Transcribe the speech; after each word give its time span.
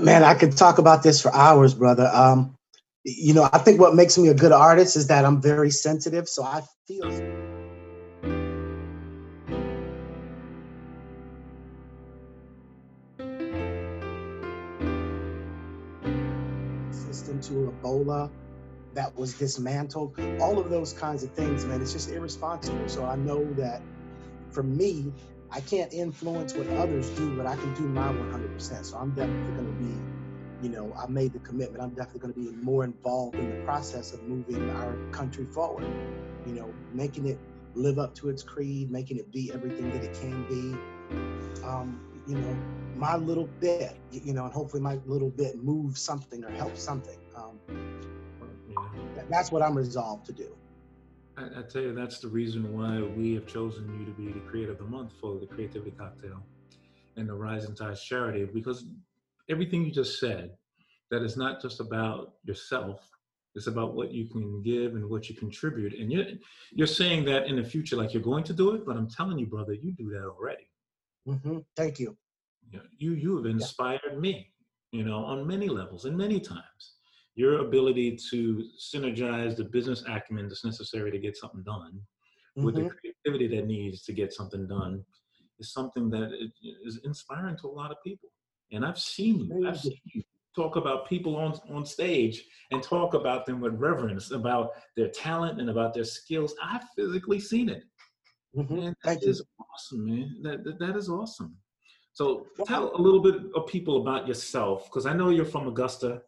Man, 0.00 0.24
I 0.24 0.34
could 0.34 0.56
talk 0.56 0.78
about 0.78 1.02
this 1.02 1.20
for 1.20 1.34
hours, 1.34 1.74
brother. 1.74 2.10
Um, 2.12 2.56
you 3.04 3.34
know, 3.34 3.48
I 3.52 3.58
think 3.58 3.80
what 3.80 3.94
makes 3.94 4.18
me 4.18 4.28
a 4.28 4.34
good 4.34 4.52
artist 4.52 4.96
is 4.96 5.08
that 5.08 5.24
I'm 5.24 5.40
very 5.40 5.70
sensitive. 5.70 6.28
So 6.28 6.42
I 6.42 6.62
feel 6.88 7.10
system 16.90 17.40
to 17.40 17.72
Ebola 17.82 18.30
that 18.94 19.16
was 19.16 19.34
dismantled. 19.34 20.18
All 20.40 20.58
of 20.58 20.70
those 20.70 20.92
kinds 20.92 21.22
of 21.22 21.30
things, 21.32 21.64
man, 21.66 21.80
it's 21.82 21.92
just 21.92 22.10
irresponsible. 22.10 22.88
So 22.88 23.04
I 23.04 23.16
know 23.16 23.44
that 23.54 23.82
for 24.50 24.62
me, 24.62 25.12
I 25.50 25.60
can't 25.60 25.92
influence 25.92 26.54
what 26.54 26.68
others 26.68 27.08
do, 27.10 27.36
but 27.36 27.46
I 27.46 27.56
can 27.56 27.74
do 27.74 27.82
my 27.82 28.12
100%. 28.12 28.84
So 28.84 28.96
I'm 28.96 29.10
definitely 29.10 29.54
going 29.54 29.66
to 29.66 29.84
be 29.84 30.00
you 30.62 30.70
know, 30.70 30.92
I 30.98 31.06
made 31.06 31.32
the 31.32 31.38
commitment. 31.40 31.82
I'm 31.82 31.90
definitely 31.90 32.20
going 32.20 32.34
to 32.34 32.40
be 32.40 32.64
more 32.64 32.84
involved 32.84 33.36
in 33.36 33.50
the 33.50 33.64
process 33.64 34.12
of 34.12 34.22
moving 34.22 34.70
our 34.70 34.96
country 35.10 35.44
forward. 35.44 35.86
You 36.46 36.54
know, 36.54 36.74
making 36.92 37.26
it 37.26 37.38
live 37.74 37.98
up 37.98 38.14
to 38.16 38.30
its 38.30 38.42
creed, 38.42 38.90
making 38.90 39.18
it 39.18 39.30
be 39.32 39.52
everything 39.52 39.90
that 39.90 40.02
it 40.02 40.14
can 40.14 40.44
be. 40.48 41.64
Um, 41.64 42.00
you 42.26 42.36
know, 42.36 42.56
my 42.96 43.16
little 43.16 43.48
bit, 43.60 43.96
you 44.10 44.32
know, 44.32 44.44
and 44.44 44.52
hopefully 44.52 44.82
my 44.82 44.98
little 45.06 45.30
bit 45.30 45.62
moves 45.62 46.00
something 46.00 46.42
or 46.42 46.50
helps 46.50 46.82
something. 46.82 47.18
Um, 47.36 47.60
that's 49.28 49.52
what 49.52 49.62
I'm 49.62 49.76
resolved 49.76 50.26
to 50.26 50.32
do. 50.32 50.56
I, 51.36 51.60
I, 51.60 51.62
tell 51.62 51.82
you, 51.82 51.94
that's 51.94 52.18
the 52.18 52.28
reason 52.28 52.72
why 52.72 53.02
we 53.02 53.34
have 53.34 53.46
chosen 53.46 53.98
you 53.98 54.06
to 54.06 54.12
be 54.12 54.32
the 54.32 54.46
creator 54.46 54.72
of 54.72 54.78
the 54.78 54.84
month 54.84 55.12
for 55.20 55.38
the 55.38 55.46
Creativity 55.46 55.90
Cocktail 55.90 56.42
and 57.16 57.28
the 57.28 57.34
Rising 57.34 57.74
Tides 57.74 58.02
Charity 58.02 58.44
because 58.44 58.86
everything 59.48 59.84
you 59.84 59.92
just 59.92 60.18
said, 60.18 60.52
that 61.10 61.22
is 61.22 61.36
not 61.36 61.62
just 61.62 61.80
about 61.80 62.34
yourself. 62.44 63.08
It's 63.54 63.68
about 63.68 63.94
what 63.94 64.12
you 64.12 64.26
can 64.26 64.62
give 64.62 64.94
and 64.96 65.08
what 65.08 65.28
you 65.28 65.34
contribute. 65.34 65.94
And 65.94 66.12
you're, 66.12 66.26
you're 66.72 66.86
saying 66.86 67.24
that 67.26 67.46
in 67.46 67.56
the 67.56 67.64
future, 67.64 67.96
like 67.96 68.12
you're 68.12 68.22
going 68.22 68.44
to 68.44 68.52
do 68.52 68.74
it, 68.74 68.84
but 68.84 68.96
I'm 68.96 69.08
telling 69.08 69.38
you, 69.38 69.46
brother, 69.46 69.72
you 69.72 69.92
do 69.92 70.10
that 70.10 70.24
already. 70.24 70.68
Mm-hmm. 71.26 71.58
Thank 71.76 72.00
you. 72.00 72.16
You, 72.70 72.80
you, 72.98 73.12
you 73.12 73.36
have 73.36 73.46
inspired 73.46 74.00
yeah. 74.12 74.18
me, 74.18 74.50
you 74.90 75.04
know, 75.04 75.24
on 75.24 75.46
many 75.46 75.68
levels 75.68 76.04
and 76.04 76.16
many 76.16 76.40
times. 76.40 76.95
Your 77.36 77.60
ability 77.60 78.18
to 78.30 78.64
synergize 78.78 79.56
the 79.56 79.64
business 79.64 80.02
acumen 80.08 80.48
that's 80.48 80.64
necessary 80.64 81.10
to 81.10 81.18
get 81.18 81.36
something 81.36 81.62
done 81.62 81.92
mm-hmm. 81.92 82.64
with 82.64 82.74
the 82.74 82.80
mm-hmm. 82.82 82.96
creativity 83.24 83.56
that 83.56 83.66
needs 83.66 84.02
to 84.02 84.12
get 84.12 84.32
something 84.32 84.66
done 84.66 85.04
is 85.60 85.72
something 85.72 86.10
that 86.10 86.30
is 86.84 86.98
inspiring 87.04 87.56
to 87.58 87.68
a 87.68 87.76
lot 87.80 87.90
of 87.90 87.98
people. 88.04 88.30
And 88.72 88.84
I've 88.84 88.98
seen 88.98 89.40
you, 89.40 89.68
I've 89.68 89.78
seen 89.78 90.00
you 90.06 90.22
talk 90.54 90.76
about 90.76 91.08
people 91.08 91.36
on, 91.36 91.58
on 91.70 91.84
stage 91.84 92.42
and 92.72 92.82
talk 92.82 93.14
about 93.14 93.44
them 93.46 93.60
with 93.60 93.74
reverence, 93.74 94.30
about 94.30 94.70
their 94.96 95.08
talent 95.08 95.60
and 95.60 95.70
about 95.70 95.92
their 95.92 96.04
skills. 96.04 96.54
I've 96.62 96.84
physically 96.96 97.38
seen 97.38 97.68
it. 97.68 97.84
Mm-hmm. 98.56 98.78
And 98.78 98.96
that 99.04 99.22
is 99.22 99.42
awesome, 99.60 100.06
man. 100.06 100.38
That, 100.42 100.64
that, 100.64 100.78
that 100.78 100.96
is 100.96 101.10
awesome. 101.10 101.54
So 102.14 102.46
tell 102.66 102.96
a 102.96 103.00
little 103.00 103.20
bit 103.20 103.36
of 103.54 103.66
people 103.66 104.00
about 104.00 104.26
yourself, 104.26 104.86
because 104.86 105.04
I 105.04 105.12
know 105.12 105.28
you're 105.28 105.44
from 105.44 105.68
Augusta 105.68 106.22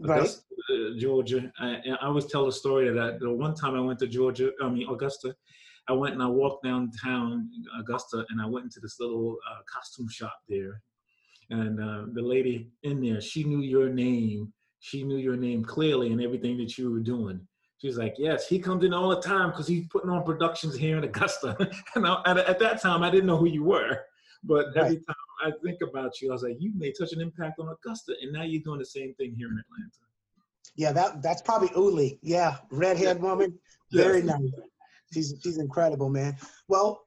right. 0.00 0.28
uh, 0.28 0.98
Georgia. 0.98 1.52
I, 1.58 1.80
I, 2.00 2.06
always 2.06 2.26
tell 2.26 2.46
the 2.46 2.52
story 2.52 2.92
that 2.92 3.20
the 3.20 3.30
one 3.30 3.54
time 3.54 3.74
I 3.74 3.80
went 3.80 3.98
to 4.00 4.06
Georgia, 4.06 4.50
I 4.62 4.68
mean 4.68 4.88
Augusta, 4.88 5.34
I 5.88 5.92
went 5.92 6.14
and 6.14 6.22
I 6.22 6.26
walked 6.26 6.64
downtown 6.64 7.48
Augusta, 7.78 8.24
and 8.30 8.40
I 8.40 8.46
went 8.46 8.64
into 8.64 8.80
this 8.80 8.98
little 8.98 9.36
uh, 9.50 9.60
costume 9.72 10.08
shop 10.08 10.36
there, 10.48 10.80
and 11.50 11.80
uh, 11.80 12.06
the 12.12 12.22
lady 12.22 12.70
in 12.82 13.00
there, 13.00 13.20
she 13.20 13.44
knew 13.44 13.60
your 13.60 13.88
name. 13.88 14.52
She 14.80 15.02
knew 15.02 15.16
your 15.16 15.36
name 15.36 15.64
clearly 15.64 16.12
and 16.12 16.22
everything 16.22 16.58
that 16.58 16.76
you 16.78 16.90
were 16.90 17.00
doing. 17.00 17.40
She's 17.78 17.98
like, 17.98 18.14
yes, 18.18 18.48
he 18.48 18.58
comes 18.58 18.84
in 18.84 18.94
all 18.94 19.10
the 19.10 19.20
time 19.20 19.50
because 19.50 19.66
he's 19.66 19.86
putting 19.88 20.10
on 20.10 20.24
productions 20.24 20.76
here 20.76 20.96
in 20.96 21.04
Augusta. 21.04 21.56
and 21.94 22.06
I, 22.06 22.22
at, 22.24 22.38
at, 22.38 22.58
that 22.58 22.80
time, 22.80 23.02
I 23.02 23.10
didn't 23.10 23.26
know 23.26 23.36
who 23.36 23.48
you 23.48 23.64
were. 23.64 24.00
But 24.46 24.66
right. 24.66 24.84
every 24.84 24.96
time 24.96 25.16
I 25.44 25.50
think 25.64 25.78
about 25.82 26.20
you, 26.20 26.30
I 26.30 26.32
was 26.32 26.42
like, 26.42 26.56
you 26.58 26.72
made 26.76 26.96
such 26.96 27.12
an 27.12 27.20
impact 27.20 27.58
on 27.58 27.68
Augusta, 27.68 28.14
and 28.22 28.32
now 28.32 28.42
you're 28.42 28.62
doing 28.62 28.78
the 28.78 28.86
same 28.86 29.14
thing 29.14 29.34
here 29.36 29.48
in 29.48 29.58
Atlanta. 29.58 29.90
Yeah, 30.76 30.92
that 30.92 31.22
that's 31.22 31.42
probably 31.42 31.70
Uli. 31.74 32.18
Yeah, 32.22 32.58
redhead 32.70 33.20
woman, 33.20 33.58
very 33.92 34.18
yes. 34.18 34.26
nice. 34.26 34.50
She's 35.12 35.34
she's 35.42 35.58
incredible, 35.58 36.10
man. 36.10 36.36
Well, 36.68 37.02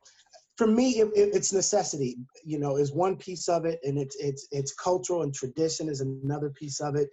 for 0.57 0.67
me, 0.67 0.99
it, 0.99 1.07
it, 1.15 1.35
it's 1.35 1.53
necessity. 1.53 2.17
You 2.43 2.59
know, 2.59 2.77
is 2.77 2.91
one 2.91 3.15
piece 3.15 3.47
of 3.47 3.65
it, 3.65 3.79
and 3.83 3.97
it's 3.97 4.15
it's 4.17 4.47
it's 4.51 4.73
cultural 4.73 5.23
and 5.23 5.33
tradition 5.33 5.87
is 5.87 6.01
another 6.01 6.49
piece 6.49 6.79
of 6.79 6.95
it, 6.95 7.09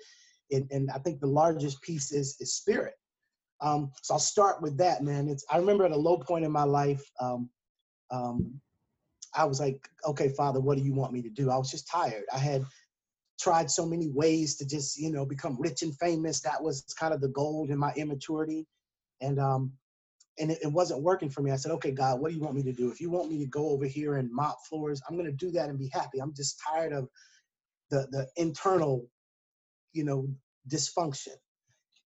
and, 0.50 0.66
and 0.70 0.91
I 0.91 0.98
think 0.98 1.20
the 1.20 1.26
largest 1.26 1.81
piece 1.82 2.12
is 2.12 2.37
is 2.41 2.54
spirit. 2.54 2.94
Um, 3.60 3.91
so 4.03 4.14
I'll 4.14 4.20
start 4.20 4.60
with 4.62 4.76
that, 4.78 5.03
man. 5.03 5.28
It's 5.28 5.44
I 5.50 5.58
remember 5.58 5.84
at 5.84 5.93
a 5.93 5.97
low 5.97 6.19
point 6.19 6.44
in 6.44 6.53
my 6.53 6.64
life, 6.64 7.04
um, 7.20 7.48
um, 8.10 8.60
I 9.36 9.44
was 9.44 9.60
like, 9.60 9.88
okay, 10.06 10.30
Father, 10.30 10.60
what 10.60 10.78
do 10.78 10.84
you 10.84 10.94
want 10.94 11.12
me 11.12 11.22
to 11.22 11.30
do? 11.30 11.50
I 11.50 11.56
was 11.56 11.70
just 11.70 11.88
tired. 11.88 12.24
I 12.32 12.38
had 12.38 12.64
tried 13.38 13.70
so 13.70 13.86
many 13.86 14.08
ways 14.08 14.56
to 14.56 14.66
just 14.66 14.98
you 14.98 15.10
know 15.12 15.26
become 15.26 15.60
rich 15.60 15.82
and 15.82 15.97
famous. 15.98 16.41
That 16.41 16.62
was 16.62 16.84
kind 16.98 17.14
of 17.14 17.20
the 17.20 17.28
goal 17.28 17.66
in 17.70 17.78
my 17.78 17.92
immaturity, 17.96 18.66
and 19.20 19.38
um, 19.38 19.72
and 20.38 20.50
it, 20.50 20.58
it, 20.62 20.72
wasn't 20.72 21.02
working 21.02 21.30
for 21.30 21.42
me. 21.42 21.50
I 21.50 21.56
said, 21.56 21.72
okay, 21.72 21.92
God, 21.92 22.20
what 22.20 22.30
do 22.30 22.36
you 22.36 22.42
want 22.42 22.56
me 22.56 22.62
to 22.64 22.72
do? 22.72 22.91
If 22.91 23.00
you 23.00 23.10
want 23.10 23.30
me 23.30 23.38
to 23.38 23.46
go 23.46 23.70
over 23.70 23.86
here 23.86 24.16
and 24.16 24.32
mop 24.32 24.58
floors, 24.69 25.02
I'm 25.08 25.16
going 25.16 25.30
to 25.30 25.32
do 25.46 25.50
that 25.52 25.69
and 25.69 25.78
be 25.78 25.91
happy. 25.92 26.20
I'm 26.20 26.34
just 26.34 26.60
tired 26.66 26.92
of 26.92 27.08
the 27.91 28.08
the 28.10 28.28
internal, 28.36 29.08
you 29.92 30.04
know, 30.04 30.28
dysfunction. 30.70 31.36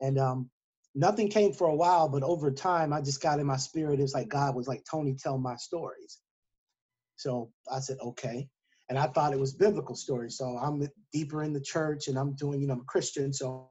And 0.00 0.19
um, 0.19 0.50
nothing 0.94 1.28
came 1.28 1.52
for 1.52 1.69
a 1.69 1.74
while, 1.74 2.08
but 2.08 2.22
over 2.22 2.50
time, 2.50 2.92
I 2.92 3.00
just 3.00 3.22
got 3.22 3.38
in 3.40 3.46
my 3.46 3.56
spirit. 3.56 4.00
It's 4.00 4.14
like 4.14 4.28
God 4.28 4.54
was 4.54 4.69
like, 4.69 4.84
Tony, 4.90 5.14
tell 5.14 5.38
my 5.38 5.56
stories. 5.56 6.19
So 7.20 7.50
I 7.70 7.81
said, 7.81 7.98
okay. 8.03 8.48
And 8.88 8.98
I 8.98 9.06
thought 9.06 9.32
it 9.32 9.38
was 9.38 9.53
biblical 9.54 9.94
stories. 9.94 10.36
So 10.38 10.58
I'm 10.58 10.88
deeper 11.12 11.42
in 11.44 11.53
the 11.53 11.60
church 11.60 12.08
and 12.08 12.19
I'm 12.19 12.34
doing, 12.34 12.60
you 12.60 12.66
know, 12.66 12.75
I'm 12.75 12.81
a 12.81 12.84
Christian. 12.84 13.32
So 13.32 13.70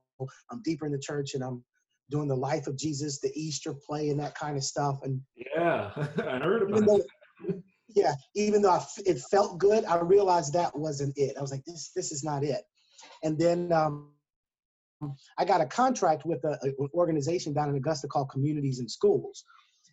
I'm 0.51 0.61
deeper 0.63 0.85
in 0.85 0.91
the 0.91 0.99
church 0.99 1.33
and 1.33 1.43
I'm 1.43 1.63
doing 2.09 2.27
the 2.27 2.35
life 2.35 2.67
of 2.67 2.77
Jesus, 2.77 3.19
the 3.19 3.31
Easter 3.35 3.73
play, 3.73 4.09
and 4.09 4.19
that 4.19 4.35
kind 4.35 4.55
of 4.55 4.63
stuff. 4.63 4.99
And 5.03 5.21
yeah, 5.35 5.91
I 5.95 6.39
heard 6.39 6.63
about 6.63 6.85
though, 6.85 7.01
it. 7.47 7.63
Yeah, 7.95 8.13
even 8.35 8.61
though 8.61 8.79
it 9.05 9.19
felt 9.31 9.59
good, 9.59 9.83
I 9.85 9.99
realized 9.99 10.53
that 10.53 10.77
wasn't 10.77 11.17
it. 11.17 11.35
I 11.37 11.41
was 11.41 11.51
like, 11.51 11.65
this 11.65 11.91
this 11.95 12.11
is 12.11 12.23
not 12.23 12.43
it. 12.43 12.61
And 13.23 13.37
then 13.37 13.71
um, 13.73 14.11
I 15.37 15.45
got 15.45 15.61
a 15.61 15.65
contract 15.65 16.25
with 16.25 16.43
a, 16.43 16.59
an 16.61 16.75
organization 16.93 17.53
down 17.53 17.69
in 17.69 17.75
Augusta 17.75 18.07
called 18.07 18.29
Communities 18.29 18.79
In 18.79 18.87
Schools, 18.87 19.43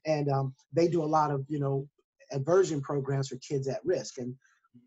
and 0.04 0.28
um, 0.30 0.54
they 0.74 0.88
do 0.88 1.02
a 1.02 1.06
lot 1.06 1.30
of 1.30 1.44
you 1.48 1.58
know 1.58 1.88
aversion 2.32 2.80
programs 2.80 3.28
for 3.28 3.36
kids 3.36 3.68
at 3.68 3.84
risk. 3.84 4.18
And 4.18 4.34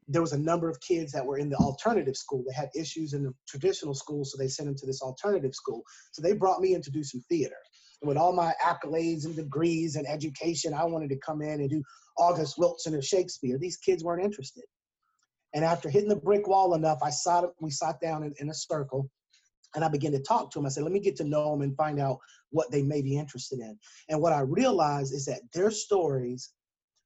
there 0.08 0.22
was 0.22 0.34
a 0.34 0.38
number 0.38 0.70
of 0.70 0.80
kids 0.82 1.12
that 1.12 1.26
were 1.26 1.38
in 1.38 1.50
the 1.50 1.58
alternative 1.58 2.16
school 2.16 2.44
They 2.48 2.54
had 2.54 2.70
issues 2.76 3.14
in 3.14 3.24
the 3.24 3.34
traditional 3.48 3.94
school, 3.94 4.26
so 4.26 4.38
they 4.38 4.48
sent 4.48 4.68
them 4.68 4.76
to 4.78 4.86
this 4.86 5.02
alternative 5.02 5.56
school. 5.56 5.84
So 6.12 6.22
they 6.22 6.34
brought 6.34 6.62
me 6.62 6.74
in 6.74 6.82
to 6.82 6.92
do 6.92 7.04
some 7.04 7.24
theater. 7.30 7.56
And 8.02 8.08
with 8.08 8.18
all 8.18 8.34
my 8.34 8.54
accolades 8.64 9.26
and 9.26 9.36
degrees 9.36 9.96
and 9.96 10.08
education, 10.08 10.74
I 10.74 10.86
wanted 10.86 11.10
to 11.10 11.18
come 11.18 11.42
in 11.42 11.60
and 11.60 11.70
do 11.70 11.84
August 12.18 12.58
Wilson 12.58 12.96
or 12.96 13.02
Shakespeare. 13.02 13.58
These 13.58 13.78
kids 13.78 14.04
weren't 14.04 14.24
interested. 14.24 14.64
And 15.54 15.66
after 15.66 15.90
hitting 15.90 16.10
the 16.10 16.16
brick 16.16 16.48
wall 16.48 16.76
enough, 16.76 17.00
I 17.04 17.10
sat, 17.10 17.44
we 17.60 17.72
sat 17.72 18.00
down 18.00 18.24
in, 18.24 18.34
in 18.40 18.50
a 18.50 18.54
circle 18.54 19.10
and 19.76 19.84
I 19.84 19.90
began 19.90 20.12
to 20.14 20.22
talk 20.22 20.52
to 20.52 20.60
them. 20.60 20.66
I 20.66 20.70
said, 20.70 20.84
let 20.84 20.92
me 20.92 21.00
get 21.00 21.16
to 21.18 21.24
know 21.24 21.52
them 21.52 21.62
and 21.62 21.76
find 21.76 22.00
out 22.00 22.20
what 22.52 22.72
they 22.72 22.82
may 22.82 23.02
be 23.02 23.18
interested 23.18 23.60
in. 23.60 23.78
And 24.10 24.22
what 24.22 24.34
I 24.34 24.42
realized 24.42 25.14
is 25.14 25.26
that 25.26 25.42
their 25.54 25.72
stories 25.72 26.52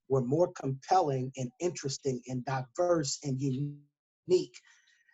were 0.10 0.22
more 0.22 0.52
compelling 0.54 1.32
and 1.38 1.50
interesting 1.60 2.22
and 2.28 2.46
diverse 2.46 3.20
and 3.24 3.40
unique 3.40 4.60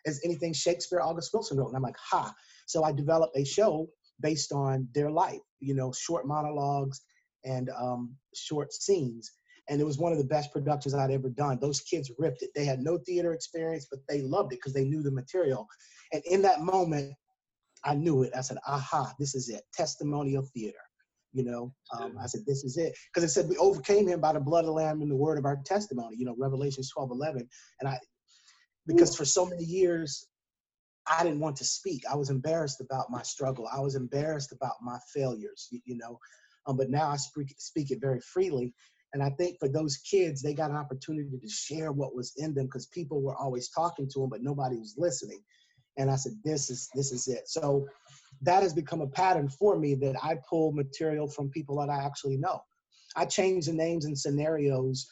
as 0.06 0.20
anything 0.24 0.52
Shakespeare 0.52 1.00
August 1.00 1.30
Wilson 1.32 1.58
wrote. 1.58 1.68
And 1.68 1.76
I'm 1.76 1.82
like, 1.82 1.96
ha. 1.98 2.32
So 2.66 2.84
I 2.84 2.92
developed 2.92 3.36
a 3.36 3.44
show 3.44 3.88
based 4.20 4.52
on 4.52 4.88
their 4.94 5.10
life, 5.10 5.40
you 5.60 5.74
know, 5.74 5.92
short 5.92 6.26
monologues 6.26 7.00
and 7.44 7.70
um, 7.78 8.14
short 8.34 8.72
scenes. 8.72 9.30
And 9.68 9.80
it 9.80 9.84
was 9.84 9.98
one 9.98 10.12
of 10.12 10.18
the 10.18 10.24
best 10.24 10.52
productions 10.52 10.94
I'd 10.94 11.10
ever 11.12 11.28
done. 11.28 11.58
Those 11.60 11.80
kids 11.80 12.10
ripped 12.18 12.42
it. 12.42 12.50
They 12.54 12.64
had 12.64 12.80
no 12.80 12.98
theater 12.98 13.32
experience, 13.32 13.86
but 13.90 14.00
they 14.08 14.22
loved 14.22 14.52
it 14.52 14.58
because 14.58 14.72
they 14.72 14.84
knew 14.84 15.02
the 15.02 15.12
material. 15.12 15.66
And 16.12 16.22
in 16.26 16.42
that 16.42 16.60
moment, 16.60 17.14
I 17.84 17.94
knew 17.94 18.22
it. 18.24 18.32
I 18.36 18.40
said, 18.40 18.58
aha, 18.66 19.12
this 19.18 19.34
is 19.34 19.48
it. 19.48 19.62
Testimonial 19.72 20.46
theater. 20.54 20.78
You 21.32 21.44
know, 21.44 21.72
um, 21.96 22.16
I 22.20 22.26
said, 22.26 22.42
this 22.46 22.64
is 22.64 22.76
it. 22.76 22.92
Because 23.12 23.28
it 23.28 23.32
said 23.32 23.48
we 23.48 23.56
overcame 23.56 24.08
him 24.08 24.20
by 24.20 24.32
the 24.32 24.40
blood 24.40 24.60
of 24.60 24.66
the 24.66 24.72
Lamb 24.72 25.00
and 25.00 25.10
the 25.10 25.16
word 25.16 25.38
of 25.38 25.44
our 25.44 25.58
testimony, 25.64 26.16
you 26.18 26.24
know, 26.24 26.34
Revelations 26.38 26.90
12, 26.90 27.10
11. 27.12 27.48
And 27.80 27.88
I, 27.88 27.98
because 28.86 29.16
for 29.16 29.24
so 29.24 29.46
many 29.46 29.64
years, 29.64 30.26
I 31.06 31.22
didn't 31.22 31.40
want 31.40 31.56
to 31.56 31.64
speak. 31.64 32.02
I 32.10 32.16
was 32.16 32.30
embarrassed 32.30 32.80
about 32.80 33.10
my 33.10 33.22
struggle. 33.22 33.68
I 33.72 33.80
was 33.80 33.94
embarrassed 33.94 34.52
about 34.52 34.74
my 34.82 34.98
failures, 35.14 35.68
you, 35.70 35.80
you 35.84 35.96
know. 35.96 36.18
Um, 36.66 36.76
but 36.76 36.90
now 36.90 37.08
I 37.08 37.16
speak, 37.16 37.54
speak 37.58 37.90
it 37.90 38.00
very 38.00 38.20
freely. 38.20 38.74
And 39.12 39.22
I 39.22 39.30
think 39.30 39.58
for 39.58 39.68
those 39.68 39.96
kids, 39.98 40.40
they 40.40 40.54
got 40.54 40.70
an 40.70 40.76
opportunity 40.76 41.38
to 41.38 41.48
share 41.48 41.90
what 41.90 42.14
was 42.14 42.32
in 42.36 42.54
them 42.54 42.66
because 42.66 42.86
people 42.86 43.22
were 43.22 43.36
always 43.36 43.68
talking 43.70 44.08
to 44.08 44.20
them, 44.20 44.28
but 44.28 44.42
nobody 44.42 44.76
was 44.76 44.94
listening. 44.96 45.42
and 45.96 46.10
I 46.10 46.16
said, 46.16 46.32
"This 46.44 46.70
is 46.70 46.88
this 46.94 47.12
is 47.12 47.28
it." 47.28 47.48
So 47.48 47.86
that 48.42 48.62
has 48.62 48.72
become 48.72 49.00
a 49.00 49.06
pattern 49.06 49.48
for 49.48 49.78
me 49.78 49.94
that 49.96 50.16
I 50.22 50.36
pull 50.48 50.72
material 50.72 51.28
from 51.28 51.50
people 51.50 51.78
that 51.78 51.90
I 51.90 52.04
actually 52.04 52.36
know. 52.36 52.60
I 53.16 53.26
change 53.26 53.66
the 53.66 53.72
names 53.72 54.04
and 54.04 54.18
scenarios, 54.18 55.06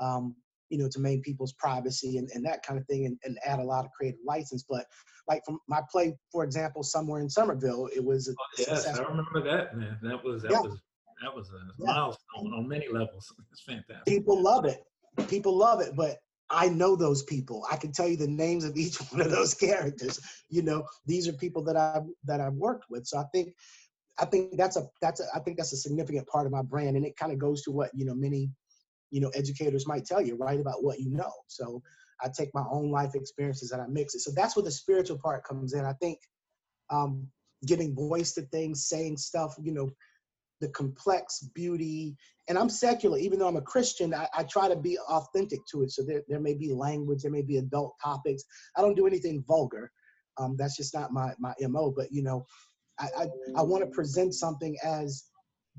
um, 0.00 0.34
you 0.70 0.78
know, 0.78 0.88
to 0.90 1.00
maintain 1.00 1.22
people's 1.22 1.52
privacy 1.54 2.18
and, 2.18 2.28
and 2.34 2.44
that 2.44 2.64
kind 2.64 2.78
of 2.78 2.86
thing, 2.86 3.06
and, 3.06 3.16
and, 3.24 3.38
add 3.44 3.60
a 3.60 3.64
lot 3.64 3.84
of 3.84 3.92
creative 3.92 4.18
license. 4.26 4.64
But 4.68 4.86
like 5.28 5.42
from 5.44 5.60
my 5.68 5.80
play, 5.90 6.14
for 6.32 6.42
example, 6.44 6.82
somewhere 6.82 7.20
in 7.20 7.30
Somerville, 7.30 7.88
it 7.94 8.04
was. 8.04 8.28
Oh, 8.28 8.44
yes, 8.58 8.86
I 8.86 9.02
remember 9.02 9.42
that 9.44 9.76
man. 9.76 9.98
That 10.02 10.22
was 10.24 10.42
that 10.42 10.50
yeah. 10.50 10.60
was 10.60 10.80
that 11.22 11.34
was 11.34 11.48
a 11.50 11.58
yeah. 11.78 11.86
milestone 11.86 12.52
on 12.54 12.68
many 12.68 12.88
levels. 12.88 13.32
It's 13.52 13.62
fantastic. 13.62 14.04
People 14.06 14.42
love 14.42 14.64
it. 14.64 14.80
People 15.28 15.56
love 15.56 15.80
it, 15.80 15.94
but 15.94 16.18
I 16.54 16.68
know 16.68 16.96
those 16.96 17.22
people. 17.24 17.64
I 17.70 17.76
can 17.76 17.92
tell 17.92 18.08
you 18.08 18.16
the 18.16 18.28
names 18.28 18.64
of 18.64 18.76
each 18.76 18.96
one 19.12 19.20
of 19.20 19.30
those 19.30 19.54
characters. 19.54 20.20
You 20.48 20.62
know, 20.62 20.84
these 21.06 21.28
are 21.28 21.32
people 21.32 21.62
that 21.64 21.76
I've 21.76 22.04
that 22.24 22.40
I've 22.40 22.54
worked 22.54 22.86
with. 22.88 23.06
So 23.06 23.18
I 23.18 23.24
think 23.32 23.54
I 24.18 24.24
think 24.24 24.56
that's 24.56 24.76
a 24.76 24.88
that's 25.00 25.20
a, 25.20 25.24
I 25.34 25.40
think 25.40 25.56
that's 25.56 25.72
a 25.72 25.76
significant 25.76 26.26
part 26.28 26.46
of 26.46 26.52
my 26.52 26.62
brand, 26.62 26.96
and 26.96 27.04
it 27.04 27.16
kind 27.16 27.32
of 27.32 27.38
goes 27.38 27.62
to 27.62 27.70
what 27.70 27.90
you 27.94 28.04
know 28.04 28.14
many 28.14 28.50
you 29.10 29.20
know 29.20 29.30
educators 29.34 29.86
might 29.86 30.04
tell 30.04 30.20
you, 30.20 30.36
right, 30.36 30.60
about 30.60 30.84
what 30.84 31.00
you 31.00 31.10
know. 31.10 31.32
So 31.48 31.82
I 32.22 32.28
take 32.28 32.50
my 32.54 32.64
own 32.70 32.90
life 32.90 33.14
experiences 33.14 33.72
and 33.72 33.82
I 33.82 33.86
mix 33.86 34.14
it. 34.14 34.20
So 34.20 34.30
that's 34.34 34.56
where 34.56 34.62
the 34.62 34.70
spiritual 34.70 35.18
part 35.18 35.44
comes 35.44 35.74
in. 35.74 35.84
I 35.84 35.94
think 35.94 36.18
um, 36.90 37.26
giving 37.66 37.94
voice 37.94 38.32
to 38.34 38.42
things, 38.42 38.86
saying 38.86 39.16
stuff, 39.16 39.56
you 39.60 39.72
know, 39.72 39.90
the 40.60 40.68
complex 40.70 41.40
beauty. 41.54 42.16
And 42.48 42.58
I'm 42.58 42.68
secular, 42.68 43.18
even 43.18 43.38
though 43.38 43.48
I'm 43.48 43.56
a 43.56 43.62
Christian, 43.62 44.14
I, 44.14 44.28
I, 44.36 44.42
try 44.44 44.68
to 44.68 44.76
be 44.76 44.98
authentic 44.98 45.60
to 45.72 45.82
it. 45.82 45.90
So 45.90 46.02
there, 46.02 46.22
there 46.28 46.40
may 46.40 46.54
be 46.54 46.72
language, 46.72 47.22
there 47.22 47.30
may 47.30 47.42
be 47.42 47.56
adult 47.56 47.94
topics. 48.02 48.44
I 48.76 48.82
don't 48.82 48.94
do 48.94 49.06
anything 49.06 49.44
vulgar. 49.46 49.90
Um, 50.38 50.56
that's 50.58 50.76
just 50.76 50.94
not 50.94 51.12
my, 51.12 51.32
my 51.38 51.54
MO. 51.60 51.92
But, 51.96 52.12
you 52.12 52.22
know, 52.22 52.46
I, 52.98 53.08
I, 53.16 53.26
I 53.56 53.62
want 53.62 53.84
to 53.84 53.90
present 53.90 54.34
something 54.34 54.76
as 54.84 55.24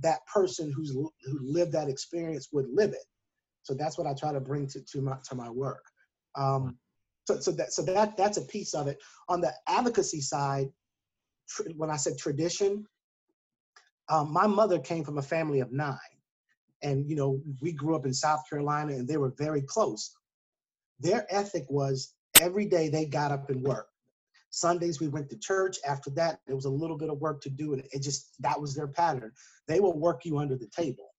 that 0.01 0.19
person 0.27 0.71
who's 0.71 0.91
who 0.91 1.39
lived 1.41 1.71
that 1.71 1.89
experience 1.89 2.49
would 2.51 2.67
live 2.69 2.91
it. 2.91 3.05
So 3.63 3.73
that's 3.73 3.97
what 3.97 4.07
I 4.07 4.13
try 4.13 4.31
to 4.33 4.39
bring 4.39 4.67
to, 4.67 4.81
to 4.81 5.01
my 5.01 5.17
to 5.29 5.35
my 5.35 5.49
work. 5.49 5.83
Um, 6.35 6.77
so, 7.25 7.39
so 7.39 7.51
that 7.51 7.73
so 7.73 7.81
that 7.83 8.17
that's 8.17 8.37
a 8.37 8.45
piece 8.45 8.73
of 8.73 8.87
it. 8.87 8.97
On 9.29 9.41
the 9.41 9.53
advocacy 9.67 10.21
side, 10.21 10.67
tr- 11.49 11.69
when 11.75 11.89
I 11.89 11.95
said 11.95 12.17
tradition, 12.17 12.85
um, 14.09 14.31
my 14.31 14.47
mother 14.47 14.79
came 14.79 15.03
from 15.03 15.17
a 15.17 15.23
family 15.23 15.59
of 15.59 15.71
nine, 15.71 15.97
and 16.81 17.09
you 17.09 17.15
know 17.15 17.41
we 17.61 17.71
grew 17.71 17.95
up 17.95 18.05
in 18.05 18.13
South 18.13 18.47
Carolina, 18.49 18.93
and 18.93 19.07
they 19.07 19.17
were 19.17 19.33
very 19.37 19.61
close. 19.61 20.15
Their 20.99 21.25
ethic 21.29 21.65
was 21.69 22.13
every 22.39 22.65
day 22.65 22.89
they 22.89 23.05
got 23.05 23.31
up 23.31 23.49
and 23.49 23.61
worked. 23.61 23.91
Sundays 24.49 25.01
we 25.01 25.09
went 25.09 25.29
to 25.29 25.37
church. 25.37 25.77
After 25.85 26.09
that, 26.11 26.39
there 26.47 26.55
was 26.55 26.65
a 26.65 26.69
little 26.69 26.97
bit 26.97 27.09
of 27.09 27.19
work 27.19 27.41
to 27.41 27.49
do, 27.49 27.73
and 27.73 27.83
it 27.91 28.01
just 28.01 28.41
that 28.41 28.59
was 28.59 28.75
their 28.75 28.87
pattern. 28.87 29.31
They 29.67 29.79
will 29.79 29.97
work 29.97 30.25
you 30.25 30.37
under 30.37 30.55
the 30.55 30.67
table. 30.67 31.09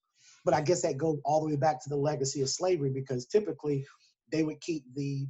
But 0.44 0.54
I 0.54 0.60
guess 0.60 0.82
that 0.82 0.96
goes 0.96 1.18
all 1.24 1.40
the 1.40 1.48
way 1.48 1.56
back 1.56 1.82
to 1.82 1.88
the 1.88 1.96
legacy 1.96 2.40
of 2.40 2.48
slavery 2.48 2.90
because 2.90 3.26
typically 3.26 3.84
they 4.30 4.42
would 4.42 4.60
keep 4.60 4.84
the 4.94 5.26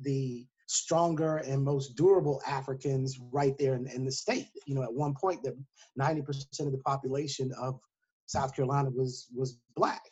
the 0.00 0.46
stronger 0.66 1.38
and 1.38 1.62
most 1.62 1.96
durable 1.96 2.42
Africans 2.46 3.18
right 3.32 3.56
there 3.58 3.74
in, 3.74 3.86
in 3.88 4.04
the 4.04 4.12
state. 4.12 4.48
You 4.66 4.74
know, 4.74 4.82
at 4.82 4.92
one 4.92 5.14
point, 5.14 5.42
that 5.44 5.54
90% 5.98 6.44
of 6.60 6.72
the 6.72 6.82
population 6.84 7.52
of 7.58 7.78
South 8.26 8.54
Carolina 8.54 8.90
was 8.90 9.28
was 9.34 9.58
black, 9.76 10.02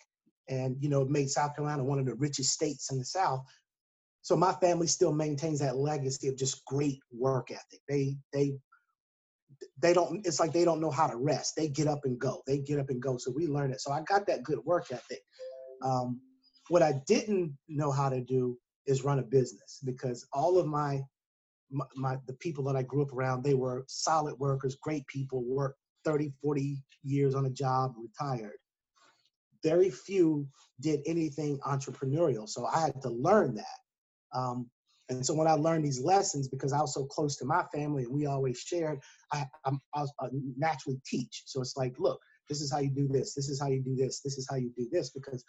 and 0.48 0.76
you 0.80 0.88
know, 0.88 1.02
it 1.02 1.10
made 1.10 1.28
South 1.28 1.54
Carolina 1.56 1.84
one 1.84 1.98
of 1.98 2.06
the 2.06 2.14
richest 2.14 2.52
states 2.52 2.90
in 2.92 2.98
the 2.98 3.04
South. 3.04 3.44
So 4.22 4.36
my 4.36 4.52
family 4.52 4.86
still 4.86 5.12
maintains 5.12 5.58
that 5.60 5.76
legacy 5.76 6.28
of 6.28 6.36
just 6.36 6.64
great 6.64 6.98
work 7.12 7.50
ethic. 7.50 7.80
They 7.88 8.16
they 8.32 8.54
they 9.82 9.92
don't. 9.92 10.24
It's 10.24 10.40
like 10.40 10.52
they 10.52 10.64
don't 10.64 10.80
know 10.80 10.90
how 10.90 11.08
to 11.08 11.16
rest. 11.16 11.54
They 11.56 11.68
get 11.68 11.88
up 11.88 12.00
and 12.04 12.18
go. 12.18 12.42
They 12.46 12.58
get 12.58 12.78
up 12.78 12.90
and 12.90 13.02
go. 13.02 13.16
So 13.18 13.32
we 13.34 13.46
learn 13.48 13.72
it. 13.72 13.80
So 13.80 13.92
I 13.92 14.02
got 14.02 14.26
that 14.28 14.44
good 14.44 14.60
work 14.64 14.86
ethic. 14.92 15.20
Um, 15.82 16.20
what 16.68 16.82
I 16.82 17.00
didn't 17.06 17.56
know 17.68 17.90
how 17.90 18.08
to 18.08 18.20
do 18.20 18.56
is 18.86 19.04
run 19.04 19.18
a 19.18 19.22
business 19.22 19.80
because 19.84 20.26
all 20.32 20.58
of 20.58 20.66
my, 20.66 21.00
my, 21.70 21.84
my 21.96 22.16
the 22.26 22.34
people 22.34 22.64
that 22.64 22.76
I 22.76 22.82
grew 22.82 23.02
up 23.02 23.12
around, 23.12 23.42
they 23.42 23.54
were 23.54 23.84
solid 23.88 24.38
workers, 24.38 24.76
great 24.82 25.06
people, 25.06 25.42
worked 25.44 25.78
30, 26.04 26.32
40 26.42 26.82
years 27.02 27.34
on 27.34 27.46
a 27.46 27.50
job, 27.50 27.94
retired. 27.98 28.58
Very 29.62 29.90
few 29.90 30.46
did 30.80 31.00
anything 31.06 31.58
entrepreneurial. 31.66 32.48
So 32.48 32.66
I 32.66 32.80
had 32.80 33.00
to 33.02 33.10
learn 33.10 33.54
that. 33.54 34.38
Um, 34.38 34.68
and 35.08 35.24
so 35.24 35.34
when 35.34 35.46
I 35.46 35.52
learned 35.52 35.84
these 35.84 36.00
lessons, 36.00 36.48
because 36.48 36.72
I 36.72 36.80
was 36.80 36.94
so 36.94 37.04
close 37.04 37.36
to 37.36 37.44
my 37.44 37.64
family 37.74 38.04
and 38.04 38.12
we 38.12 38.26
always 38.26 38.58
shared, 38.58 38.98
I, 39.32 39.46
I'm, 39.64 39.80
I 39.94 40.00
was, 40.00 40.12
uh, 40.18 40.28
naturally 40.56 41.00
teach. 41.06 41.42
So 41.46 41.60
it's 41.60 41.76
like, 41.76 41.94
look, 41.98 42.18
this 42.48 42.60
is 42.60 42.72
how 42.72 42.78
you 42.78 42.90
do 42.90 43.08
this. 43.08 43.34
This 43.34 43.48
is 43.48 43.60
how 43.60 43.68
you 43.68 43.82
do 43.82 43.94
this. 43.94 44.20
This 44.20 44.38
is 44.38 44.46
how 44.50 44.56
you 44.56 44.70
do 44.76 44.88
this. 44.90 45.10
Because 45.10 45.44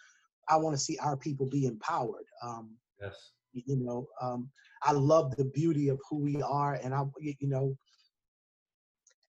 I 0.48 0.56
want 0.56 0.76
to 0.76 0.82
see 0.82 0.98
our 0.98 1.16
people 1.16 1.46
be 1.46 1.66
empowered. 1.66 2.26
Um, 2.42 2.76
yes. 3.00 3.32
You 3.52 3.76
know, 3.76 4.06
um, 4.20 4.50
I 4.82 4.92
love 4.92 5.34
the 5.36 5.46
beauty 5.46 5.88
of 5.88 5.98
who 6.10 6.18
we 6.18 6.42
are, 6.42 6.74
and 6.74 6.94
I, 6.94 7.02
you 7.18 7.48
know, 7.48 7.76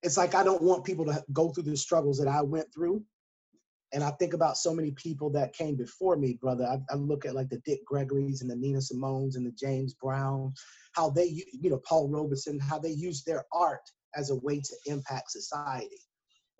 it's 0.02 0.16
like 0.16 0.34
I 0.34 0.44
don't 0.44 0.62
want 0.62 0.84
people 0.84 1.06
to 1.06 1.24
go 1.32 1.48
through 1.48 1.64
the 1.64 1.76
struggles 1.76 2.18
that 2.18 2.28
I 2.28 2.42
went 2.42 2.72
through. 2.72 3.02
And 3.94 4.04
I 4.04 4.10
think 4.12 4.34
about 4.34 4.58
so 4.58 4.74
many 4.74 4.90
people 4.92 5.30
that 5.30 5.54
came 5.54 5.74
before 5.74 6.16
me, 6.16 6.38
brother. 6.38 6.66
I, 6.66 6.78
I 6.92 6.96
look 6.96 7.24
at 7.24 7.34
like 7.34 7.48
the 7.48 7.62
Dick 7.64 7.80
Gregory's 7.86 8.42
and 8.42 8.50
the 8.50 8.54
Nina 8.56 8.82
Simone's 8.82 9.36
and 9.36 9.46
the 9.46 9.52
James 9.52 9.94
Brown, 9.94 10.52
how 10.92 11.08
they, 11.08 11.42
you 11.52 11.70
know, 11.70 11.80
Paul 11.88 12.10
Robeson, 12.10 12.60
how 12.60 12.78
they 12.78 12.90
used 12.90 13.24
their 13.24 13.44
art 13.50 13.80
as 14.14 14.28
a 14.28 14.36
way 14.36 14.60
to 14.60 14.76
impact 14.86 15.30
society. 15.30 16.02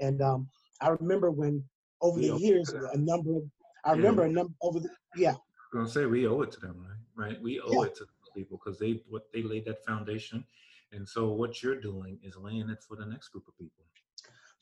And 0.01 0.23
um, 0.23 0.49
I 0.81 0.89
remember 0.89 1.31
when 1.31 1.63
over 2.01 2.19
the 2.19 2.37
years, 2.39 2.73
a 2.73 2.97
number 2.97 3.37
of 3.37 3.43
I 3.85 3.93
remember 3.93 4.25
a 4.25 4.31
number 4.31 4.53
over 4.63 4.81
the 4.81 4.89
yeah. 5.17 5.35
I'm 5.73 5.81
gonna 5.81 5.91
say 5.91 6.07
we 6.07 6.27
owe 6.27 6.41
it 6.43 6.53
to 6.53 6.61
them, 6.61 6.85
right? 7.17 7.29
Right. 7.29 7.43
We 7.43 7.61
owe 7.61 7.83
yeah. 7.83 7.89
it 7.89 7.97
to 7.97 8.05
the 8.05 8.41
people 8.41 8.61
because 8.63 8.79
they 8.79 9.03
what 9.09 9.25
they 9.33 9.43
laid 9.43 9.65
that 9.67 9.85
foundation, 9.85 10.45
and 10.93 11.09
so 11.09 11.29
what 11.33 11.63
you're 11.63 11.81
doing 11.81 12.19
is 12.23 12.37
laying 12.37 12.71
it 12.71 12.83
for 12.87 12.97
the 12.97 13.07
next 13.07 13.29
group 13.29 13.47
of 13.49 13.57
people. 13.59 13.85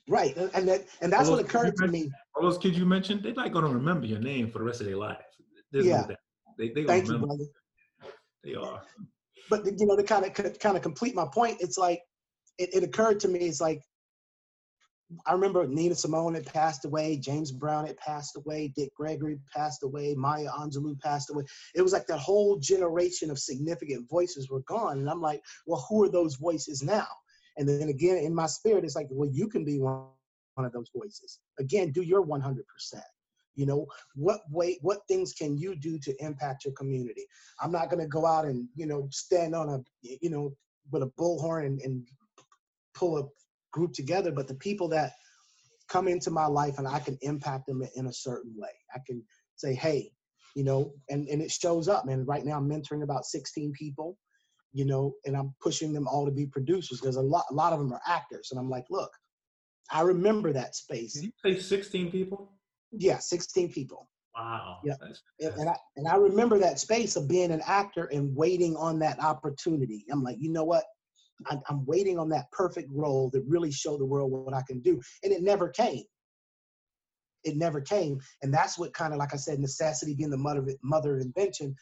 Right, 0.08 0.36
and 0.36 0.68
that 0.68 0.86
and 1.00 1.12
that's 1.12 1.28
what 1.28 1.40
occurred 1.40 1.76
to 1.76 1.88
me. 1.88 2.10
All 2.34 2.42
those 2.42 2.58
kids 2.58 2.78
you 2.78 2.86
mentioned, 2.86 3.22
they're 3.22 3.34
not 3.34 3.52
gonna 3.52 3.68
remember 3.68 4.06
your 4.06 4.20
name 4.20 4.50
for 4.50 4.58
the 4.58 4.64
rest 4.64 4.80
of 4.80 4.86
their 4.86 4.96
life. 4.96 5.18
There's 5.72 5.86
yeah. 5.86 6.06
No 6.08 6.16
they 6.58 6.70
they 6.70 6.84
Thank 6.84 7.04
remember. 7.04 7.26
you, 7.26 7.36
brother. 7.36 8.12
They 8.44 8.54
are. 8.54 8.82
But 9.50 9.64
you 9.66 9.86
know, 9.86 9.96
to 9.96 10.02
kind 10.02 10.24
of 10.24 10.58
kind 10.58 10.76
of 10.76 10.82
complete 10.82 11.14
my 11.14 11.26
point, 11.32 11.58
it's 11.60 11.78
like 11.78 12.00
it, 12.58 12.70
it 12.72 12.82
occurred 12.82 13.20
to 13.20 13.28
me. 13.28 13.40
It's 13.40 13.60
like 13.60 13.80
I 15.24 15.32
remember 15.32 15.66
Nina 15.66 15.94
Simone 15.94 16.34
had 16.34 16.46
passed 16.46 16.84
away, 16.84 17.16
James 17.16 17.52
Brown 17.52 17.86
had 17.86 17.96
passed 17.96 18.36
away, 18.36 18.72
Dick 18.74 18.92
Gregory 18.94 19.38
passed 19.54 19.84
away, 19.84 20.14
Maya 20.16 20.48
Angelou 20.58 21.00
passed 21.00 21.30
away. 21.30 21.44
It 21.74 21.82
was 21.82 21.92
like 21.92 22.06
that 22.08 22.18
whole 22.18 22.56
generation 22.56 23.30
of 23.30 23.38
significant 23.38 24.08
voices 24.08 24.50
were 24.50 24.62
gone. 24.62 24.98
And 24.98 25.08
I'm 25.08 25.20
like, 25.20 25.42
well, 25.66 25.86
who 25.88 26.02
are 26.02 26.08
those 26.08 26.34
voices 26.34 26.82
now? 26.82 27.06
And 27.56 27.68
then 27.68 27.88
again, 27.88 28.18
in 28.18 28.34
my 28.34 28.46
spirit, 28.46 28.84
it's 28.84 28.96
like, 28.96 29.06
well, 29.10 29.30
you 29.30 29.48
can 29.48 29.64
be 29.64 29.78
one, 29.78 30.06
of 30.58 30.72
those 30.72 30.90
voices. 30.96 31.40
Again, 31.58 31.92
do 31.92 32.00
your 32.00 32.24
100%. 32.24 32.62
You 33.56 33.66
know, 33.66 33.86
what 34.14 34.40
way, 34.50 34.78
what 34.80 35.06
things 35.06 35.34
can 35.34 35.58
you 35.58 35.76
do 35.76 35.98
to 35.98 36.14
impact 36.18 36.64
your 36.64 36.72
community? 36.72 37.26
I'm 37.60 37.70
not 37.70 37.90
going 37.90 38.00
to 38.02 38.08
go 38.08 38.24
out 38.24 38.46
and, 38.46 38.66
you 38.74 38.86
know, 38.86 39.06
stand 39.10 39.54
on 39.54 39.68
a, 39.68 39.78
you 40.02 40.30
know, 40.30 40.54
with 40.90 41.02
a 41.02 41.12
bullhorn 41.18 41.66
and, 41.66 41.80
and 41.82 42.08
pull 42.94 43.18
a 43.18 43.24
group 43.76 43.92
together, 43.92 44.32
but 44.32 44.48
the 44.48 44.54
people 44.54 44.88
that 44.88 45.12
come 45.88 46.08
into 46.08 46.30
my 46.30 46.46
life 46.46 46.78
and 46.78 46.88
I 46.88 46.98
can 46.98 47.18
impact 47.20 47.66
them 47.66 47.82
in 47.94 48.06
a 48.06 48.12
certain 48.12 48.52
way. 48.56 48.70
I 48.94 48.98
can 49.06 49.22
say, 49.54 49.74
hey, 49.74 50.10
you 50.54 50.64
know, 50.64 50.92
and, 51.10 51.28
and 51.28 51.42
it 51.42 51.50
shows 51.50 51.86
up, 51.86 52.06
man. 52.06 52.24
Right 52.24 52.44
now 52.44 52.56
I'm 52.56 52.68
mentoring 52.68 53.02
about 53.02 53.26
16 53.26 53.72
people, 53.78 54.16
you 54.72 54.86
know, 54.86 55.12
and 55.26 55.36
I'm 55.36 55.54
pushing 55.62 55.92
them 55.92 56.08
all 56.08 56.24
to 56.24 56.32
be 56.32 56.46
producers 56.46 57.00
because 57.00 57.16
a 57.16 57.20
lot, 57.20 57.44
a 57.50 57.54
lot 57.54 57.74
of 57.74 57.78
them 57.78 57.92
are 57.92 58.00
actors. 58.06 58.48
And 58.50 58.58
I'm 58.58 58.70
like, 58.70 58.86
look, 58.90 59.10
I 59.92 60.00
remember 60.00 60.52
that 60.54 60.74
space. 60.74 61.12
Did 61.12 61.24
you 61.24 61.32
say 61.44 61.60
16 61.60 62.10
people? 62.10 62.52
Yeah, 62.90 63.18
16 63.18 63.70
people. 63.72 64.08
Wow. 64.34 64.78
Yeah. 64.84 64.94
And 65.40 65.68
I 65.68 65.76
and 65.96 66.06
I 66.06 66.16
remember 66.16 66.58
that 66.58 66.78
space 66.78 67.16
of 67.16 67.26
being 67.26 67.50
an 67.50 67.62
actor 67.66 68.04
and 68.12 68.36
waiting 68.36 68.76
on 68.76 68.98
that 68.98 69.18
opportunity. 69.18 70.04
I'm 70.12 70.22
like, 70.22 70.36
you 70.38 70.52
know 70.52 70.64
what? 70.64 70.84
I'm, 71.68 71.84
waiting 71.84 72.18
on 72.18 72.28
that 72.30 72.50
perfect 72.50 72.88
role 72.92 73.30
that 73.30 73.44
really 73.46 73.70
show 73.70 73.96
the 73.96 74.04
world 74.06 74.32
what 74.32 74.54
I 74.54 74.62
can 74.66 74.80
do. 74.80 75.00
And 75.22 75.32
it 75.32 75.42
never 75.42 75.68
came. 75.68 76.04
It 77.44 77.56
never 77.56 77.80
came. 77.80 78.20
And 78.42 78.52
that's 78.52 78.78
what 78.78 78.94
kind 78.94 79.12
of, 79.12 79.18
like 79.18 79.34
I 79.34 79.36
said, 79.36 79.58
necessity 79.58 80.14
being 80.14 80.30
the 80.30 80.36
mother, 80.36 80.64
mother 80.82 81.16
of 81.16 81.22
invention, 81.22 81.74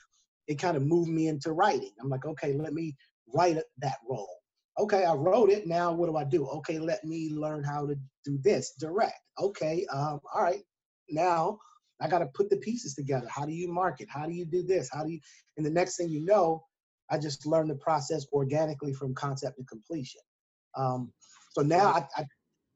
it 0.47 0.59
kind 0.59 0.77
of 0.77 0.85
moved 0.85 1.09
me 1.09 1.29
into 1.29 1.53
writing. 1.53 1.93
I'm 2.01 2.11
like, 2.11 2.27
okay, 2.27 2.53
let 2.53 2.73
me 2.75 2.97
write 3.35 3.59
that 3.79 3.97
role. 4.09 4.37
Okay, 4.79 5.05
I 5.05 5.15
wrote 5.15 5.51
it. 5.51 5.67
Now 5.67 5.93
what 5.93 6.07
do 6.07 6.17
I 6.17 6.25
do? 6.25 6.47
Okay, 6.47 6.79
let 6.79 7.05
me 7.05 7.31
learn 7.33 7.63
how 7.63 7.87
to 7.87 7.95
do 8.25 8.39
this 8.43 8.75
direct. 8.79 9.21
Okay, 9.41 9.87
um, 9.93 10.21
all 10.35 10.43
right. 10.43 10.63
Now 11.09 11.59
I 12.01 12.09
got 12.09 12.19
to 12.19 12.27
put 12.35 12.51
the 12.51 12.57
pieces 12.57 12.95
together. 12.95 13.27
How 13.29 13.47
do 13.47 13.53
you 13.53 13.73
market? 13.73 14.09
How 14.11 14.27
do 14.27 14.33
you 14.33 14.45
do 14.45 14.63
this? 14.63 14.91
How 14.93 15.05
do 15.05 15.13
you? 15.13 15.21
And 15.57 15.65
the 15.65 15.71
next 15.71 15.97
thing 15.97 16.09
you 16.09 16.25
know, 16.25 16.65
I 17.11 17.19
just 17.19 17.47
learned 17.47 17.71
the 17.71 17.77
process 17.77 18.27
organically 18.33 18.93
from 18.93 19.15
concept 19.15 19.59
to 19.59 19.65
completion. 19.65 20.21
Um, 20.77 21.13
so 21.53 21.63
now 21.63 21.87
I, 21.93 22.07
I, 22.17 22.25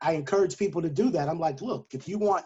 I 0.01 0.13
encourage 0.13 0.57
people 0.57 0.83
to 0.83 0.91
do 0.91 1.11
that. 1.11 1.29
I'm 1.29 1.41
like, 1.41 1.61
look, 1.61 1.89
if 1.93 2.09
you 2.09 2.19
want 2.19 2.45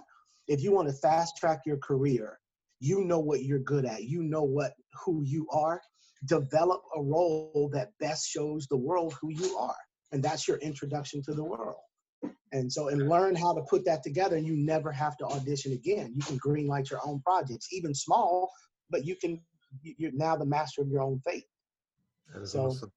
if 0.48 0.62
you 0.62 0.72
want 0.72 0.88
to 0.88 0.94
fast 0.94 1.36
track 1.36 1.60
your 1.64 1.76
career, 1.78 2.38
you 2.80 3.04
know 3.04 3.20
what 3.20 3.44
you're 3.44 3.60
good 3.60 3.84
at, 3.84 4.04
you 4.04 4.22
know 4.22 4.42
what 4.42 4.72
who 5.04 5.22
you 5.22 5.46
are. 5.52 5.80
Develop 6.26 6.82
a 6.96 7.02
role 7.02 7.70
that 7.72 7.90
best 7.98 8.28
shows 8.28 8.66
the 8.66 8.76
world 8.76 9.14
who 9.20 9.30
you 9.30 9.56
are, 9.56 9.76
and 10.12 10.22
that's 10.22 10.46
your 10.46 10.58
introduction 10.58 11.22
to 11.24 11.34
the 11.34 11.42
world. 11.42 11.80
And 12.52 12.70
so, 12.70 12.88
and 12.88 13.08
learn 13.08 13.34
how 13.34 13.54
to 13.54 13.62
put 13.62 13.84
that 13.86 14.02
together, 14.02 14.36
and 14.36 14.46
you 14.46 14.56
never 14.56 14.92
have 14.92 15.16
to 15.18 15.24
audition 15.26 15.72
again. 15.72 16.12
You 16.14 16.22
can 16.22 16.38
greenlight 16.38 16.90
your 16.90 17.00
own 17.04 17.20
projects, 17.22 17.68
even 17.72 17.94
small, 17.94 18.50
but 18.90 19.04
you 19.04 19.16
can. 19.16 19.40
You're 19.82 20.12
now 20.12 20.36
the 20.36 20.44
master 20.44 20.82
of 20.82 20.88
your 20.88 21.00
own 21.00 21.18
fate. 21.24 21.44
That 22.32 22.42
is 22.42 22.52
so, 22.52 22.66
awesome. 22.66 22.92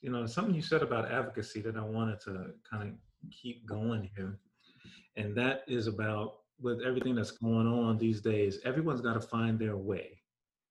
You 0.00 0.10
know, 0.10 0.26
something 0.26 0.54
you 0.54 0.62
said 0.62 0.82
about 0.82 1.10
advocacy 1.10 1.60
that 1.62 1.76
I 1.76 1.82
wanted 1.82 2.20
to 2.20 2.52
kind 2.68 2.88
of 2.88 2.94
keep 3.30 3.66
going 3.66 4.10
here, 4.16 4.38
and 5.16 5.36
that 5.36 5.62
is 5.66 5.86
about 5.86 6.36
with 6.60 6.80
everything 6.82 7.14
that's 7.14 7.32
going 7.32 7.66
on 7.66 7.98
these 7.98 8.20
days. 8.20 8.58
Everyone's 8.64 9.00
got 9.00 9.14
to 9.14 9.20
find 9.20 9.58
their 9.58 9.76
way, 9.76 10.20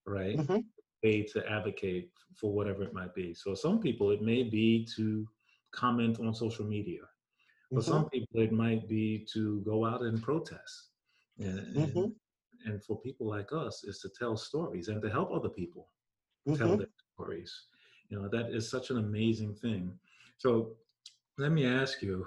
right? 0.06 0.36
Mm-hmm. 0.36 0.58
Way 1.02 1.22
to 1.32 1.48
advocate 1.48 2.10
for 2.36 2.52
whatever 2.52 2.82
it 2.82 2.94
might 2.94 3.14
be. 3.14 3.34
So 3.34 3.54
some 3.54 3.80
people 3.80 4.10
it 4.10 4.22
may 4.22 4.42
be 4.42 4.86
to 4.96 5.26
comment 5.72 6.20
on 6.20 6.34
social 6.34 6.64
media. 6.64 7.02
For 7.70 7.80
mm-hmm. 7.80 7.90
some 7.90 8.08
people 8.10 8.40
it 8.40 8.52
might 8.52 8.88
be 8.88 9.26
to 9.32 9.60
go 9.60 9.84
out 9.84 10.02
and 10.02 10.22
protest. 10.22 10.88
And, 11.38 11.74
mm-hmm. 11.74 11.98
and, 11.98 12.12
and, 12.66 12.84
for 12.84 13.00
people 13.00 13.26
like 13.26 13.50
us 13.52 13.84
is 13.84 14.00
to 14.00 14.10
tell 14.18 14.36
stories 14.36 14.88
and 14.88 15.00
to 15.00 15.08
help 15.08 15.30
other 15.32 15.48
people 15.48 15.88
tell 16.48 16.68
mm-hmm. 16.68 16.78
their 16.78 16.88
stories. 17.14 17.66
You 18.10 18.20
know, 18.20 18.28
that 18.28 18.50
is 18.50 18.68
such 18.68 18.90
an 18.90 18.98
amazing 18.98 19.54
thing. 19.54 19.92
So 20.38 20.72
let 21.38 21.52
me 21.52 21.64
ask 21.64 22.02
you, 22.02 22.26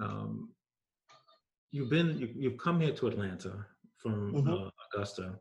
um, 0.00 0.50
you've 1.72 1.90
been 1.90 2.16
you, 2.18 2.50
have 2.50 2.58
come 2.58 2.80
here 2.80 2.92
to 2.92 3.08
Atlanta 3.08 3.66
from 3.96 4.32
mm-hmm. 4.32 4.50
uh, 4.50 4.70
Augusta. 4.92 5.34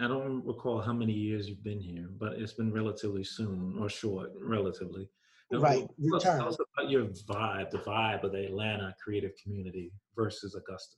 I 0.00 0.06
don't 0.06 0.44
recall 0.46 0.80
how 0.80 0.92
many 0.92 1.12
years 1.12 1.48
you've 1.48 1.64
been 1.64 1.80
here, 1.80 2.08
but 2.20 2.34
it's 2.34 2.52
been 2.52 2.72
relatively 2.72 3.24
soon 3.24 3.76
or 3.80 3.88
short, 3.88 4.30
relatively. 4.40 5.08
Right. 5.50 5.86
Tell, 6.20 6.20
tell 6.20 6.48
us 6.48 6.58
about 6.78 6.90
your 6.90 7.06
vibe, 7.06 7.70
the 7.70 7.78
vibe 7.78 8.22
of 8.22 8.32
the 8.32 8.46
Atlanta 8.46 8.94
creative 9.02 9.32
community 9.42 9.92
versus 10.14 10.54
Augusta. 10.54 10.96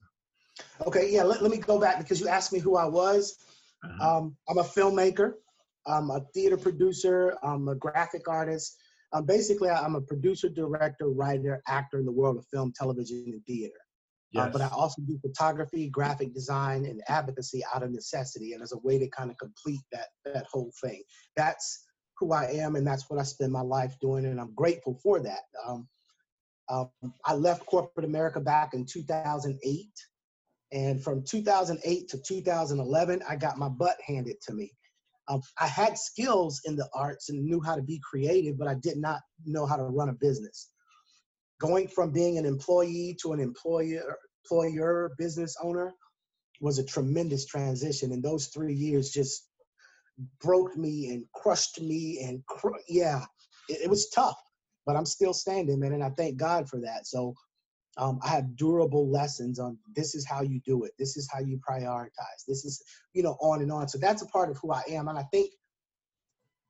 Okay, 0.87 1.11
yeah, 1.11 1.23
let, 1.23 1.43
let 1.43 1.51
me 1.51 1.59
go 1.59 1.79
back 1.79 1.99
because 1.99 2.21
you 2.21 2.29
asked 2.29 2.53
me 2.53 2.59
who 2.59 2.77
I 2.77 2.85
was. 2.85 3.39
Uh-huh. 3.85 4.19
Um, 4.19 4.37
I'm 4.49 4.59
a 4.59 4.63
filmmaker, 4.63 5.35
I'm 5.87 6.11
a 6.11 6.21
theater 6.35 6.57
producer, 6.57 7.37
I'm 7.43 7.69
a 7.69 7.75
graphic 7.75 8.29
artist. 8.29 8.77
Um, 9.13 9.25
basically, 9.25 9.71
I'm 9.71 9.95
a 9.95 10.01
producer, 10.01 10.49
director, 10.49 11.09
writer, 11.09 11.63
actor 11.69 11.99
in 11.99 12.05
the 12.05 12.13
world 12.13 12.37
of 12.37 12.47
film, 12.53 12.73
television, 12.77 13.25
and 13.29 13.45
theater. 13.47 13.79
Yes. 14.33 14.47
Uh, 14.47 14.51
but 14.51 14.61
I 14.61 14.69
also 14.69 15.01
do 15.03 15.19
photography, 15.19 15.89
graphic 15.89 16.35
design, 16.35 16.85
and 16.85 17.01
advocacy 17.09 17.63
out 17.73 17.83
of 17.83 17.93
necessity, 17.93 18.53
and 18.53 18.63
as 18.63 18.73
a 18.73 18.79
way 18.79 18.99
to 18.99 19.09
kind 19.09 19.31
of 19.31 19.39
complete 19.39 19.81
that 19.93 20.09
that 20.25 20.47
whole 20.51 20.73
thing. 20.83 21.03
That's 21.37 21.85
who 22.19 22.33
I 22.33 22.47
am, 22.47 22.77
and 22.77 22.87
that's 22.87 23.09
what 23.09 23.21
I 23.21 23.23
spend 23.23 23.53
my 23.53 23.61
life 23.61 23.95
doing, 24.01 24.27
and 24.27 24.41
I'm 24.41 24.55
grateful 24.55 24.99
for 25.03 25.21
that. 25.21 25.43
Um, 25.67 25.89
um, 26.69 26.91
I 27.25 27.35
left 27.35 27.67
corporate 27.67 28.05
America 28.05 28.41
back 28.41 28.75
in 28.75 28.85
2008, 28.85 29.87
and 30.73 31.03
from 31.03 31.23
2008 31.25 32.09
to 32.09 32.19
2011, 32.27 33.23
I 33.29 33.37
got 33.37 33.57
my 33.57 33.69
butt 33.69 33.97
handed 34.05 34.41
to 34.43 34.53
me. 34.55 34.73
Um, 35.29 35.41
I 35.61 35.67
had 35.67 35.99
skills 35.99 36.61
in 36.65 36.77
the 36.77 36.89
arts 36.95 37.29
and 37.29 37.45
knew 37.45 37.61
how 37.61 37.75
to 37.75 37.83
be 37.83 38.01
creative, 38.09 38.59
but 38.59 38.69
I 38.69 38.75
did 38.75 38.97
not 38.97 39.21
know 39.45 39.67
how 39.67 39.77
to 39.77 39.83
run 39.83 40.09
a 40.09 40.13
business. 40.15 40.71
Going 41.61 41.89
from 41.89 42.13
being 42.13 42.39
an 42.39 42.47
employee 42.47 43.17
to 43.23 43.33
an 43.33 43.41
employer, 43.41 44.19
employer 44.45 45.13
business 45.19 45.57
owner 45.63 45.95
was 46.61 46.79
a 46.79 46.85
tremendous 46.85 47.47
transition. 47.47 48.13
And 48.13 48.23
those 48.23 48.49
three 48.49 48.75
years 48.75 49.11
just 49.11 49.49
broke 50.41 50.77
me 50.77 51.11
and 51.11 51.25
crushed 51.35 51.81
me 51.81 52.21
and 52.23 52.45
cr- 52.47 52.79
yeah, 52.89 53.25
it, 53.69 53.83
it, 53.85 53.91
was 53.91 54.09
tough, 54.11 54.39
but 54.87 54.97
I'm 54.97 55.07
still 55.07 55.35
standing, 55.35 55.81
man, 55.81 55.93
and 55.93 56.03
I 56.03 56.11
thank 56.11 56.37
God 56.37 56.69
for 56.69 56.81
that. 56.81 57.07
So 57.07 57.35
um, 57.97 58.21
I 58.23 58.29
have 58.29 58.57
durable 58.57 59.11
lessons 59.11 59.59
on 59.59 59.79
this 59.95 60.15
is 60.15 60.27
how 60.27 60.43
you 60.43 60.61
do 60.65 60.85
it, 60.85 60.93
this 60.99 61.17
is 61.17 61.29
how 61.33 61.41
you 61.41 61.59
prioritize, 61.69 62.45
this 62.47 62.65
is 62.65 62.83
you 63.13 63.23
know 63.23 63.37
on 63.41 63.63
and 63.63 63.73
on. 63.73 63.89
So 63.89 63.99
that's 63.99 64.23
a 64.23 64.27
part 64.27 64.51
of 64.51 64.59
who 64.59 64.73
I 64.73 64.83
am, 64.89 65.09
and 65.09 65.19
I 65.19 65.25
think 65.33 65.53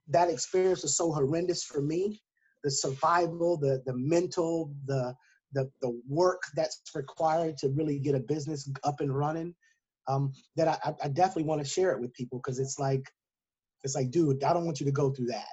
that 0.09 0.30
experience 0.30 0.83
was 0.83 0.97
so 0.97 1.12
horrendous 1.12 1.64
for 1.64 1.80
me. 1.80 2.21
The 2.64 2.71
survival, 2.71 3.56
the 3.56 3.83
the 3.87 3.95
mental, 3.95 4.73
the 4.87 5.14
the 5.52 5.71
the 5.80 6.00
work 6.09 6.42
that's 6.54 6.80
required 6.95 7.56
to 7.59 7.68
really 7.68 7.99
get 7.99 8.14
a 8.14 8.21
business 8.21 8.71
up 8.85 9.00
and 9.00 9.16
running. 9.16 9.54
Um, 10.09 10.33
that 10.54 10.68
I, 10.68 10.95
I 11.02 11.09
definitely 11.09 11.45
want 11.45 11.62
to 11.62 11.68
share 11.68 11.90
it 11.90 12.00
with 12.00 12.14
people 12.14 12.38
because 12.38 12.61
it's 12.61 12.78
like 12.78 13.11
it's 13.87 13.95
like, 13.95 14.11
dude, 14.11 14.45
I 14.45 14.52
don't 14.52 14.66
want 14.66 14.81
you 14.81 14.87
to 14.87 14.93
go 14.93 15.11
through 15.11 15.28
that. 15.28 15.47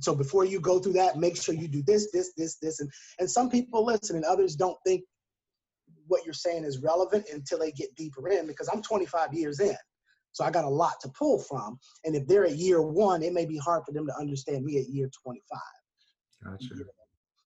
So 0.00 0.14
before 0.14 0.44
you 0.44 0.60
go 0.60 0.78
through 0.78 0.92
that, 0.92 1.16
make 1.16 1.36
sure 1.36 1.54
you 1.54 1.68
do 1.68 1.82
this, 1.82 2.10
this, 2.12 2.32
this, 2.36 2.56
this. 2.58 2.80
And, 2.80 2.90
and 3.18 3.28
some 3.28 3.50
people 3.50 3.84
listen 3.84 4.14
and 4.14 4.24
others 4.24 4.54
don't 4.54 4.76
think 4.86 5.02
what 6.06 6.24
you're 6.24 6.34
saying 6.34 6.64
is 6.64 6.78
relevant 6.78 7.26
until 7.32 7.58
they 7.58 7.72
get 7.72 7.94
deeper 7.96 8.28
in 8.28 8.46
because 8.46 8.68
I'm 8.72 8.82
25 8.82 9.32
years 9.32 9.58
in. 9.58 9.76
So 10.32 10.44
I 10.44 10.50
got 10.50 10.64
a 10.64 10.68
lot 10.68 11.00
to 11.00 11.08
pull 11.18 11.38
from. 11.38 11.78
And 12.04 12.14
if 12.14 12.26
they're 12.26 12.44
at 12.44 12.56
year 12.56 12.82
one, 12.82 13.22
it 13.22 13.32
may 13.32 13.46
be 13.46 13.56
hard 13.56 13.84
for 13.86 13.92
them 13.92 14.06
to 14.06 14.14
understand 14.20 14.64
me 14.64 14.78
at 14.78 14.88
year 14.88 15.10
25. 15.24 15.58
Gotcha. 16.44 16.84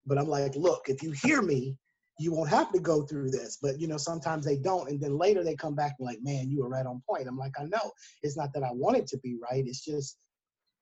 But 0.07 0.19
I'm 0.19 0.26
like, 0.26 0.57
look, 0.57 0.83
if 0.88 1.02
you 1.02 1.12
hear 1.12 1.40
me, 1.40 1.76
you 2.21 2.33
won't 2.33 2.50
have 2.50 2.71
to 2.73 2.79
go 2.79 3.03
through 3.03 3.31
this. 3.31 3.59
But 3.62 3.81
you 3.81 3.89
know, 3.89 3.97
sometimes 3.97 4.45
they 4.45 4.57
don't, 4.57 4.91
and 4.91 5.00
then 5.00 5.17
later 5.17 5.43
they 5.43 5.57
come 5.57 5.75
back 5.75 5.97
and 5.99 6.07
like, 6.07 6.19
man, 6.23 6.50
you 6.50 6.61
were 6.62 6.69
right 6.69 6.85
on 6.85 7.03
point. 7.09 7.27
I'm 7.27 7.39
like, 7.39 7.55
I 7.59 7.65
know. 7.65 7.93
It's 8.23 8.37
not 8.37 8.53
that 8.53 8.62
I 8.62 8.71
want 8.73 8.99
it 8.99 9.07
to 9.09 9.19
be 9.19 9.39
right. 9.50 9.65
It's 9.67 9.85
just 9.85 10.19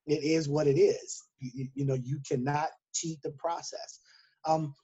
it 0.06 0.24
is 0.24 0.48
what 0.48 0.66
it 0.66 0.78
is. 0.78 1.22
You, 1.38 1.68
you 1.74 1.84
know, 1.86 1.94
you 1.94 2.18
cannot 2.28 2.68
cheat 2.92 3.22
the 3.22 3.30
process. 3.32 4.00
Um, 4.46 4.74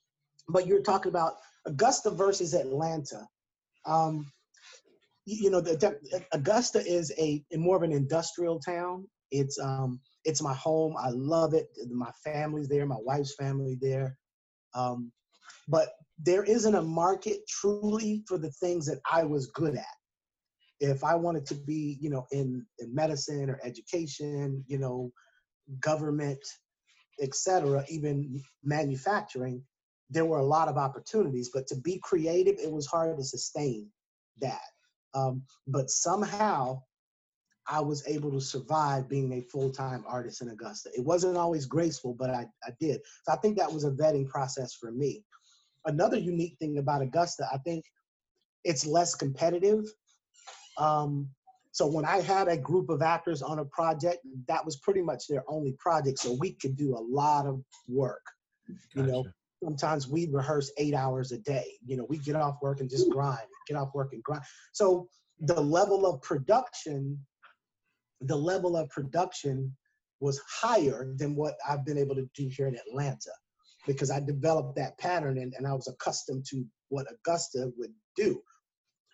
but 0.48 0.66
you're 0.66 0.82
talking 0.82 1.10
about 1.10 1.34
Augusta 1.66 2.10
versus 2.10 2.54
Atlanta. 2.54 3.26
Um, 3.86 4.30
you, 5.26 5.50
know, 5.50 5.60
the, 5.60 5.96
Augusta 6.32 6.86
is 6.86 7.12
a, 7.18 7.42
a, 7.52 7.56
more 7.56 7.76
of 7.76 7.82
an 7.82 7.92
industrial 7.92 8.60
town. 8.60 9.08
It's 9.30 9.58
um, 9.58 10.00
it's 10.24 10.42
my 10.42 10.54
home. 10.54 10.94
I 10.98 11.08
love 11.08 11.54
it. 11.54 11.66
My 11.90 12.10
family's 12.22 12.68
there. 12.68 12.86
My 12.86 12.98
wife's 13.00 13.34
family 13.34 13.76
there. 13.80 14.16
Um, 14.74 15.10
but 15.66 15.88
there 16.18 16.44
isn't 16.44 16.74
a 16.74 16.82
market 16.82 17.40
truly 17.48 18.22
for 18.26 18.38
the 18.38 18.50
things 18.52 18.86
that 18.86 19.00
I 19.10 19.24
was 19.24 19.46
good 19.48 19.76
at. 19.76 19.84
If 20.80 21.02
I 21.02 21.14
wanted 21.14 21.46
to 21.46 21.54
be, 21.54 21.98
you 22.00 22.10
know, 22.10 22.26
in, 22.30 22.64
in 22.78 22.94
medicine 22.94 23.50
or 23.50 23.60
education, 23.64 24.64
you 24.66 24.78
know, 24.78 25.10
government, 25.80 26.40
etc., 27.20 27.84
even 27.88 28.42
manufacturing, 28.62 29.62
there 30.10 30.24
were 30.24 30.38
a 30.38 30.44
lot 30.44 30.68
of 30.68 30.76
opportunities. 30.76 31.50
But 31.52 31.66
to 31.68 31.76
be 31.76 32.00
creative, 32.02 32.56
it 32.58 32.70
was 32.70 32.86
hard 32.86 33.16
to 33.16 33.24
sustain 33.24 33.88
that. 34.40 34.60
Um, 35.14 35.42
but 35.66 35.90
somehow 35.90 36.82
I 37.66 37.80
was 37.80 38.06
able 38.06 38.30
to 38.32 38.40
survive 38.40 39.08
being 39.08 39.32
a 39.32 39.40
full-time 39.40 40.04
artist 40.06 40.42
in 40.42 40.50
Augusta. 40.50 40.90
It 40.94 41.04
wasn't 41.04 41.38
always 41.38 41.66
graceful, 41.66 42.14
but 42.14 42.30
I, 42.30 42.46
I 42.64 42.70
did. 42.78 43.00
So 43.24 43.32
I 43.32 43.36
think 43.36 43.56
that 43.56 43.72
was 43.72 43.84
a 43.84 43.90
vetting 43.90 44.28
process 44.28 44.74
for 44.74 44.90
me 44.90 45.24
another 45.86 46.18
unique 46.18 46.56
thing 46.58 46.78
about 46.78 47.02
Augusta, 47.02 47.46
I 47.52 47.58
think 47.58 47.84
it's 48.64 48.86
less 48.86 49.14
competitive. 49.14 49.84
Um, 50.78 51.28
so 51.72 51.86
when 51.86 52.04
I 52.04 52.20
had 52.20 52.48
a 52.48 52.56
group 52.56 52.88
of 52.88 53.02
actors 53.02 53.42
on 53.42 53.58
a 53.58 53.64
project, 53.64 54.18
that 54.46 54.64
was 54.64 54.76
pretty 54.76 55.02
much 55.02 55.26
their 55.28 55.44
only 55.48 55.72
project. 55.72 56.18
So 56.18 56.36
we 56.38 56.52
could 56.52 56.76
do 56.76 56.96
a 56.96 57.02
lot 57.02 57.46
of 57.46 57.60
work. 57.88 58.22
Gotcha. 58.68 58.78
You 58.94 59.12
know, 59.12 59.24
sometimes 59.62 60.08
we 60.08 60.28
rehearse 60.30 60.72
eight 60.78 60.94
hours 60.94 61.32
a 61.32 61.38
day. 61.38 61.66
You 61.84 61.96
know, 61.96 62.06
we 62.08 62.18
get 62.18 62.36
off 62.36 62.58
work 62.62 62.80
and 62.80 62.88
just 62.88 63.10
grind, 63.10 63.46
get 63.66 63.76
off 63.76 63.94
work 63.94 64.12
and 64.12 64.22
grind. 64.22 64.44
So 64.72 65.08
the 65.40 65.60
level 65.60 66.06
of 66.06 66.22
production, 66.22 67.18
the 68.20 68.36
level 68.36 68.76
of 68.76 68.88
production 68.90 69.76
was 70.20 70.40
higher 70.48 71.12
than 71.16 71.34
what 71.34 71.56
I've 71.68 71.84
been 71.84 71.98
able 71.98 72.14
to 72.14 72.28
do 72.34 72.48
here 72.48 72.68
in 72.68 72.76
Atlanta 72.76 73.32
because 73.86 74.10
I 74.10 74.20
developed 74.20 74.76
that 74.76 74.98
pattern 74.98 75.38
and, 75.38 75.54
and 75.56 75.66
I 75.66 75.72
was 75.72 75.88
accustomed 75.88 76.44
to 76.50 76.64
what 76.88 77.06
Augusta 77.10 77.70
would 77.76 77.92
do. 78.16 78.40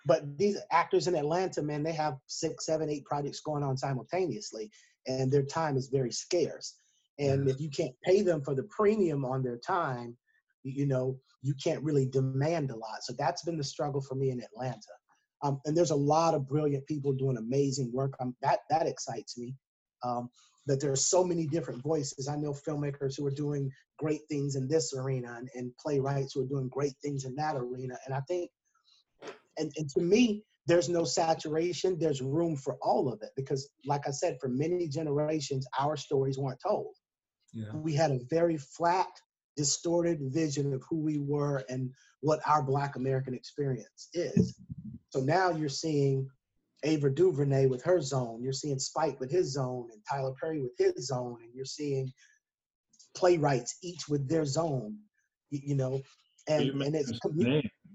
But 0.06 0.38
these 0.38 0.58
actors 0.72 1.08
in 1.08 1.14
Atlanta, 1.14 1.62
man, 1.62 1.82
they 1.82 1.92
have 1.92 2.16
six, 2.26 2.66
seven, 2.66 2.88
eight 2.88 3.04
projects 3.04 3.40
going 3.40 3.62
on 3.62 3.76
simultaneously, 3.76 4.70
and 5.06 5.30
their 5.30 5.42
time 5.44 5.76
is 5.76 5.88
very 5.88 6.12
scarce. 6.12 6.74
And 7.18 7.48
if 7.50 7.60
you 7.60 7.68
can't 7.68 7.94
pay 8.02 8.22
them 8.22 8.42
for 8.42 8.54
the 8.54 8.62
premium 8.64 9.26
on 9.26 9.42
their 9.42 9.58
time, 9.58 10.16
you 10.62 10.86
know, 10.86 11.18
you 11.42 11.54
can't 11.62 11.82
really 11.82 12.06
demand 12.06 12.70
a 12.70 12.76
lot. 12.76 13.02
So 13.02 13.12
that's 13.18 13.42
been 13.42 13.58
the 13.58 13.64
struggle 13.64 14.00
for 14.00 14.14
me 14.14 14.30
in 14.30 14.42
Atlanta. 14.42 14.80
Um, 15.42 15.60
and 15.66 15.76
there's 15.76 15.90
a 15.90 15.96
lot 15.96 16.34
of 16.34 16.48
brilliant 16.48 16.86
people 16.86 17.12
doing 17.12 17.36
amazing 17.36 17.92
work. 17.92 18.14
Um, 18.20 18.34
that 18.42 18.60
that 18.70 18.86
excites 18.86 19.38
me. 19.38 19.54
Um, 20.02 20.30
that 20.66 20.80
there 20.80 20.92
are 20.92 20.96
so 20.96 21.24
many 21.24 21.46
different 21.46 21.82
voices. 21.82 22.28
I 22.28 22.36
know 22.36 22.52
filmmakers 22.52 23.16
who 23.16 23.26
are 23.26 23.30
doing 23.30 23.70
great 24.00 24.23
things 24.30 24.57
in 24.57 24.66
this 24.66 24.95
arena 24.95 25.35
and, 25.37 25.49
and 25.54 25.76
playwrights 25.76 26.33
who 26.33 26.42
are 26.42 26.49
doing 26.49 26.69
great 26.69 26.95
things 27.02 27.26
in 27.26 27.35
that 27.37 27.54
arena. 27.54 27.97
And 28.07 28.14
I 28.14 28.21
think, 28.26 28.50
and, 29.59 29.71
and 29.76 29.88
to 29.90 30.00
me, 30.00 30.42
there's 30.66 30.88
no 30.88 31.04
saturation. 31.04 31.99
There's 31.99 32.23
room 32.23 32.57
for 32.57 32.76
all 32.80 33.12
of 33.12 33.21
it 33.23 33.30
because, 33.37 33.69
like 33.85 34.09
I 34.09 34.11
said, 34.11 34.38
for 34.40 34.49
many 34.49 34.88
generations, 34.88 35.66
our 35.78 35.97
stories 35.97 36.38
weren't 36.38 36.61
told. 36.66 36.95
Yeah. 37.52 37.75
We 37.75 37.95
had 37.95 38.11
a 38.11 38.21
very 38.30 38.57
flat, 38.57 39.09
distorted 39.57 40.21
vision 40.23 40.73
of 40.73 40.83
who 40.88 40.99
we 40.99 41.19
were 41.19 41.62
and 41.69 41.90
what 42.21 42.40
our 42.47 42.62
Black 42.62 42.97
American 42.97 43.35
experience 43.35 44.09
is. 44.14 44.57
So 45.11 45.21
now 45.21 45.50
you're 45.50 45.69
seeing 45.69 46.28
Ava 46.85 47.11
DuVernay 47.11 47.66
with 47.66 47.83
her 47.83 48.00
zone. 48.00 48.42
You're 48.42 48.52
seeing 48.52 48.78
Spike 48.78 49.21
with 49.21 49.30
his 49.30 49.52
zone, 49.52 49.88
and 49.92 50.00
Tyler 50.09 50.33
Perry 50.40 50.62
with 50.62 50.73
his 50.78 51.09
zone, 51.09 51.38
and 51.42 51.52
you're 51.54 51.64
seeing 51.64 52.11
playwrights 53.14 53.78
each 53.82 54.08
with 54.08 54.28
their 54.28 54.44
zone. 54.44 54.96
You, 55.50 55.60
you 55.62 55.74
know, 55.74 56.00
and 56.48 56.64
you 56.64 56.82
and 56.82 56.94
it's 56.94 57.12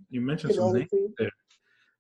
you 0.10 0.22
mentioned 0.22 0.54
you 0.54 0.60
some 0.60 0.74
names 0.74 0.90
there. 1.18 1.32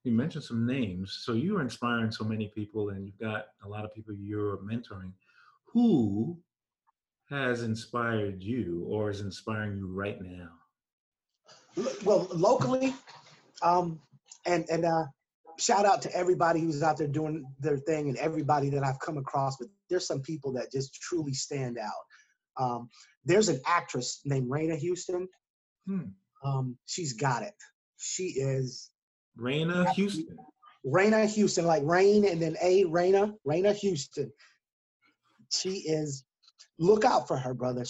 You 0.03 0.11
mentioned 0.11 0.43
some 0.43 0.67
names. 0.67 1.21
So 1.23 1.33
you 1.33 1.57
are 1.57 1.61
inspiring 1.61 2.11
so 2.11 2.23
many 2.23 2.51
people, 2.53 2.89
and 2.89 3.05
you've 3.05 3.19
got 3.19 3.45
a 3.63 3.67
lot 3.67 3.85
of 3.85 3.93
people 3.93 4.13
you're 4.13 4.57
mentoring. 4.57 5.11
Who 5.73 6.37
has 7.29 7.63
inspired 7.63 8.43
you, 8.43 8.85
or 8.87 9.09
is 9.09 9.21
inspiring 9.21 9.77
you 9.77 9.87
right 9.87 10.21
now? 10.21 10.49
Well, 12.05 12.27
locally, 12.31 12.93
um, 13.61 13.99
and 14.45 14.65
and 14.69 14.85
uh, 14.85 15.05
shout 15.57 15.85
out 15.85 16.01
to 16.03 16.15
everybody 16.15 16.61
who's 16.61 16.83
out 16.83 16.97
there 16.97 17.07
doing 17.07 17.45
their 17.59 17.77
thing 17.77 18.09
and 18.09 18.17
everybody 18.17 18.69
that 18.69 18.83
I've 18.83 18.99
come 18.99 19.17
across. 19.17 19.57
But 19.57 19.69
there's 19.89 20.07
some 20.07 20.21
people 20.21 20.53
that 20.53 20.71
just 20.71 20.93
truly 21.01 21.33
stand 21.33 21.77
out. 21.77 21.91
Um, 22.57 22.89
there's 23.25 23.49
an 23.49 23.59
actress 23.65 24.21
named 24.25 24.49
Raina 24.49 24.77
Houston. 24.77 25.27
Hmm. 25.87 26.05
Um, 26.43 26.77
she's 26.85 27.13
got 27.13 27.43
it. 27.43 27.53
She 27.97 28.25
is 28.25 28.89
Raina 29.39 29.89
Houston. 29.91 30.37
Raina 30.85 31.27
Houston, 31.33 31.65
like 31.65 31.83
rain 31.83 32.25
and 32.27 32.41
then 32.41 32.55
a 32.61 32.85
Raina, 32.85 33.33
Raina 33.47 33.75
Houston. 33.75 34.31
She 35.51 35.79
is. 35.79 36.23
Look 36.77 37.05
out 37.05 37.27
for 37.27 37.37
her, 37.37 37.53
brother. 37.53 37.85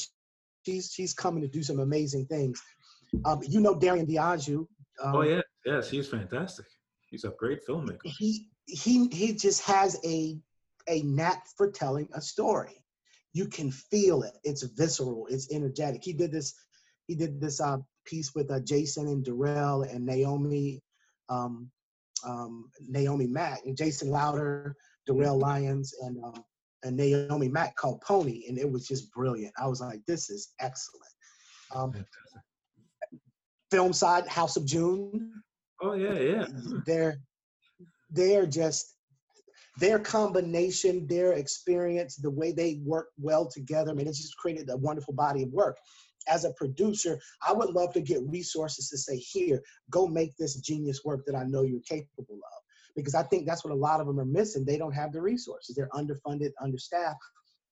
She's 0.65 0.91
she's 0.91 1.13
coming 1.13 1.41
to 1.41 1.47
do 1.47 1.63
some 1.63 1.79
amazing 1.79 2.27
things. 2.27 2.61
Um, 3.25 3.41
you 3.47 3.59
know 3.59 3.77
Darian 3.77 4.05
Diageo. 4.05 4.67
Um, 5.03 5.15
oh 5.15 5.21
yeah, 5.21 5.41
yes, 5.65 5.89
he's 5.89 6.07
fantastic. 6.07 6.65
He's 7.09 7.23
a 7.23 7.33
great 7.37 7.59
filmmaker. 7.67 7.99
He 8.03 8.47
he 8.65 9.07
he 9.07 9.33
just 9.33 9.61
has 9.63 9.99
a 10.05 10.37
a 10.87 11.01
knack 11.01 11.45
for 11.57 11.71
telling 11.71 12.07
a 12.13 12.21
story. 12.21 12.84
You 13.35 13.47
can 13.47 13.69
feel 13.69 14.23
it. 14.23 14.31
It's 14.45 14.63
visceral. 14.63 15.27
It's 15.29 15.51
energetic. 15.51 16.01
He 16.01 16.13
did 16.13 16.31
this. 16.31 16.53
He 17.07 17.15
did 17.15 17.41
this 17.41 17.59
uh, 17.59 17.79
piece 18.05 18.33
with 18.33 18.49
uh, 18.49 18.61
Jason 18.61 19.07
and 19.07 19.25
Darrell 19.25 19.81
and 19.81 20.05
Naomi, 20.05 20.81
um, 21.27 21.69
um, 22.25 22.71
Naomi 22.87 23.27
Mack 23.27 23.59
and 23.65 23.75
Jason 23.75 24.09
Lowder, 24.09 24.73
Darrell 25.05 25.37
Lyons, 25.37 25.93
and 26.01 26.17
um, 26.23 26.45
and 26.83 26.95
Naomi 26.95 27.49
Mack 27.49 27.75
called 27.75 27.99
Pony, 27.99 28.45
and 28.47 28.57
it 28.57 28.71
was 28.71 28.87
just 28.87 29.11
brilliant. 29.11 29.53
I 29.61 29.67
was 29.67 29.81
like, 29.81 29.99
this 30.07 30.29
is 30.29 30.53
excellent. 30.61 31.11
Um, 31.75 32.05
film 33.69 33.91
side, 33.91 34.27
House 34.27 34.55
of 34.55 34.65
June. 34.65 35.43
Oh 35.81 35.91
yeah, 35.91 36.17
yeah. 36.17 36.47
They're 36.85 37.17
they're 38.11 38.45
just 38.45 38.94
their 39.77 39.99
combination, 39.99 41.05
their 41.07 41.33
experience, 41.33 42.15
the 42.15 42.31
way 42.31 42.51
they 42.51 42.79
work 42.83 43.09
well 43.17 43.47
together. 43.47 43.91
I 43.91 43.93
mean, 43.93 44.07
it's 44.07 44.21
just 44.21 44.37
created 44.37 44.69
a 44.69 44.77
wonderful 44.77 45.13
body 45.13 45.43
of 45.43 45.49
work. 45.49 45.77
As 46.27 46.43
a 46.45 46.53
producer, 46.53 47.19
I 47.47 47.53
would 47.53 47.69
love 47.69 47.93
to 47.93 48.01
get 48.01 48.21
resources 48.27 48.89
to 48.89 48.97
say, 48.97 49.17
here, 49.17 49.61
go 49.89 50.07
make 50.07 50.35
this 50.37 50.55
genius 50.55 51.01
work 51.05 51.25
that 51.27 51.35
I 51.35 51.43
know 51.43 51.61
you're 51.61 51.81
capable 51.81 52.35
of. 52.35 52.63
Because 52.95 53.13
I 53.13 53.23
think 53.23 53.45
that's 53.45 53.63
what 53.63 53.73
a 53.73 53.77
lot 53.77 53.99
of 53.99 54.07
them 54.07 54.19
are 54.19 54.25
missing. 54.25 54.63
They 54.65 54.77
don't 54.77 54.93
have 54.93 55.11
the 55.11 55.21
resources. 55.21 55.75
They're 55.75 55.89
underfunded, 55.93 56.51
understaffed. 56.61 57.19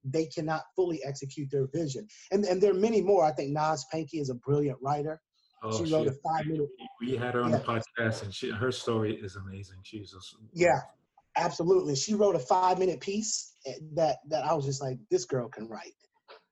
They 0.03 0.25
cannot 0.25 0.63
fully 0.75 1.01
execute 1.05 1.49
their 1.49 1.67
vision. 1.73 2.07
And, 2.31 2.43
and 2.43 2.61
there 2.61 2.71
are 2.71 2.75
many 2.75 3.01
more. 3.01 3.23
I 3.23 3.31
think 3.31 3.51
Naz 3.51 3.85
Pankey 3.91 4.19
is 4.19 4.29
a 4.29 4.35
brilliant 4.35 4.77
writer. 4.81 5.21
Oh, 5.63 5.71
she 5.71 5.91
wrote 5.93 6.03
she, 6.03 6.09
a 6.09 6.29
five 6.29 6.45
minute. 6.45 6.67
We 6.99 7.15
had 7.15 7.35
her 7.35 7.41
on 7.41 7.51
yeah. 7.51 7.57
the 7.57 7.63
podcast, 7.63 8.23
and 8.23 8.33
she, 8.33 8.49
her 8.49 8.69
story 8.69 9.15
is 9.15 9.37
amazing. 9.37 9.77
She's 9.83 10.11
just 10.11 10.35
yeah, 10.51 10.81
absolutely. 11.37 11.95
She 11.95 12.13
wrote 12.13 12.35
a 12.35 12.39
five 12.39 12.79
minute 12.79 12.99
piece 12.99 13.53
eh, 13.65 13.73
that 13.95 14.17
that 14.29 14.45
I 14.45 14.53
was 14.53 14.65
just 14.65 14.81
like, 14.81 14.97
this 15.09 15.25
girl 15.25 15.49
can 15.49 15.67
write. 15.67 15.93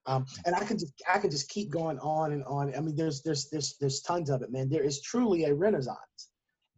Um, 0.07 0.25
and 0.45 0.55
I 0.55 0.63
can 0.63 0.77
just 0.77 0.93
I 1.11 1.19
can 1.19 1.29
just 1.29 1.49
keep 1.49 1.69
going 1.69 1.99
on 1.99 2.31
and 2.31 2.43
on. 2.45 2.73
I 2.75 2.81
mean, 2.81 2.95
there's 2.95 3.21
there's 3.21 3.49
there's 3.49 3.75
there's 3.79 4.01
tons 4.01 4.29
of 4.29 4.41
it, 4.41 4.51
man. 4.51 4.69
There 4.69 4.83
is 4.83 5.01
truly 5.01 5.45
a 5.45 5.53
renaissance. 5.53 6.29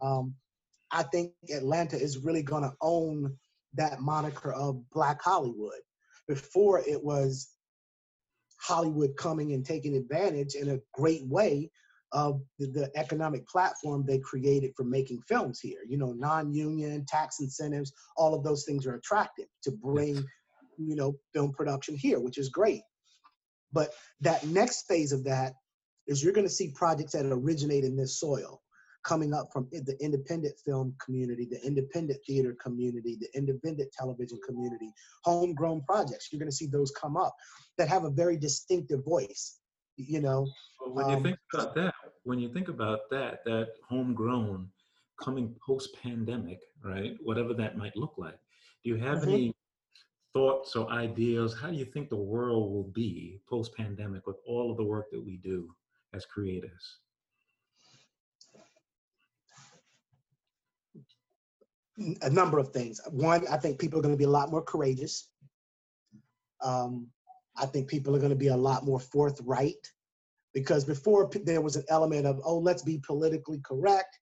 Um, 0.01 0.33
I 0.91 1.03
think 1.03 1.31
Atlanta 1.49 1.95
is 1.95 2.19
really 2.19 2.43
going 2.43 2.63
to 2.63 2.73
own 2.81 3.35
that 3.75 4.01
moniker 4.01 4.53
of 4.53 4.81
Black 4.91 5.21
Hollywood. 5.21 5.79
Before 6.27 6.79
it 6.79 7.03
was 7.03 7.49
Hollywood 8.59 9.15
coming 9.17 9.53
and 9.53 9.65
taking 9.65 9.95
advantage 9.95 10.55
in 10.55 10.69
a 10.69 10.79
great 10.93 11.25
way 11.27 11.71
of 12.13 12.41
the, 12.59 12.67
the, 12.67 12.91
economic 12.95 13.47
platform 13.47 14.05
they 14.05 14.19
created 14.19 14.71
for 14.77 14.83
making 14.83 15.21
films 15.27 15.59
here. 15.59 15.79
You 15.87 15.97
know, 15.97 16.13
non-union, 16.13 17.05
tax 17.07 17.39
incentives, 17.39 17.91
all 18.15 18.33
of 18.33 18.43
those 18.43 18.65
things 18.65 18.85
are 18.85 18.95
attractive 18.95 19.47
to 19.63 19.71
bring, 19.71 20.23
you 20.77 20.95
know, 20.95 21.15
film 21.33 21.51
production 21.51 21.95
here, 21.95 22.19
which 22.19 22.37
is 22.37 22.49
great. 22.49 22.81
But 23.71 23.93
that 24.21 24.45
next 24.45 24.87
phase 24.87 25.11
of 25.11 25.23
that 25.23 25.53
is 26.05 26.23
you're 26.23 26.33
going 26.33 26.47
to 26.47 26.53
see 26.53 26.71
projects 26.75 27.13
that 27.13 27.25
originate 27.25 27.83
in 27.83 27.97
this 27.97 28.19
soil 28.19 28.61
coming 29.03 29.33
up 29.33 29.47
from 29.51 29.67
the 29.71 29.97
independent 29.99 30.53
film 30.63 30.95
community, 31.03 31.45
the 31.49 31.61
independent 31.65 32.19
theater 32.25 32.55
community, 32.63 33.17
the 33.19 33.27
independent 33.35 33.91
television 33.91 34.39
community, 34.47 34.93
homegrown 35.23 35.81
projects. 35.81 36.29
You're 36.31 36.39
going 36.39 36.51
to 36.51 36.55
see 36.55 36.67
those 36.67 36.91
come 36.91 37.17
up 37.17 37.35
that 37.77 37.89
have 37.89 38.05
a 38.05 38.09
very 38.09 38.37
distinctive 38.37 39.03
voice 39.03 39.59
you 39.97 40.21
know. 40.21 40.47
Well, 40.79 40.93
when 40.93 41.05
um, 41.05 41.11
you 41.11 41.23
think 41.23 41.39
about 41.53 41.75
that, 41.75 41.92
when 42.23 42.39
you 42.39 42.49
think 42.49 42.69
about 42.69 43.09
that, 43.11 43.43
that 43.45 43.73
homegrown 43.87 44.69
coming 45.21 45.55
post 45.65 45.95
pandemic, 46.01 46.59
right? 46.83 47.17
Whatever 47.23 47.53
that 47.55 47.77
might 47.77 47.95
look 47.95 48.13
like. 48.17 48.39
Do 48.83 48.89
you 48.89 48.95
have 48.97 49.19
mm-hmm. 49.19 49.29
any 49.29 49.55
thoughts 50.33 50.75
or 50.75 50.89
ideas? 50.89 51.55
How 51.59 51.69
do 51.69 51.75
you 51.75 51.85
think 51.85 52.09
the 52.09 52.15
world 52.15 52.71
will 52.71 52.89
be 52.93 53.39
post 53.47 53.75
pandemic 53.75 54.25
with 54.25 54.37
all 54.47 54.71
of 54.71 54.77
the 54.77 54.83
work 54.83 55.11
that 55.11 55.23
we 55.23 55.37
do 55.37 55.69
as 56.13 56.25
creators? 56.25 56.97
A 62.23 62.29
number 62.29 62.57
of 62.57 62.69
things. 62.69 62.99
One, 63.11 63.45
I 63.47 63.57
think 63.57 63.79
people 63.79 63.99
are 63.99 64.01
going 64.01 64.15
to 64.15 64.17
be 64.17 64.23
a 64.23 64.29
lot 64.29 64.49
more 64.49 64.63
courageous. 64.63 65.29
Um, 66.63 67.07
I 67.55 67.67
think 67.67 67.87
people 67.87 68.15
are 68.15 68.19
going 68.19 68.31
to 68.31 68.35
be 68.35 68.47
a 68.47 68.57
lot 68.57 68.83
more 68.83 68.99
forthright 68.99 69.92
because 70.53 70.85
before 70.85 71.29
there 71.43 71.61
was 71.61 71.75
an 71.75 71.85
element 71.89 72.25
of, 72.25 72.39
oh, 72.45 72.57
let's 72.57 72.83
be 72.83 73.01
politically 73.05 73.59
correct. 73.65 74.19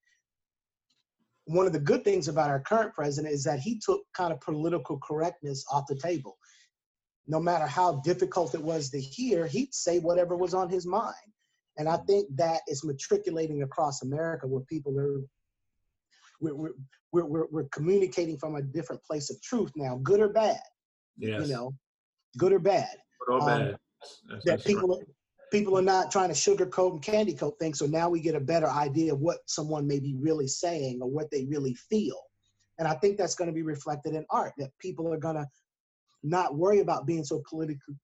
One 1.45 1.65
of 1.65 1.73
the 1.73 1.79
good 1.79 2.03
things 2.03 2.27
about 2.27 2.49
our 2.49 2.61
current 2.61 2.93
president 2.93 3.33
is 3.33 3.43
that 3.43 3.59
he 3.59 3.79
took 3.79 4.01
kind 4.15 4.31
of 4.31 4.39
political 4.39 4.97
correctness 4.99 5.65
off 5.71 5.85
the 5.87 5.95
table. 5.95 6.37
No 7.27 7.39
matter 7.39 7.65
how 7.65 8.01
difficult 8.03 8.55
it 8.55 8.61
was 8.61 8.89
to 8.91 8.99
hear, 8.99 9.45
he'd 9.45 9.73
say 9.73 9.99
whatever 9.99 10.35
was 10.35 10.53
on 10.53 10.69
his 10.69 10.85
mind. 10.85 11.15
And 11.77 11.87
I 11.89 11.97
think 11.97 12.27
that 12.35 12.61
is 12.67 12.83
matriculating 12.83 13.63
across 13.63 14.01
America 14.01 14.47
where 14.47 14.61
people 14.63 14.97
are, 14.99 15.21
we're, 16.39 16.73
we're, 17.11 17.25
we're, 17.25 17.47
we're 17.51 17.69
communicating 17.71 18.37
from 18.37 18.55
a 18.55 18.61
different 18.61 19.03
place 19.03 19.29
of 19.29 19.41
truth 19.41 19.71
now, 19.75 19.99
good 20.03 20.19
or 20.19 20.29
bad. 20.29 20.59
Yes. 21.17 21.47
You 21.47 21.53
know, 21.53 21.73
good 22.37 22.53
or 22.53 22.59
bad. 22.59 22.95
Good 23.25 23.33
or 23.33 23.41
um, 23.41 23.47
bad. 23.47 23.77
That's, 24.29 24.45
that 24.45 24.65
people, 24.65 25.03
people 25.51 25.77
are 25.77 25.83
not 25.83 26.11
trying 26.11 26.29
to 26.29 26.35
sugarcoat 26.35 26.93
and 26.93 27.01
candy 27.01 27.33
coat 27.33 27.55
things. 27.59 27.77
So 27.77 27.85
now 27.85 28.09
we 28.09 28.21
get 28.21 28.35
a 28.35 28.39
better 28.39 28.69
idea 28.69 29.13
of 29.13 29.19
what 29.19 29.39
someone 29.45 29.85
may 29.85 29.99
be 29.99 30.15
really 30.17 30.47
saying 30.47 30.99
or 31.01 31.09
what 31.09 31.29
they 31.29 31.45
really 31.45 31.75
feel. 31.75 32.17
And 32.79 32.87
I 32.87 32.95
think 32.95 33.17
that's 33.17 33.35
going 33.35 33.49
to 33.49 33.53
be 33.53 33.61
reflected 33.61 34.15
in 34.15 34.25
art, 34.29 34.53
that 34.57 34.71
people 34.79 35.13
are 35.13 35.17
going 35.17 35.35
to 35.35 35.47
not 36.23 36.55
worry 36.55 36.79
about 36.79 37.05
being 37.05 37.23
so 37.23 37.43
politically 37.47 37.95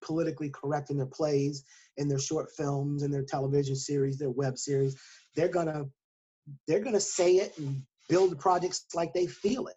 politically 0.00 0.48
correct 0.48 0.90
in 0.90 0.96
their 0.96 1.06
plays, 1.06 1.64
in 1.96 2.06
their 2.06 2.18
short 2.18 2.50
films, 2.56 3.02
in 3.02 3.10
their 3.10 3.24
television 3.24 3.74
series, 3.74 4.16
their 4.16 4.30
web 4.30 4.56
series. 4.56 4.96
They're 5.34 5.48
gonna 5.48 5.86
they're 6.68 6.80
gonna 6.80 7.00
say 7.00 7.36
it 7.36 7.58
and 7.58 7.82
build 8.08 8.38
projects 8.38 8.86
like 8.94 9.12
they 9.12 9.26
feel 9.26 9.66
it. 9.66 9.76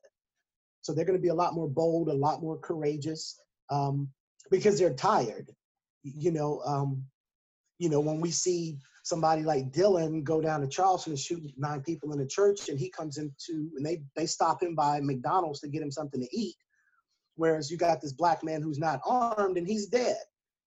So 0.82 0.94
they're 0.94 1.06
gonna 1.06 1.18
be 1.18 1.30
a 1.30 1.36
lot 1.36 1.56
more 1.56 1.68
bold, 1.68 2.10
a 2.10 2.14
lot 2.14 2.42
more 2.42 2.60
courageous, 2.60 3.40
um, 3.72 4.10
because 4.52 4.78
they're 4.78 4.94
tired. 4.94 5.50
You 6.04 6.32
know, 6.32 6.62
um, 6.66 7.04
you 7.78 7.90
know, 7.90 8.00
when 8.00 8.22
we 8.22 8.32
see 8.32 8.78
somebody 9.04 9.44
like 9.44 9.72
Dylan 9.72 10.24
go 10.24 10.42
down 10.42 10.62
to 10.62 10.68
Charleston 10.68 11.14
and 11.14 11.20
shoot 11.20 11.44
nine 11.58 11.82
people 11.82 12.14
in 12.14 12.20
a 12.22 12.26
church, 12.28 12.70
and 12.70 12.80
he 12.80 12.90
comes 12.90 13.18
into 13.18 13.70
and 13.76 13.86
they 13.86 14.02
they 14.16 14.26
stop 14.26 14.62
him 14.62 14.76
by 14.76 15.00
McDonald's 15.02 15.60
to 15.62 15.68
get 15.68 15.82
him 15.82 15.92
something 15.92 16.22
to 16.22 16.38
eat. 16.38 16.56
Whereas 17.36 17.70
you 17.70 17.78
got 17.78 18.02
this 18.02 18.14
black 18.14 18.44
man 18.44 18.62
who's 18.62 18.80
not 18.80 19.02
armed 19.06 19.58
and 19.58 19.68
he's 19.68 19.88
dead 19.88 20.18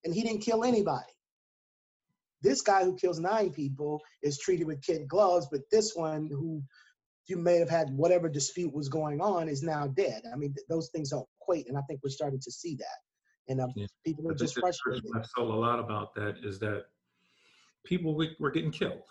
and 0.04 0.14
he 0.14 0.22
didn't 0.22 0.42
kill 0.42 0.64
anybody. 0.64 1.10
This 2.42 2.60
guy 2.60 2.84
who 2.84 2.94
kills 2.94 3.18
nine 3.18 3.50
people 3.50 4.00
is 4.22 4.38
treated 4.38 4.66
with 4.66 4.82
kid 4.82 5.08
gloves, 5.08 5.48
but 5.50 5.62
this 5.72 5.96
one 5.96 6.28
who 6.30 6.62
you 7.26 7.36
may 7.36 7.56
have 7.56 7.70
had 7.70 7.90
whatever 7.90 8.28
dispute 8.28 8.72
was 8.72 8.88
going 8.88 9.20
on 9.20 9.48
is 9.48 9.62
now 9.62 9.86
dead. 9.88 10.22
I 10.32 10.36
mean, 10.36 10.54
th- 10.54 10.66
those 10.68 10.88
things 10.90 11.10
don't 11.10 11.26
equate, 11.40 11.68
and 11.68 11.76
I 11.76 11.80
think 11.82 12.00
we're 12.02 12.10
starting 12.10 12.40
to 12.40 12.50
see 12.50 12.76
that. 12.76 13.50
And 13.50 13.60
um, 13.60 13.72
Yeah. 13.74 13.86
people 14.04 14.28
are 14.30 14.34
just 14.34 14.58
frustrated. 14.58 15.10
I've 15.14 15.28
told 15.34 15.50
a 15.50 15.56
lot 15.56 15.78
about 15.78 16.14
that 16.14 16.36
is 16.42 16.58
that 16.60 16.84
people 17.88 18.14
were 18.38 18.50
getting 18.50 18.70
killed, 18.70 19.08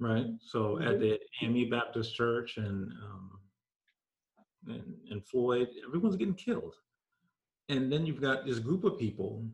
right? 0.00 0.26
So 0.40 0.78
at 0.80 0.98
Mhm. 0.98 1.00
the 1.00 1.20
AME 1.42 1.70
Baptist 1.70 2.14
Church 2.14 2.56
and 2.56 2.90
um, 3.04 3.40
and, 4.66 4.96
and 5.10 5.26
Floyd, 5.26 5.68
everyone's 5.86 6.16
getting 6.16 6.34
killed, 6.34 6.74
and 7.68 7.92
then 7.92 8.06
you've 8.06 8.20
got 8.20 8.46
this 8.46 8.58
group 8.58 8.84
of 8.84 8.98
people, 8.98 9.46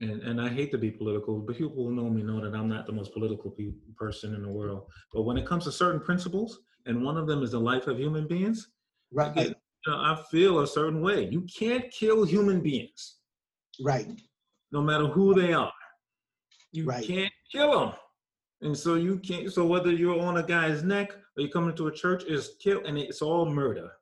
and 0.00 0.22
and 0.22 0.40
I 0.40 0.48
hate 0.48 0.70
to 0.72 0.78
be 0.78 0.90
political, 0.90 1.40
but 1.40 1.56
people 1.56 1.84
who 1.84 1.94
know 1.94 2.08
me 2.08 2.22
know 2.22 2.40
that 2.40 2.54
I'm 2.56 2.68
not 2.68 2.86
the 2.86 2.92
most 2.92 3.12
political 3.12 3.50
pe- 3.50 3.74
person 3.96 4.34
in 4.34 4.42
the 4.42 4.48
world. 4.60 4.88
But 5.12 5.22
when 5.22 5.36
it 5.36 5.46
comes 5.46 5.64
to 5.64 5.72
certain 5.72 6.00
principles, 6.00 6.60
and 6.86 7.04
one 7.04 7.16
of 7.16 7.26
them 7.26 7.42
is 7.42 7.50
the 7.52 7.60
life 7.60 7.86
of 7.88 7.98
human 7.98 8.26
beings, 8.28 8.68
Right, 9.12 9.48
you 9.48 9.54
know, 9.86 9.96
I 9.96 10.22
feel 10.30 10.60
a 10.60 10.66
certain 10.66 11.00
way. 11.02 11.28
You 11.28 11.42
can't 11.42 11.90
kill 11.90 12.24
human 12.24 12.60
beings 12.60 13.18
right, 13.80 14.08
no 14.72 14.80
matter 14.82 15.06
who 15.06 15.34
they 15.34 15.52
are. 15.52 15.73
You 16.74 16.84
Right. 16.86 17.06
can't 17.06 17.32
kill 17.52 17.78
them. 17.78 17.92
And 18.62 18.76
so 18.76 18.94
you 18.94 19.18
can't, 19.18 19.52
so 19.52 19.64
whether 19.66 19.92
you're 19.92 20.18
on 20.20 20.38
a 20.38 20.42
guy's 20.42 20.82
neck 20.82 21.12
or 21.12 21.42
you're 21.42 21.50
coming 21.50 21.74
to 21.76 21.86
a 21.86 21.92
church, 21.92 22.24
is 22.24 22.56
kill, 22.60 22.84
and 22.84 22.98
it's 22.98 23.22
all 23.22 23.46
murder 23.46 23.92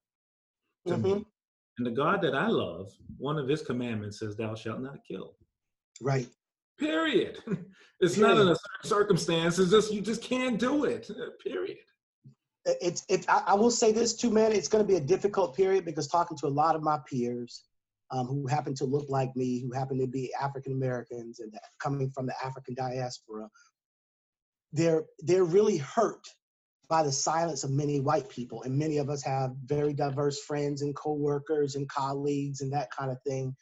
to 0.86 0.96
me. 0.96 1.10
Mhm. 1.10 1.26
And 1.78 1.86
the 1.86 1.90
God 1.90 2.22
that 2.22 2.34
I 2.34 2.46
love, 2.48 2.92
one 3.18 3.38
of 3.38 3.48
his 3.48 3.62
commandments 3.62 4.18
says, 4.18 4.36
Thou 4.36 4.54
shalt 4.54 4.80
not 4.80 5.04
kill. 5.04 5.36
right. 6.00 6.28
Period. 6.78 7.38
It's 8.00 8.16
not 8.16 8.36
in 8.38 8.48
a 8.48 8.56
circumstance. 8.82 9.60
It's 9.60 9.70
just, 9.70 9.92
you 9.92 10.00
just 10.00 10.22
can't 10.22 10.58
do 10.58 10.84
it. 10.86 11.08
Period. 11.44 11.78
It- 12.64 12.78
It's 12.80 13.04
it. 13.08 13.28
I, 13.28 13.44
I 13.48 13.54
will 13.54 13.70
say 13.70 13.92
this 13.92 14.16
too, 14.16 14.30
man. 14.30 14.50
It's 14.50 14.66
going 14.66 14.84
to 14.84 14.88
be 14.88 14.96
a 14.96 15.00
difficult 15.00 15.54
period 15.54 15.84
because 15.84 16.08
talking 16.08 16.36
to 16.38 16.46
a 16.48 16.54
lot 16.62 16.74
of 16.74 16.82
my 16.82 16.98
peers, 17.08 17.62
um, 18.12 18.26
who 18.26 18.46
happen 18.46 18.74
to 18.74 18.84
look 18.84 19.06
like 19.08 19.34
me, 19.34 19.60
who 19.60 19.72
happen 19.72 19.98
to 19.98 20.06
be 20.06 20.32
African 20.40 20.72
Americans 20.72 21.40
and 21.40 21.52
coming 21.80 22.10
from 22.10 22.26
the 22.26 22.34
African 22.44 22.74
diaspora, 22.74 23.48
they're 24.72 25.04
they're 25.20 25.44
really 25.44 25.78
hurt 25.78 26.26
by 26.88 27.02
the 27.02 27.12
silence 27.12 27.64
of 27.64 27.70
many 27.70 28.00
white 28.00 28.28
people, 28.28 28.62
and 28.62 28.76
many 28.78 28.98
of 28.98 29.08
us 29.08 29.22
have 29.22 29.52
very 29.64 29.94
diverse 29.94 30.42
friends 30.42 30.82
and 30.82 30.94
coworkers 30.94 31.74
and 31.74 31.88
colleagues 31.88 32.60
and 32.60 32.70
that 32.72 32.90
kind 32.90 33.10
of 33.10 33.16
thing, 33.26 33.56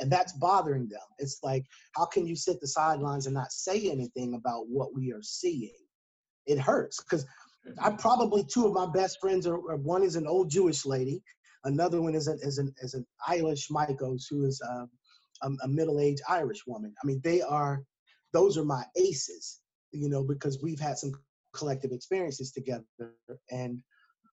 and 0.00 0.10
that's 0.10 0.32
bothering 0.32 0.88
them. 0.88 1.00
It's 1.18 1.38
like, 1.44 1.64
how 1.94 2.06
can 2.06 2.26
you 2.26 2.34
sit 2.34 2.60
the 2.60 2.66
sidelines 2.66 3.26
and 3.26 3.34
not 3.34 3.52
say 3.52 3.90
anything 3.90 4.34
about 4.34 4.68
what 4.68 4.92
we 4.92 5.12
are 5.12 5.22
seeing? 5.22 5.76
It 6.46 6.58
hurts 6.58 7.02
because 7.02 7.24
I 7.80 7.90
probably 7.90 8.44
two 8.44 8.66
of 8.66 8.72
my 8.72 8.86
best 8.86 9.18
friends 9.20 9.46
are, 9.46 9.54
are- 9.54 9.76
one 9.76 10.02
is 10.02 10.16
an 10.16 10.26
old 10.26 10.50
Jewish 10.50 10.84
lady, 10.84 11.22
another 11.64 12.00
one 12.00 12.14
is 12.14 12.28
an 12.28 12.38
is 12.42 12.58
an 12.58 12.72
is 12.82 12.94
an 12.94 13.06
Irish 13.26 13.70
Michaels 13.70 14.26
who 14.30 14.44
is 14.44 14.60
um, 14.70 14.88
a, 15.42 15.50
a 15.64 15.68
middle 15.68 16.00
aged 16.00 16.22
Irish 16.28 16.66
woman. 16.66 16.94
I 17.02 17.06
mean, 17.06 17.20
they 17.24 17.42
are 17.42 17.82
those 18.32 18.58
are 18.58 18.64
my 18.64 18.84
aces, 18.96 19.60
you 19.92 20.08
know, 20.08 20.22
because 20.22 20.62
we've 20.62 20.80
had 20.80 20.98
some 20.98 21.12
collective 21.54 21.92
experiences 21.92 22.52
together, 22.52 22.84
and 23.50 23.82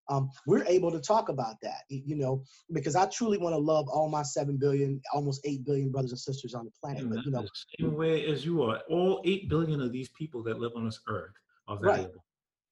um, 0.09 0.29
we're 0.45 0.65
able 0.65 0.91
to 0.91 0.99
talk 0.99 1.29
about 1.29 1.55
that, 1.61 1.81
you 1.89 2.15
know, 2.15 2.43
because 2.73 2.95
I 2.95 3.05
truly 3.05 3.37
want 3.37 3.53
to 3.53 3.59
love 3.59 3.87
all 3.87 4.09
my 4.09 4.23
seven 4.23 4.57
billion, 4.57 5.01
almost 5.13 5.41
eight 5.45 5.63
billion 5.63 5.91
brothers 5.91 6.11
and 6.11 6.19
sisters 6.19 6.53
on 6.53 6.65
the 6.65 6.71
planet. 6.83 7.03
And 7.03 7.11
But 7.11 7.25
you 7.25 7.31
know, 7.31 7.43
the 7.43 7.49
same 7.79 7.95
way 7.95 8.25
as 8.25 8.43
you 8.43 8.61
are, 8.63 8.81
all 8.89 9.21
8 9.23 9.47
billion 9.47 9.79
of 9.81 9.93
these 9.93 10.09
people 10.09 10.43
that 10.43 10.59
live 10.59 10.71
on 10.75 10.85
this 10.85 10.99
earth 11.07 11.31
are 11.67 11.77
valuable. 11.79 12.25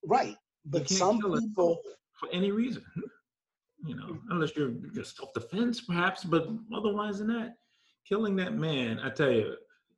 right? 0.06 0.28
right. 0.28 0.36
But 0.66 0.90
some 0.90 1.22
people, 1.22 1.80
for 2.20 2.30
any 2.34 2.52
reason. 2.52 2.84
You 3.86 3.96
know, 3.96 4.18
unless 4.30 4.56
you're 4.56 4.72
just 4.94 5.18
self-defense, 5.18 5.82
perhaps, 5.82 6.24
but 6.24 6.48
otherwise 6.76 7.20
than 7.20 7.28
that, 7.28 7.56
killing 8.08 8.36
that 8.38 8.54
man, 8.58 9.00
I 9.00 9.10
tell 9.10 9.32
you, 9.32 9.56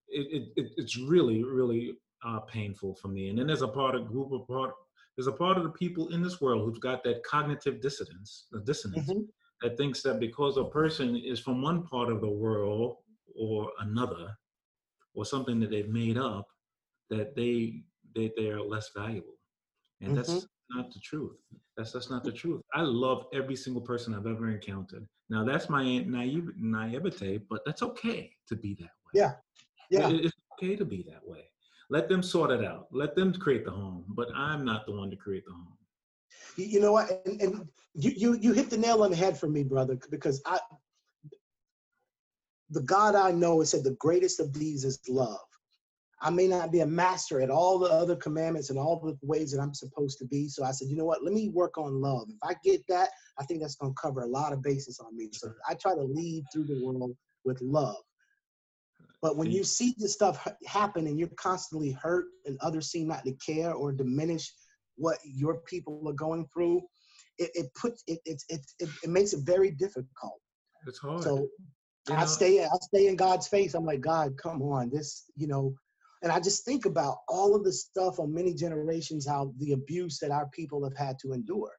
it, 0.08 0.28
it, 0.32 0.44
it 0.56 0.72
it's 0.78 0.98
really, 0.98 1.44
really 1.44 1.94
uh, 2.24 2.42
painful 2.42 2.96
for 2.96 3.08
me. 3.08 3.30
And 3.30 3.40
then 3.40 3.48
there's 3.48 3.64
a 3.64 3.68
part 3.68 3.96
of 3.96 4.08
group 4.08 4.32
of 4.34 4.48
part, 4.48 4.74
there's 5.18 5.28
a 5.28 5.32
part 5.32 5.58
of 5.58 5.64
the 5.64 5.72
people 5.72 6.10
in 6.14 6.22
this 6.22 6.40
world 6.40 6.64
who've 6.64 6.80
got 6.80 7.04
that 7.06 7.24
cognitive 7.24 7.82
dissonance, 7.82 8.48
the 8.52 8.60
dissonance 8.62 9.08
Mhm. 9.10 9.28
that 9.62 9.78
thinks 9.78 10.02
that 10.04 10.20
because 10.20 10.58
a 10.58 10.66
person 10.66 11.16
is 11.16 11.40
from 11.40 11.62
one 11.62 11.84
part 11.84 12.10
of 12.10 12.22
the 12.22 12.30
world 12.30 12.98
or 13.36 13.72
another, 13.80 14.36
or 15.14 15.26
something 15.26 15.60
that 15.60 15.70
they've 15.72 15.90
made 15.90 16.18
up, 16.18 16.48
that 17.10 17.36
they 17.36 17.84
they 18.16 18.32
they 18.38 18.50
are 18.50 18.62
less 18.62 18.92
valuable, 18.96 19.38
and 20.02 20.16
that's 20.16 20.48
not 20.74 20.92
the 20.94 21.00
truth. 21.00 21.38
That's 21.78 21.92
that's 21.92 22.10
not 22.10 22.24
the 22.24 22.32
truth. 22.32 22.62
I 22.74 22.82
love 22.82 23.26
every 23.34 23.56
single 23.56 23.82
person 23.82 24.14
I've 24.14 24.28
ever 24.28 24.50
encountered. 24.50 25.08
Now 25.30 25.44
that's 25.44 25.70
my 25.70 26.00
naive 26.00 26.50
naivete, 26.58 27.40
but 27.50 27.62
that's 27.66 27.82
okay 27.84 28.32
to 28.48 28.56
be 28.56 28.76
that 28.76 28.84
way. 29.06 29.12
Yeah. 29.14 29.34
yeah. 29.90 30.10
It- 30.10 30.26
it's 30.26 30.36
okay 30.54 30.76
to 30.76 30.86
be 30.86 31.04
that 31.10 31.26
way. 31.28 31.44
Let 31.90 32.08
them 32.08 32.24
sort 32.24 32.52
it 32.52 32.64
out. 32.64 32.88
Let 32.92 33.16
them 33.16 33.34
create 33.34 33.66
the 33.66 33.72
home, 33.72 34.06
but 34.10 34.30
I'm 34.34 34.64
not 34.64 34.86
the 34.86 34.94
one 34.94 35.10
to 35.10 35.18
create 35.18 35.44
the 35.46 35.52
home. 35.54 35.78
You, 36.56 36.66
you 36.66 36.80
know 36.80 36.94
what? 36.94 37.22
And, 37.26 37.42
and 37.42 37.68
you, 37.94 38.12
you 38.12 38.34
you 38.38 38.54
hit 38.54 38.70
the 38.70 38.78
nail 38.78 39.04
on 39.04 39.12
the 39.12 39.18
head 39.18 39.38
for 39.38 39.48
me, 39.48 39.64
brother, 39.64 39.98
because 40.10 40.42
I 40.46 40.60
the 42.70 42.82
God 42.84 43.16
I 43.16 43.32
know 43.32 43.60
has 43.60 43.72
said 43.72 43.84
the 43.84 43.98
greatest 44.00 44.40
of 44.40 44.54
these 44.54 44.86
is 44.86 45.00
love. 45.10 45.40
I 46.24 46.30
may 46.30 46.48
not 46.48 46.72
be 46.72 46.82
a 46.82 46.86
master 46.86 47.42
at 47.42 47.50
all 47.50 47.80
the 47.80 47.90
other 47.90 48.16
commandments 48.16 48.70
and 48.70 48.78
all 48.78 49.00
the 49.00 49.18
ways 49.26 49.52
that 49.52 49.60
I'm 49.60 49.74
supposed 49.74 50.20
to 50.20 50.26
be. 50.26 50.48
So 50.48 50.64
I 50.64 50.72
said, 50.72 50.88
you 50.88 50.96
know 50.96 51.06
what? 51.06 51.24
Let 51.24 51.34
me 51.34 51.50
work 51.50 51.78
on 51.80 52.00
love. 52.00 52.28
If 52.30 52.38
I 52.44 52.54
get 52.64 52.82
that, 52.90 53.10
I 53.40 53.46
think 53.46 53.60
that's 53.60 53.76
going 53.76 53.94
to 53.94 54.02
cover 54.02 54.22
a 54.22 54.28
lot 54.28 54.54
of 54.54 54.62
bases 54.62 55.00
on 55.00 55.18
me. 55.18 55.30
So 55.32 55.52
I 55.68 55.74
try 55.74 55.96
to 55.96 56.04
lead 56.04 56.44
through 56.54 56.66
the 56.66 56.84
world 56.86 57.16
with 57.44 57.60
love. 57.62 57.98
But 59.22 59.36
when 59.38 59.52
you 59.52 59.64
see 59.64 59.96
this 59.98 60.14
stuff 60.14 60.48
happen 60.66 61.08
and 61.08 61.20
you're 61.20 61.30
constantly 61.40 61.92
hurt 61.92 62.26
and 62.46 62.58
others 62.62 62.92
seem 62.92 63.08
not 63.08 63.24
to 63.26 63.34
care 63.34 63.74
or 63.74 63.92
diminish 63.92 64.52
what 64.98 65.18
your 65.24 65.62
people 65.62 66.04
are 66.08 66.14
going 66.14 66.48
through, 66.54 66.82
it, 67.38 67.52
it 67.54 67.74
puts 67.74 68.04
it, 68.08 68.20
it, 68.26 68.42
it, 68.50 68.62
it, 68.80 68.90
it 69.04 69.10
makes 69.10 69.34
it 69.34 69.42
very 69.44 69.72
difficult. 69.72 70.40
It's 70.88 71.00
hard. 71.00 71.24
So 71.24 71.48
You 72.10 72.16
I 72.16 72.26
stay 72.26 72.64
I 72.64 72.68
stay 72.82 73.08
in 73.08 73.16
God's 73.16 73.48
face. 73.48 73.76
I'm 73.76 73.86
like, 73.86 74.02
God, 74.02 74.36
come 74.42 74.62
on, 74.62 74.90
this, 74.90 75.26
you 75.36 75.48
know, 75.48 75.76
and 76.22 76.32
I 76.32 76.40
just 76.40 76.66
think 76.66 76.86
about 76.86 77.18
all 77.28 77.56
of 77.56 77.64
the 77.64 77.74
stuff 77.74 78.20
on 78.20 78.34
many 78.34 78.54
generations, 78.54 79.28
how 79.28 79.54
the 79.58 79.74
abuse 79.74 80.20
that 80.20 80.32
our 80.32 80.48
people 80.48 80.84
have 80.84 80.96
had 80.96 81.18
to 81.20 81.34
endure, 81.34 81.72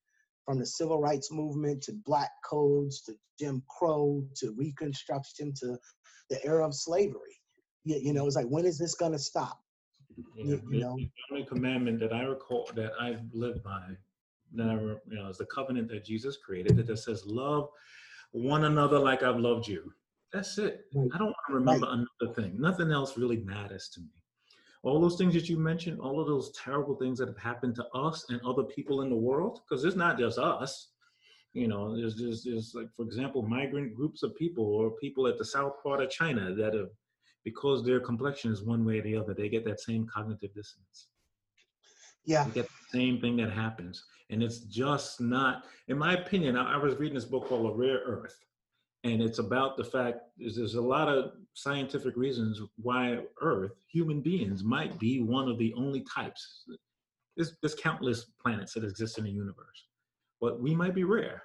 from 0.44 0.59
the 0.59 0.66
civil 0.66 1.00
rights 1.00 1.31
movement 1.31 1.83
to 1.85 1.92
black 2.05 2.31
codes 2.44 3.02
to 3.02 3.14
Jim 3.38 3.62
Crow 3.68 4.24
to 4.37 4.52
Reconstruction 4.52 5.52
to 5.61 5.78
the 6.31 6.44
era 6.44 6.66
of 6.66 6.74
slavery. 6.74 7.40
You, 7.85 7.96
you 7.98 8.12
know, 8.12 8.26
it's 8.26 8.37
like, 8.37 8.46
when 8.48 8.64
is 8.64 8.78
this 8.78 8.94
gonna 8.94 9.18
stop? 9.18 9.61
Yeah, 10.37 10.44
you 10.44 10.61
the- 10.70 10.78
know. 10.81 10.96
the 10.96 11.11
only 11.31 11.44
commandment 11.46 12.00
that 12.00 12.12
I 12.12 12.22
recall 12.22 12.68
that 12.74 12.92
I've 13.00 13.22
lived 13.33 13.62
by, 13.62 13.96
that 14.55 14.68
I, 14.68 14.74
you 14.74 14.98
know, 15.09 15.28
is 15.28 15.38
the 15.38 15.46
covenant 15.46 15.88
that 15.88 16.05
Jesus 16.05 16.37
created 16.44 16.76
that 16.76 16.87
just 16.87 17.05
says, 17.05 17.24
"Love 17.24 17.70
one 18.33 18.64
another 18.64 18.98
like 18.98 19.22
I've 19.22 19.38
loved 19.40 19.66
you." 19.68 19.92
That's 20.33 20.59
it. 20.59 20.87
Right. 20.94 21.11
I 21.12 21.18
don't 21.18 21.26
want 21.26 21.37
to 21.48 21.55
remember 21.55 21.87
another 21.88 22.35
thing. 22.35 22.61
Nothing 22.61 22.90
else 22.90 23.16
really 23.16 23.38
matters 23.38 23.88
to 23.90 24.00
me. 24.00 24.21
All 24.83 25.01
those 25.01 25.16
things 25.16 25.35
that 25.35 25.49
you 25.49 25.59
mentioned, 25.59 26.01
all 26.01 26.21
of 26.21 26.27
those 26.27 26.51
terrible 26.53 26.97
things 26.97 27.18
that 27.18 27.29
have 27.29 27.38
happened 27.38 27.77
to 27.77 27.87
us 27.95 28.27
and 28.31 28.40
other 28.42 28.64
people 28.64 29.03
in 29.03 29.11
the 29.11 29.16
world, 29.16 29.61
because 29.62 29.85
it's 29.85 29.97
not 29.97 30.18
just 30.18 30.38
us. 30.38 30.88
You 31.53 31.68
know, 31.68 31.95
there's 31.97 32.16
just 32.16 32.45
there's 32.45 32.73
like, 32.75 32.88
for 32.97 33.05
example, 33.05 33.42
migrant 33.42 33.95
groups 33.95 34.23
of 34.23 34.35
people 34.37 34.64
or 34.64 34.90
people 34.92 35.29
at 35.29 35.38
the 35.38 35.45
south 35.45 35.83
part 35.83 36.01
of 36.01 36.11
China 36.11 36.55
that 36.55 36.75
have 36.75 36.88
because 37.45 37.85
their 37.85 38.01
complexion 38.01 38.53
is 38.53 38.62
one 38.62 38.85
way 38.85 38.99
or 38.99 39.03
the 39.03 39.16
other, 39.16 39.35
they 39.35 39.49
get 39.49 39.64
that 39.64 39.81
same 39.81 40.07
cognitive 40.07 40.55
dissonance. 40.55 41.09
Yeah, 42.25 42.45
They 42.45 42.51
get 42.51 42.68
the 42.68 42.99
same 42.99 43.21
thing 43.21 43.37
that 43.38 43.51
happens. 43.51 44.05
And 44.31 44.42
it's 44.42 44.61
just 44.61 45.21
not, 45.21 45.64
in 45.88 45.99
my 45.99 46.14
opinion, 46.14 46.57
I, 46.57 46.75
I 46.75 46.77
was 46.77 46.95
reading 46.97 47.14
this 47.16 47.25
book 47.25 47.49
called 47.49 47.66
A 47.66 47.77
Rare 47.77 48.01
Earth. 48.07 48.38
And 49.05 49.21
it's 49.21 49.38
about 49.38 49.77
the 49.77 49.85
fact 49.85 50.21
is 50.38 50.57
there's 50.57 50.77
a 50.77 50.81
lot 50.81 51.09
of 51.09 51.33
scientific 51.55 52.17
reasons 52.17 52.61
why 52.77 53.19
Earth, 53.41 53.73
human 53.88 54.21
beings, 54.21 54.62
might 54.62 54.99
be 54.99 55.21
one 55.21 55.49
of 55.49 55.59
the 55.59 55.75
only 55.75 56.03
types. 56.03 56.65
There's, 57.37 57.57
there's 57.61 57.75
countless 57.75 58.27
planets 58.41 58.75
that 58.75 58.85
exist 58.85 59.19
in 59.19 59.25
the 59.25 59.31
universe, 59.31 59.88
but 60.41 60.61
we 60.61 60.75
might 60.75 60.95
be 60.95 61.05
rare. 61.05 61.43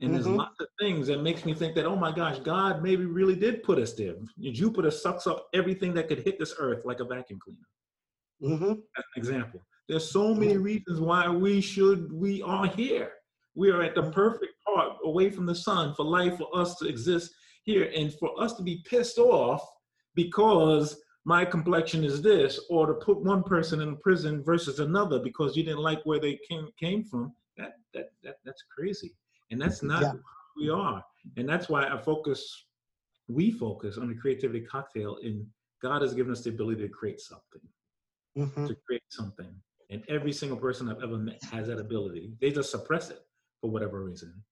And 0.00 0.14
there's 0.14 0.26
Mhm. 0.26 0.36
lots 0.36 0.60
of 0.60 0.68
things 0.78 1.06
that 1.08 1.22
makes 1.22 1.44
me 1.44 1.54
think 1.54 1.74
that, 1.74 1.86
oh 1.86 1.96
my 1.96 2.12
gosh, 2.12 2.38
God 2.40 2.82
maybe 2.82 3.06
really 3.06 3.34
did 3.34 3.62
put 3.62 3.78
us 3.78 3.94
there. 3.94 4.14
Jupiter 4.38 4.90
sucks 4.90 5.26
up 5.26 5.48
everything 5.54 5.94
that 5.94 6.06
could 6.06 6.18
hit 6.20 6.38
this 6.38 6.54
earth 6.58 6.84
like 6.84 7.00
a 7.00 7.04
vacuum 7.04 7.40
cleaner. 7.40 7.66
hmm 8.40 8.72
As 8.96 9.04
an 9.04 9.16
example. 9.16 9.66
There's 9.88 10.08
so 10.08 10.34
many 10.34 10.56
reasons 10.58 11.00
why 11.00 11.28
we 11.30 11.60
should, 11.60 12.12
we 12.12 12.42
are 12.42 12.66
here. 12.66 13.12
We 13.56 13.70
are 13.70 13.82
at 13.82 13.94
the 13.94 14.10
perfect 14.10 14.52
part 14.64 14.98
away 15.02 15.30
from 15.30 15.46
the 15.46 15.54
sun 15.54 15.94
for 15.94 16.04
life 16.04 16.36
for 16.36 16.48
us 16.54 16.76
to 16.76 16.86
exist 16.86 17.34
here 17.64 17.90
and 17.96 18.12
for 18.14 18.40
us 18.40 18.52
to 18.54 18.62
be 18.62 18.82
pissed 18.88 19.18
off 19.18 19.66
because 20.14 21.00
my 21.24 21.44
complexion 21.44 22.04
is 22.04 22.22
this, 22.22 22.60
or 22.70 22.86
to 22.86 22.94
put 22.94 23.20
one 23.20 23.42
person 23.42 23.80
in 23.80 23.96
prison 23.96 24.44
versus 24.44 24.78
another 24.78 25.18
because 25.18 25.56
you 25.56 25.64
didn't 25.64 25.80
like 25.80 26.00
where 26.04 26.20
they 26.20 26.38
came 26.48 26.68
came 26.78 27.02
from. 27.02 27.34
That 27.56 27.72
that, 27.94 28.10
that 28.22 28.36
that's 28.44 28.62
crazy, 28.76 29.16
and 29.50 29.60
that's 29.60 29.82
not 29.82 30.02
yeah. 30.02 30.12
who 30.12 30.62
we 30.62 30.70
are. 30.70 31.02
And 31.36 31.48
that's 31.48 31.68
why 31.68 31.88
I 31.88 31.98
focus. 31.98 32.66
We 33.26 33.50
focus 33.50 33.98
on 33.98 34.08
the 34.08 34.14
creativity 34.14 34.60
cocktail. 34.60 35.18
and 35.20 35.44
God 35.82 36.02
has 36.02 36.14
given 36.14 36.30
us 36.30 36.42
the 36.42 36.50
ability 36.50 36.82
to 36.82 36.88
create 36.88 37.20
something, 37.20 37.60
mm-hmm. 38.38 38.66
to 38.68 38.76
create 38.86 39.02
something, 39.08 39.52
and 39.90 40.04
every 40.08 40.32
single 40.32 40.56
person 40.56 40.88
I've 40.88 41.02
ever 41.02 41.18
met 41.18 41.42
has 41.50 41.66
that 41.66 41.80
ability. 41.80 42.30
They 42.40 42.52
just 42.52 42.70
suppress 42.70 43.10
it 43.10 43.25
for 43.60 43.70
whatever 43.70 44.04
reason. 44.04 44.42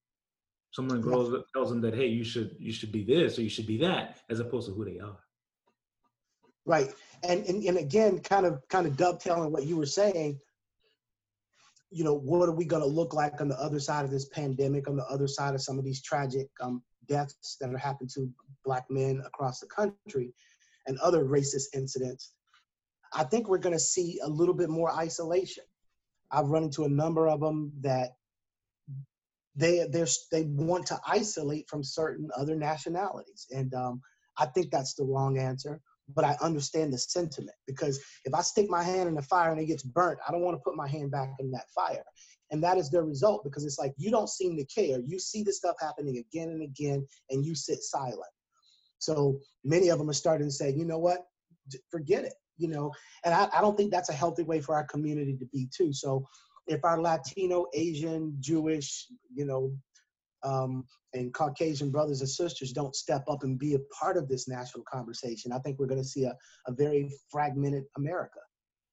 Someone 0.72 1.00
grows 1.00 1.32
up, 1.32 1.46
tells 1.54 1.70
them 1.70 1.80
that 1.82 1.94
hey, 1.94 2.06
you 2.06 2.24
should 2.24 2.56
you 2.58 2.72
should 2.72 2.90
be 2.90 3.04
this 3.04 3.38
or 3.38 3.42
you 3.42 3.48
should 3.48 3.66
be 3.66 3.78
that, 3.78 4.18
as 4.28 4.40
opposed 4.40 4.68
to 4.68 4.74
who 4.74 4.84
they 4.84 4.98
are. 4.98 5.18
Right. 6.66 6.92
And, 7.22 7.44
and 7.46 7.62
and 7.62 7.78
again, 7.78 8.18
kind 8.20 8.46
of 8.46 8.60
kind 8.68 8.86
of 8.86 8.96
dovetailing 8.96 9.52
what 9.52 9.66
you 9.66 9.76
were 9.76 9.86
saying, 9.86 10.40
you 11.90 12.02
know, 12.02 12.14
what 12.14 12.48
are 12.48 12.54
we 12.54 12.64
going 12.64 12.82
to 12.82 12.88
look 12.88 13.14
like 13.14 13.40
on 13.40 13.48
the 13.48 13.60
other 13.60 13.78
side 13.78 14.04
of 14.04 14.10
this 14.10 14.28
pandemic, 14.30 14.88
on 14.88 14.96
the 14.96 15.06
other 15.06 15.28
side 15.28 15.54
of 15.54 15.62
some 15.62 15.78
of 15.78 15.84
these 15.84 16.02
tragic 16.02 16.48
um, 16.60 16.82
deaths 17.06 17.56
that 17.60 17.72
are 17.72 17.78
happening 17.78 18.10
to 18.14 18.28
black 18.64 18.84
men 18.90 19.22
across 19.26 19.60
the 19.60 19.66
country 19.66 20.34
and 20.86 20.98
other 20.98 21.24
racist 21.24 21.66
incidents? 21.74 22.32
I 23.14 23.22
think 23.22 23.48
we're 23.48 23.58
going 23.58 23.74
to 23.74 23.78
see 23.78 24.18
a 24.24 24.28
little 24.28 24.54
bit 24.54 24.70
more 24.70 24.92
isolation. 24.92 25.62
I've 26.32 26.48
run 26.48 26.64
into 26.64 26.82
a 26.82 26.88
number 26.88 27.28
of 27.28 27.38
them 27.40 27.72
that 27.82 28.16
they 29.56 29.86
they 30.32 30.42
want 30.42 30.86
to 30.86 31.00
isolate 31.06 31.68
from 31.68 31.84
certain 31.84 32.28
other 32.36 32.56
nationalities, 32.56 33.46
and 33.50 33.72
um, 33.74 34.00
I 34.38 34.46
think 34.46 34.70
that's 34.70 34.94
the 34.94 35.04
wrong 35.04 35.38
answer 35.38 35.80
but 36.14 36.24
I 36.24 36.36
understand 36.40 36.92
the 36.92 36.98
sentiment 36.98 37.56
because 37.66 38.00
if 38.24 38.34
I 38.34 38.42
stick 38.42 38.68
my 38.68 38.82
hand 38.82 39.08
in 39.08 39.14
the 39.14 39.22
fire 39.22 39.50
and 39.50 39.60
it 39.60 39.66
gets 39.66 39.82
burnt, 39.82 40.18
I 40.26 40.32
don't 40.32 40.42
want 40.42 40.56
to 40.56 40.62
put 40.62 40.76
my 40.76 40.88
hand 40.88 41.10
back 41.10 41.30
in 41.38 41.50
that 41.52 41.70
fire. 41.74 42.04
And 42.50 42.62
that 42.62 42.76
is 42.76 42.90
their 42.90 43.04
result 43.04 43.42
because 43.42 43.64
it's 43.64 43.78
like 43.78 43.94
you 43.96 44.10
don't 44.10 44.28
seem 44.28 44.56
to 44.56 44.64
care. 44.66 45.00
You 45.04 45.18
see 45.18 45.42
this 45.42 45.56
stuff 45.56 45.76
happening 45.80 46.18
again 46.18 46.50
and 46.50 46.62
again, 46.62 47.06
and 47.30 47.44
you 47.44 47.54
sit 47.54 47.82
silent. 47.82 48.20
So 48.98 49.38
many 49.64 49.88
of 49.88 49.98
them 49.98 50.10
are 50.10 50.14
starting 50.14 50.48
to 50.48 50.52
say, 50.52 50.70
you 50.70 50.84
know 50.84 50.98
what, 50.98 51.26
forget 51.90 52.24
it. 52.24 52.34
You 52.56 52.68
know, 52.68 52.92
and 53.24 53.34
I, 53.34 53.48
I 53.52 53.60
don't 53.60 53.76
think 53.76 53.90
that's 53.90 54.10
a 54.10 54.14
healthy 54.14 54.44
way 54.44 54.60
for 54.60 54.76
our 54.76 54.84
community 54.84 55.36
to 55.38 55.46
be 55.46 55.68
too. 55.76 55.92
So 55.92 56.24
if 56.66 56.85
our 56.85 57.00
Latino, 57.00 57.66
Asian, 57.74 58.37
Jewish, 58.40 59.07
you 59.35 59.44
know, 59.44 59.72
um, 60.42 60.85
and 61.14 61.33
Caucasian 61.33 61.90
brothers 61.90 62.20
and 62.20 62.29
sisters 62.29 62.72
don't 62.72 62.94
step 62.94 63.24
up 63.29 63.42
and 63.42 63.59
be 63.59 63.74
a 63.74 63.79
part 63.98 64.16
of 64.16 64.29
this 64.29 64.48
national 64.48 64.85
conversation, 64.90 65.53
I 65.53 65.59
think 65.59 65.79
we're 65.79 65.87
going 65.87 66.03
to 66.03 66.09
see 66.09 66.24
a, 66.24 66.37
a 66.66 66.72
very 66.72 67.11
fragmented 67.31 67.85
America 67.96 68.40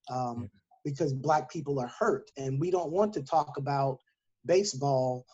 um, 0.10 0.50
because 0.86 1.14
Black 1.14 1.50
people 1.52 1.80
are 1.80 1.92
hurt. 2.00 2.30
And 2.38 2.60
we 2.60 2.72
don't 2.72 2.92
want 2.92 3.14
to 3.14 3.24
talk 3.24 3.58
about 3.58 4.00
baseball 4.46 5.26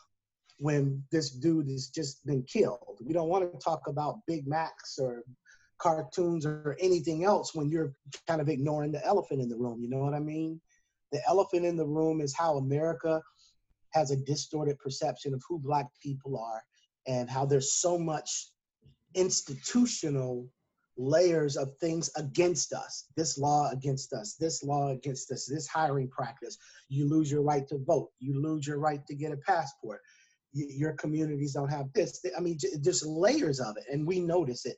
when 0.60 1.04
this 1.12 1.30
dude 1.30 1.70
has 1.70 1.88
just 1.88 2.26
been 2.26 2.44
killed. 2.44 3.00
We 3.06 3.14
don't 3.14 3.30
want 3.30 3.52
to 3.52 3.60
talk 3.60 3.82
about 3.88 4.20
Big 4.26 4.48
Macs 4.48 4.98
or 5.00 5.24
cartoons 5.80 6.46
or 6.46 6.76
anything 6.80 7.24
else 7.24 7.54
when 7.54 7.70
you're 7.70 7.94
kind 8.28 8.42
of 8.42 8.50
ignoring 8.50 8.92
the 8.92 9.06
elephant 9.06 9.42
in 9.42 9.50
the 9.50 9.56
room. 9.56 9.82
You 9.82 9.90
know 9.90 10.00
what 10.00 10.16
I 10.16 10.20
mean? 10.20 10.60
The 11.12 11.22
elephant 11.28 11.66
in 11.66 11.78
the 11.78 11.86
room 11.86 12.22
is 12.22 12.36
how 12.36 12.58
America 12.58 13.22
has 13.92 14.12
a 14.12 14.18
distorted 14.18 14.78
perception 14.80 15.34
of 15.34 15.42
who 15.48 15.60
Black 15.60 15.88
people 16.02 16.38
are 16.38 16.62
and 17.08 17.30
how 17.30 17.46
there's 17.46 17.74
so 17.74 17.98
much 17.98 18.52
institutional 19.16 20.48
layers 20.98 21.56
of 21.58 21.76
things 21.78 22.10
against 22.18 22.74
us. 22.74 23.06
This 23.16 23.38
law 23.38 23.70
against 23.72 24.14
us 24.14 24.36
this 24.36 24.64
law 24.64 24.90
against 24.90 25.32
us 25.32 25.46
this 25.46 25.68
hiring 25.68 26.10
practice. 26.10 26.58
You 26.90 27.08
lose 27.08 27.32
your 27.32 27.44
right 27.44 27.68
to 27.68 27.78
vote. 27.78 28.10
You 28.20 28.42
lose 28.42 28.66
your 28.66 28.80
right 28.80 29.06
to 29.08 29.16
get 29.16 29.32
a 29.32 29.38
passport. 29.38 30.02
Your 30.54 30.94
communities 30.94 31.54
don't 31.54 31.70
have 31.70 31.94
this. 31.94 32.26
I 32.36 32.42
mean 32.42 32.58
just 32.82 33.06
layers 33.06 33.60
of 33.60 33.78
it 33.78 33.86
and 33.92 34.08
we 34.08 34.20
notice 34.20 34.66
it 34.66 34.78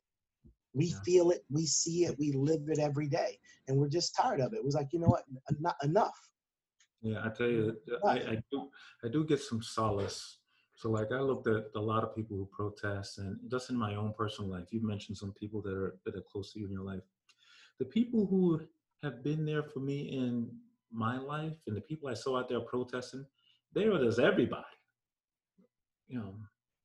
we 0.74 0.86
yeah. 0.86 1.00
feel 1.06 1.32
it 1.32 1.44
we 1.50 1.66
see 1.66 2.06
it 2.06 2.16
we 2.20 2.32
live 2.32 2.62
it 2.68 2.80
every 2.80 3.08
day 3.08 3.38
and 3.68 3.78
we're 3.78 3.90
just 3.90 4.16
tired 4.16 4.40
of 4.40 4.54
it 4.54 4.58
it 4.58 4.66
was 4.66 4.76
like 4.76 4.88
you 4.92 5.00
know 5.00 5.08
what 5.08 5.24
not 5.60 5.76
enough 5.84 6.30
yeah, 7.02 7.22
I 7.24 7.30
tell 7.30 7.48
you, 7.48 7.78
I, 8.06 8.12
I 8.12 8.38
do 8.52 8.70
I 9.04 9.08
do 9.08 9.26
get 9.26 9.42
some 9.42 9.62
solace. 9.62 10.38
So 10.76 10.90
like 10.90 11.12
I 11.12 11.20
looked 11.20 11.48
at 11.48 11.66
a 11.76 11.80
lot 11.80 12.04
of 12.04 12.16
people 12.16 12.38
who 12.38 12.50
protest, 12.52 13.20
and 13.20 13.38
just 13.50 13.70
in 13.70 13.78
my 13.78 13.96
own 13.96 14.14
personal 14.18 14.52
life, 14.52 14.68
you 14.72 14.86
mentioned 14.86 15.18
some 15.18 15.34
people 15.34 15.62
that 15.62 15.74
are 15.74 15.96
that 16.06 16.16
are 16.16 16.24
close 16.30 16.54
to 16.54 16.60
you 16.60 16.66
in 16.66 16.72
your 16.72 16.84
life. 16.84 17.02
The 17.80 17.86
people 17.86 18.26
who 18.26 18.62
have 19.04 19.24
been 19.24 19.46
there 19.46 19.64
for 19.64 19.80
me 19.80 20.12
in 20.12 20.50
my 20.92 21.18
life, 21.18 21.56
and 21.68 21.76
the 21.76 21.82
people 21.82 22.10
I 22.10 22.14
saw 22.14 22.38
out 22.38 22.50
there 22.50 22.60
protesting, 22.60 23.26
they 23.74 23.86
are 23.86 24.04
just 24.04 24.20
everybody. 24.20 24.66
You 26.10 26.20
know, 26.20 26.36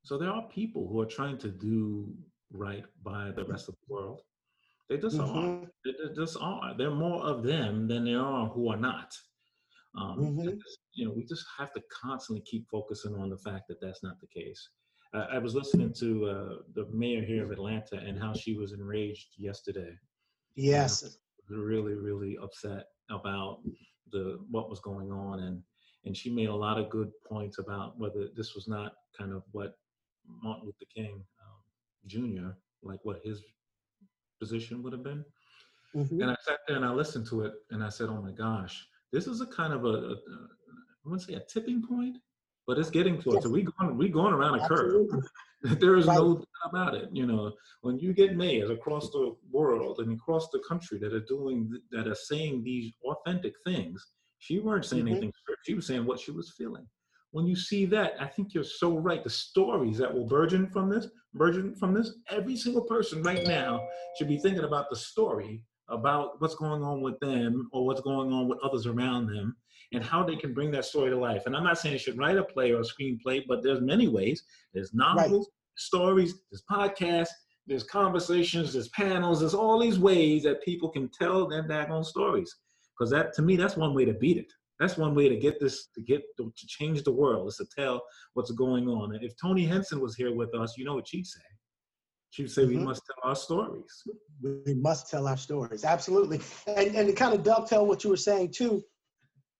so 0.04 0.16
there 0.18 0.30
are 0.30 0.46
people 0.48 0.86
who 0.86 1.00
are 1.00 1.06
trying 1.06 1.38
to 1.38 1.48
do 1.48 2.14
right 2.54 2.84
by 3.02 3.32
the 3.34 3.44
rest 3.44 3.68
of 3.68 3.74
the 3.74 3.94
world. 3.94 4.20
They 4.88 4.98
just 4.98 5.18
mm-hmm. 5.18 5.38
are. 5.38 5.68
They 5.84 6.14
just 6.14 6.36
are. 6.40 6.76
There 6.76 6.88
are 6.88 6.94
more 6.94 7.22
of 7.22 7.42
them 7.42 7.88
than 7.88 8.04
there 8.04 8.20
are 8.20 8.46
who 8.46 8.70
are 8.70 8.76
not. 8.76 9.12
Um, 9.96 10.18
mm-hmm. 10.18 10.58
just, 10.58 10.78
you 10.94 11.06
know, 11.06 11.12
we 11.14 11.24
just 11.24 11.44
have 11.58 11.72
to 11.74 11.82
constantly 12.02 12.42
keep 12.44 12.68
focusing 12.68 13.14
on 13.14 13.30
the 13.30 13.38
fact 13.38 13.68
that 13.68 13.80
that's 13.80 14.02
not 14.02 14.20
the 14.20 14.26
case. 14.26 14.68
Uh, 15.14 15.26
I 15.32 15.38
was 15.38 15.54
listening 15.54 15.92
to 16.00 16.26
uh, 16.26 16.54
the 16.74 16.86
mayor 16.92 17.24
here 17.24 17.44
of 17.44 17.52
Atlanta 17.52 17.96
and 17.96 18.18
how 18.18 18.34
she 18.34 18.54
was 18.54 18.72
enraged 18.72 19.34
yesterday. 19.38 19.92
Yes, 20.56 21.18
really, 21.48 21.94
really 21.94 22.36
upset 22.42 22.86
about 23.10 23.60
the 24.10 24.38
what 24.50 24.68
was 24.68 24.80
going 24.80 25.12
on, 25.12 25.40
and 25.40 25.62
and 26.04 26.16
she 26.16 26.30
made 26.30 26.48
a 26.48 26.54
lot 26.54 26.78
of 26.78 26.90
good 26.90 27.10
points 27.26 27.58
about 27.58 27.98
whether 27.98 28.28
this 28.36 28.54
was 28.54 28.66
not 28.68 28.92
kind 29.16 29.32
of 29.32 29.42
what 29.52 29.76
Martin 30.42 30.66
Luther 30.66 30.90
King 30.94 31.22
Jr. 32.06 32.50
like 32.82 33.00
what 33.02 33.20
his 33.24 33.42
position 34.40 34.82
would 34.82 34.92
have 34.92 35.02
been. 35.02 35.24
Mm-hmm. 35.94 36.20
And 36.20 36.30
I 36.30 36.36
sat 36.44 36.58
there 36.66 36.76
and 36.76 36.84
I 36.84 36.90
listened 36.90 37.26
to 37.28 37.42
it, 37.42 37.52
and 37.70 37.82
I 37.82 37.88
said, 37.88 38.08
"Oh 38.08 38.20
my 38.20 38.32
gosh." 38.32 38.86
this 39.14 39.28
is 39.28 39.40
a 39.40 39.46
kind 39.46 39.72
of 39.72 39.84
a, 39.84 40.16
I 40.18 41.08
wouldn't 41.08 41.22
say 41.22 41.34
a 41.34 41.40
tipping 41.40 41.86
point, 41.86 42.16
but 42.66 42.78
it's 42.78 42.90
getting 42.90 43.22
closer. 43.22 43.48
Yes. 43.48 43.48
We 43.48 43.62
going 43.62 43.96
we 43.96 44.08
going 44.08 44.34
around 44.34 44.60
a 44.60 44.68
curve. 44.68 45.06
there 45.62 45.94
is 45.94 46.06
right. 46.06 46.16
no 46.16 46.34
doubt 46.34 46.46
about 46.68 46.94
it. 46.94 47.08
You 47.12 47.26
know, 47.26 47.52
when 47.82 47.98
you 48.00 48.12
get 48.12 48.36
mayors 48.36 48.70
across 48.70 49.10
the 49.10 49.36
world 49.52 50.00
and 50.00 50.12
across 50.12 50.48
the 50.48 50.62
country 50.68 50.98
that 50.98 51.14
are 51.14 51.24
doing 51.28 51.80
that 51.92 52.08
are 52.08 52.16
saying 52.16 52.64
these 52.64 52.92
authentic 53.04 53.54
things, 53.64 54.04
she 54.38 54.58
weren't 54.58 54.84
saying 54.84 55.04
mm-hmm. 55.04 55.12
anything. 55.12 55.32
She 55.64 55.74
was 55.74 55.86
saying 55.86 56.04
what 56.04 56.18
she 56.18 56.32
was 56.32 56.52
feeling. 56.58 56.86
When 57.34 57.48
you 57.48 57.56
see 57.56 57.84
that, 57.86 58.12
I 58.20 58.26
think 58.28 58.54
you're 58.54 58.62
so 58.62 58.96
right. 58.96 59.24
The 59.24 59.28
stories 59.28 59.98
that 59.98 60.14
will 60.14 60.24
burgeon 60.24 60.70
from 60.70 60.88
this, 60.88 61.08
burgeon 61.34 61.74
from 61.74 61.92
this, 61.92 62.12
every 62.30 62.54
single 62.54 62.82
person 62.82 63.24
right 63.24 63.44
now 63.44 63.84
should 64.16 64.28
be 64.28 64.38
thinking 64.38 64.62
about 64.62 64.88
the 64.88 64.94
story 64.94 65.64
about 65.88 66.40
what's 66.40 66.54
going 66.54 66.84
on 66.84 67.00
with 67.00 67.18
them 67.18 67.68
or 67.72 67.86
what's 67.86 68.02
going 68.02 68.32
on 68.32 68.46
with 68.46 68.60
others 68.62 68.86
around 68.86 69.26
them 69.26 69.56
and 69.92 70.04
how 70.04 70.22
they 70.22 70.36
can 70.36 70.54
bring 70.54 70.70
that 70.70 70.84
story 70.84 71.10
to 71.10 71.16
life. 71.16 71.46
And 71.46 71.56
I'm 71.56 71.64
not 71.64 71.76
saying 71.76 71.94
they 71.96 71.98
should 71.98 72.18
write 72.18 72.36
a 72.36 72.44
play 72.44 72.70
or 72.70 72.78
a 72.78 72.84
screenplay, 72.84 73.42
but 73.48 73.64
there's 73.64 73.80
many 73.80 74.06
ways. 74.06 74.44
There's 74.72 74.94
novels, 74.94 75.48
right. 75.48 75.74
stories, 75.74 76.34
there's 76.52 76.62
podcasts, 76.70 77.34
there's 77.66 77.82
conversations, 77.82 78.74
there's 78.74 78.90
panels, 78.90 79.40
there's 79.40 79.54
all 79.54 79.80
these 79.80 79.98
ways 79.98 80.44
that 80.44 80.62
people 80.62 80.88
can 80.88 81.08
tell 81.08 81.48
their 81.48 81.66
daggone 81.66 82.04
stories. 82.04 82.54
Because 82.96 83.10
that 83.10 83.34
to 83.34 83.42
me, 83.42 83.56
that's 83.56 83.76
one 83.76 83.92
way 83.92 84.04
to 84.04 84.14
beat 84.14 84.36
it. 84.36 84.52
That's 84.80 84.96
one 84.96 85.14
way 85.14 85.28
to 85.28 85.36
get 85.36 85.60
this 85.60 85.88
to 85.94 86.02
get 86.02 86.22
to 86.38 86.52
change 86.56 87.02
the 87.04 87.12
world 87.12 87.48
is 87.48 87.56
to 87.56 87.66
tell 87.76 88.02
what's 88.34 88.50
going 88.50 88.88
on. 88.88 89.14
And 89.14 89.22
if 89.24 89.32
Tony 89.40 89.64
Henson 89.64 90.00
was 90.00 90.16
here 90.16 90.34
with 90.34 90.54
us, 90.54 90.74
you 90.76 90.84
know 90.84 90.94
what 90.94 91.06
she'd 91.06 91.26
say. 91.26 91.40
She 92.30 92.42
would 92.42 92.50
say 92.50 92.62
mm-hmm. 92.62 92.78
we 92.78 92.84
must 92.84 93.02
tell 93.06 93.30
our 93.30 93.36
stories. 93.36 94.02
We 94.42 94.74
must 94.74 95.08
tell 95.08 95.28
our 95.28 95.36
stories, 95.36 95.84
absolutely. 95.84 96.40
And 96.66 96.96
and 96.96 97.08
to 97.08 97.14
kind 97.14 97.34
of 97.34 97.44
dovetail 97.44 97.86
what 97.86 98.02
you 98.02 98.10
were 98.10 98.16
saying 98.16 98.52
too, 98.52 98.82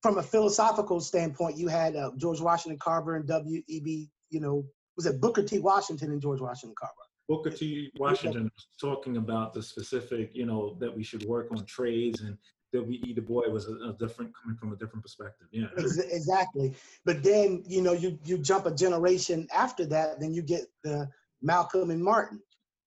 from 0.03 0.19
a 0.19 0.23
philosophical 0.23 1.01
standpoint, 1.01 1.57
you 1.57 1.69
had 1.69 1.95
uh, 1.95 2.11
George 2.17 2.41
Washington 2.41 2.79
Carver 2.79 3.17
and 3.17 3.27
W.E.B. 3.29 4.11
You 4.31 4.41
know, 4.41 4.65
was 4.97 5.07
it 5.07 5.21
Booker 5.21 5.43
T. 5.43 5.61
Washington 5.61 6.11
and 6.11 6.21
George 6.21 6.41
Washington 6.41 6.75
Carver? 6.79 6.95
Booker 7.29 7.51
T. 7.51 7.91
Washington 7.99 8.51
was 8.55 8.67
talking 8.81 9.17
about 9.17 9.55
the 9.55 9.63
specific, 9.63 10.31
you 10.35 10.45
know, 10.45 10.77
that 10.81 10.95
we 10.95 11.03
should 11.03 11.25
work 11.25 11.49
on 11.53 11.65
trades 11.65 12.21
and 12.21 12.37
W.E. 12.75 13.13
Du 13.15 13.23
Bois 13.23 13.49
was 13.49 13.69
a, 13.69 13.73
a, 13.73 13.93
different 13.99 14.33
coming 14.41 14.57
from 14.59 14.73
a 14.73 14.77
different 14.77 15.03
perspective. 15.03 15.47
Yeah. 15.53 15.67
Exactly. 15.77 16.75
But 17.05 17.23
then, 17.23 17.63
you 17.67 17.81
know, 17.81 17.93
you 17.93 18.19
you 18.25 18.39
jump 18.39 18.67
a 18.67 18.75
generation 18.75 19.47
after 19.55 19.87
that, 19.87 20.21
then 20.21 20.35
you 20.35 20.43
get 20.43 20.65
the 20.83 21.09
Malcolm 21.41 21.91
and 21.91 22.03
Martin 22.03 22.41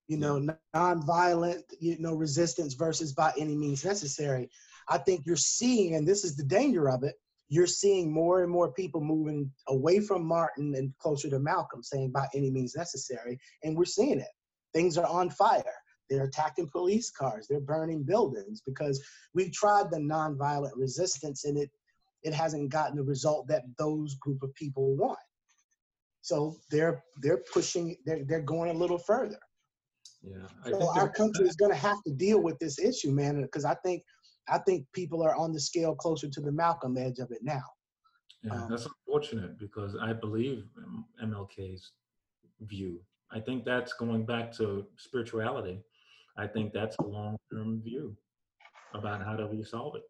you 0.08 0.17
know, 0.17 0.47
nonviolent, 0.76 1.63
you 1.80 1.97
know, 2.00 2.15
resistance 2.15 2.73
versus 2.73 3.13
by 3.13 3.34
any 3.38 3.56
means 3.56 3.84
necessary. 3.84 4.50
I 4.89 4.97
think 4.97 5.26
you're 5.26 5.36
seeing, 5.36 5.95
and 5.95 6.08
this 6.08 6.23
is 6.23 6.36
the 6.36 6.45
danger 6.45 6.89
of 6.89 7.04
it, 7.04 7.15
you're 7.50 7.67
seeing 7.67 8.12
more 8.12 8.41
and 8.41 8.52
more 8.52 8.71
people 8.73 9.02
moving 9.02 9.52
away 9.67 10.00
from 10.00 10.26
Martin 10.26 10.76
and 10.76 10.93
closer 11.00 11.30
to 11.30 11.39
Malcolm, 11.39 11.84
saying 11.84 12.12
by 12.12 12.28
any 12.34 12.52
means 12.52 12.76
necessary. 12.76 13.38
And 13.63 13.78
we're 13.78 13.86
seeing 13.86 14.19
it. 14.19 14.28
Things 14.73 14.97
are 14.97 15.06
on 15.06 15.30
fire. 15.30 15.63
They're 16.10 16.24
attacking 16.24 16.70
police 16.70 17.12
cars. 17.12 17.48
They're 17.48 17.60
burning 17.60 18.04
buildings 18.04 18.62
because 18.65 19.04
we've 19.34 19.52
tried 19.52 19.91
the 19.91 19.98
nonviolent 19.98 20.72
resistance 20.76 21.46
and 21.46 21.58
it 21.58 21.70
it 22.24 22.34
hasn't 22.34 22.70
gotten 22.70 22.98
the 22.98 23.04
result 23.04 23.48
that 23.48 23.63
those 23.78 24.15
group 24.15 24.43
of 24.43 24.54
people 24.56 24.96
want. 24.96 25.20
So 26.22 26.58
they're 26.72 27.04
they're 27.22 27.43
pushing. 27.54 27.96
They're 28.06 28.24
they're 28.26 28.41
going 28.41 28.70
a 28.70 28.78
little 28.78 28.98
further. 28.98 29.39
Yeah. 30.24 30.48
so 30.65 30.89
our 30.89 31.08
country 31.10 31.48
is 31.48 31.56
going 31.56 31.72
to 31.72 31.78
have 31.78 32.04
to 32.04 32.12
deal 32.12 32.41
with 32.41 32.58
this 32.60 32.80
issue, 32.80 33.12
man. 33.12 33.41
Because 33.41 33.65
I 33.65 33.76
think 33.76 34.04
I 34.50 34.58
think 34.60 34.86
people 34.93 35.24
are 35.24 35.36
on 35.36 35.54
the 35.54 35.60
scale 35.60 35.96
closer 35.96 36.28
to 36.28 36.41
the 36.41 36.52
Malcolm 36.52 36.98
edge 36.98 37.20
of 37.20 37.32
it 37.32 37.43
now. 37.43 37.63
Yeah, 38.43 38.54
um, 38.54 38.67
that's 38.70 38.86
unfortunate 38.86 39.58
because 39.58 39.96
I 39.96 40.13
believe 40.13 40.65
MLK's 41.24 41.91
view. 42.62 43.00
I 43.32 43.39
think 43.39 43.65
that's 43.65 43.93
going 43.93 44.26
back 44.26 44.52
to 44.58 44.86
spirituality. 44.98 45.82
I 46.38 46.47
think 46.47 46.73
that's 46.73 46.95
a 47.00 47.04
long-term 47.04 47.82
view 47.84 48.15
about 48.93 49.23
how 49.23 49.36
do 49.36 49.47
we 49.47 49.63
solve 49.63 49.95
it. 49.95 50.04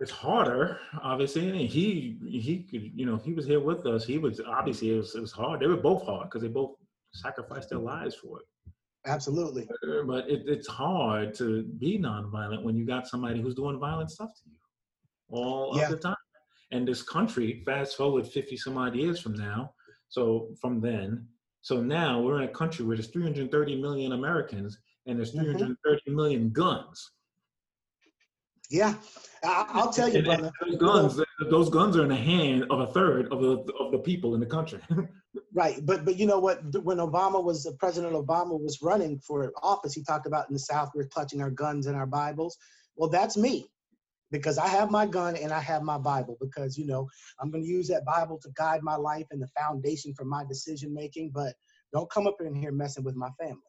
It's 0.00 0.10
harder, 0.10 0.78
obviously. 1.02 1.48
And 1.48 1.58
he 1.58 2.18
he 2.28 2.66
could, 2.70 2.92
you 2.94 3.04
know, 3.04 3.16
he 3.16 3.32
was 3.32 3.46
here 3.46 3.60
with 3.60 3.84
us. 3.86 4.04
He 4.04 4.18
was 4.18 4.40
obviously 4.46 4.94
it 4.94 4.96
was 4.96 5.14
it 5.14 5.20
was 5.20 5.32
hard. 5.32 5.60
They 5.60 5.66
were 5.66 5.76
both 5.76 6.04
hard 6.04 6.28
because 6.30 6.42
they 6.42 6.48
both 6.48 6.76
sacrificed 7.12 7.70
their 7.70 7.80
lives 7.80 8.14
for 8.14 8.38
it. 8.38 8.46
Absolutely. 9.06 9.68
Uh, 9.82 10.02
but 10.06 10.28
it, 10.28 10.42
it's 10.46 10.68
hard 10.68 11.34
to 11.34 11.64
be 11.78 11.98
nonviolent 11.98 12.62
when 12.62 12.76
you 12.76 12.86
got 12.86 13.08
somebody 13.08 13.40
who's 13.40 13.54
doing 13.54 13.78
violent 13.78 14.10
stuff 14.10 14.30
to 14.34 14.50
you 14.50 14.56
all 15.30 15.76
yeah. 15.76 15.84
of 15.84 15.90
the 15.90 15.96
time. 15.96 16.16
And 16.70 16.86
this 16.86 17.02
country, 17.02 17.62
fast 17.64 17.96
forward 17.96 18.26
50 18.26 18.56
some 18.56 18.76
odd 18.76 18.94
years 18.94 19.20
from 19.20 19.34
now, 19.34 19.72
so 20.08 20.48
from 20.60 20.80
then, 20.80 21.26
so 21.62 21.80
now 21.80 22.20
we're 22.20 22.42
in 22.42 22.48
a 22.48 22.52
country 22.52 22.84
where 22.84 22.96
there's 22.96 23.08
330 23.08 23.80
million 23.80 24.12
Americans 24.12 24.78
and 25.08 25.18
there's 25.18 25.32
330 25.32 25.76
mm-hmm. 25.76 26.16
million 26.16 26.50
guns. 26.50 27.10
Yeah, 28.70 28.96
I, 29.42 29.66
will 29.74 29.90
tell 29.90 30.10
you, 30.10 30.22
brother. 30.22 30.52
Those 30.60 30.76
guns, 30.76 31.20
those 31.48 31.70
guns 31.70 31.96
are 31.96 32.02
in 32.02 32.10
the 32.10 32.16
hand 32.16 32.66
of 32.68 32.80
a 32.80 32.86
third 32.88 33.32
of 33.32 33.40
the 33.40 33.72
of 33.80 33.92
the 33.92 33.98
people 33.98 34.34
in 34.34 34.40
the 34.40 34.46
country. 34.46 34.80
right, 35.54 35.80
but 35.86 36.04
but 36.04 36.18
you 36.18 36.26
know 36.26 36.38
what? 36.38 36.60
When 36.84 36.98
Obama 36.98 37.42
was 37.42 37.66
President 37.78 38.12
Obama 38.12 38.60
was 38.60 38.82
running 38.82 39.18
for 39.20 39.54
office, 39.62 39.94
he 39.94 40.02
talked 40.02 40.26
about 40.26 40.48
in 40.50 40.52
the 40.52 40.58
South 40.58 40.90
we're 40.94 41.06
clutching 41.06 41.40
our 41.40 41.50
guns 41.50 41.86
and 41.86 41.96
our 41.96 42.06
Bibles. 42.06 42.58
Well, 42.94 43.08
that's 43.08 43.38
me, 43.38 43.70
because 44.30 44.58
I 44.58 44.68
have 44.68 44.90
my 44.90 45.06
gun 45.06 45.34
and 45.34 45.50
I 45.50 45.60
have 45.60 45.82
my 45.82 45.96
Bible. 45.96 46.36
Because 46.38 46.76
you 46.76 46.84
know 46.84 47.08
I'm 47.40 47.50
going 47.50 47.64
to 47.64 47.70
use 47.70 47.88
that 47.88 48.04
Bible 48.04 48.38
to 48.42 48.50
guide 48.52 48.82
my 48.82 48.96
life 48.96 49.28
and 49.30 49.40
the 49.40 49.48
foundation 49.58 50.12
for 50.12 50.26
my 50.26 50.44
decision 50.44 50.92
making. 50.92 51.30
But 51.30 51.54
don't 51.94 52.10
come 52.10 52.26
up 52.26 52.36
in 52.42 52.54
here 52.54 52.72
messing 52.72 53.02
with 53.02 53.16
my 53.16 53.30
family. 53.40 53.62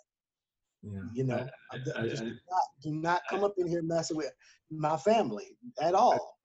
Yeah. 0.82 1.00
You 1.14 1.24
know, 1.26 1.48
I, 1.72 1.76
I, 1.76 2.08
just 2.08 2.24
I, 2.24 2.26
do, 2.26 2.32
not, 2.50 2.64
do 2.84 2.92
not 2.92 3.22
come 3.30 3.44
up 3.44 3.54
in 3.58 3.68
here 3.68 3.82
messing 3.82 4.18
with 4.18 4.32
my 4.72 4.96
family 4.98 5.58
at 5.82 5.94
all. 5.94 6.38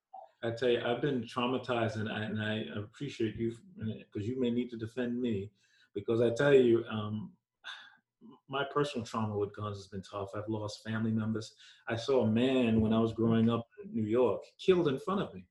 I 0.43 0.51
tell 0.51 0.69
you, 0.69 0.83
I've 0.85 1.01
been 1.01 1.23
traumatized, 1.23 1.97
and 1.97 2.09
I, 2.09 2.25
and 2.25 2.43
I 2.43 2.65
appreciate 2.77 3.37
you 3.37 3.55
because 3.79 4.29
you 4.29 4.39
may 4.39 4.51
need 4.51 4.69
to 4.71 4.77
defend 4.77 5.21
me. 5.21 5.51
Because 5.95 6.21
I 6.21 6.31
tell 6.31 6.53
you, 6.53 6.85
um, 6.91 7.31
my 8.49 8.65
personal 8.73 9.07
trauma 9.07 9.39
with 9.39 9.55
guns 9.57 9.79
has 9.79 9.87
been 9.87 10.03
tough. 10.03 10.31
I've 10.35 10.49
lost 10.49 10.83
family 10.85 11.13
members. 11.13 11.55
I 11.89 11.97
saw 11.97 12.25
a 12.25 12.31
man 12.31 12.81
when 12.81 12.93
I 12.93 12.99
was 12.99 13.13
growing 13.13 13.49
up 13.49 13.67
in 13.83 13.95
New 13.95 14.07
York 14.07 14.43
killed 14.59 14.89
in 14.89 14.99
front 14.99 15.23
of 15.23 15.33
me, 15.33 15.47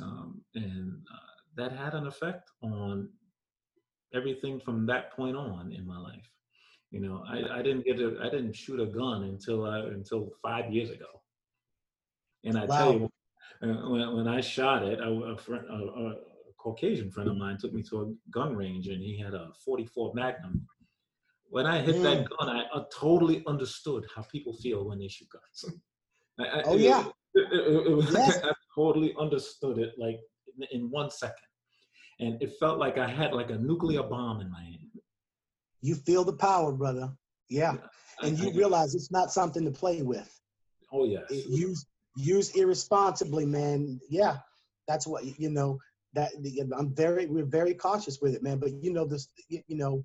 um, 0.00 0.40
and 0.54 0.98
uh, 1.12 1.34
that 1.56 1.72
had 1.72 1.94
an 1.94 2.06
effect 2.06 2.50
on 2.62 3.08
everything 4.14 4.60
from 4.60 4.86
that 4.86 5.12
point 5.12 5.36
on 5.36 5.72
in 5.72 5.86
my 5.86 5.98
life. 5.98 6.28
You 6.94 7.00
know, 7.00 7.24
I, 7.28 7.58
I 7.58 7.62
didn't 7.62 7.84
get 7.84 7.98
a, 7.98 8.20
I 8.22 8.30
didn't 8.30 8.54
shoot 8.54 8.78
a 8.78 8.86
gun 8.86 9.24
until 9.24 9.66
I, 9.66 9.80
until 9.80 10.30
five 10.40 10.72
years 10.72 10.90
ago. 10.90 11.06
And 12.44 12.56
I 12.56 12.66
wow. 12.66 12.78
tell 12.78 12.92
you, 12.92 13.10
uh, 13.64 13.88
when, 13.90 14.14
when 14.14 14.28
I 14.28 14.40
shot 14.40 14.84
it, 14.84 15.00
a, 15.00 15.08
a, 15.08 15.36
friend, 15.36 15.64
a, 15.68 15.74
a, 15.74 16.14
Caucasian 16.56 17.10
friend 17.10 17.28
of 17.28 17.36
mine 17.36 17.58
took 17.60 17.74
me 17.74 17.82
to 17.90 18.02
a 18.02 18.30
gun 18.30 18.54
range 18.54 18.86
and 18.86 19.02
he 19.02 19.18
had 19.18 19.34
a 19.34 19.50
44 19.64 20.14
Magnum. 20.14 20.64
When 21.48 21.66
I 21.66 21.80
hit 21.80 21.96
mm. 21.96 22.02
that 22.04 22.28
gun, 22.30 22.48
I, 22.48 22.62
I, 22.72 22.84
totally 22.96 23.42
understood 23.48 24.06
how 24.14 24.22
people 24.22 24.52
feel 24.52 24.84
when 24.84 25.00
they 25.00 25.08
shoot 25.08 25.28
guns. 25.30 25.74
I, 26.38 26.62
oh 26.64 26.76
yeah. 26.76 27.06
It, 27.34 27.52
it, 27.52 27.86
it 27.88 28.08
yes. 28.12 28.38
I 28.44 28.52
totally 28.72 29.16
understood 29.18 29.78
it 29.78 29.94
like 29.98 30.20
in, 30.70 30.82
in 30.82 30.90
one 30.92 31.10
second. 31.10 31.48
And 32.20 32.40
it 32.40 32.52
felt 32.60 32.78
like 32.78 32.98
I 32.98 33.08
had 33.08 33.32
like 33.32 33.50
a 33.50 33.58
nuclear 33.58 34.04
bomb 34.04 34.40
in 34.40 34.48
my 34.48 34.62
hand 34.62 34.83
you 35.84 35.94
feel 35.94 36.24
the 36.24 36.32
power, 36.32 36.72
brother. 36.72 37.12
Yeah. 37.50 37.76
And 38.22 38.38
you 38.38 38.50
realize 38.52 38.94
it's 38.94 39.10
not 39.10 39.30
something 39.30 39.64
to 39.66 39.70
play 39.70 40.00
with. 40.00 40.30
Oh 40.90 41.04
yeah. 41.04 41.20
Use 41.30 41.84
use 42.16 42.56
irresponsibly, 42.56 43.44
man. 43.44 44.00
Yeah. 44.08 44.38
That's 44.88 45.06
what 45.06 45.38
you 45.38 45.50
know. 45.50 45.78
That 46.14 46.30
I'm 46.78 46.94
very 46.94 47.26
we're 47.26 47.44
very 47.44 47.74
cautious 47.74 48.20
with 48.22 48.34
it, 48.34 48.42
man. 48.42 48.58
But 48.58 48.72
you 48.82 48.92
know 48.94 49.04
this, 49.04 49.28
you 49.48 49.62
know, 49.68 50.04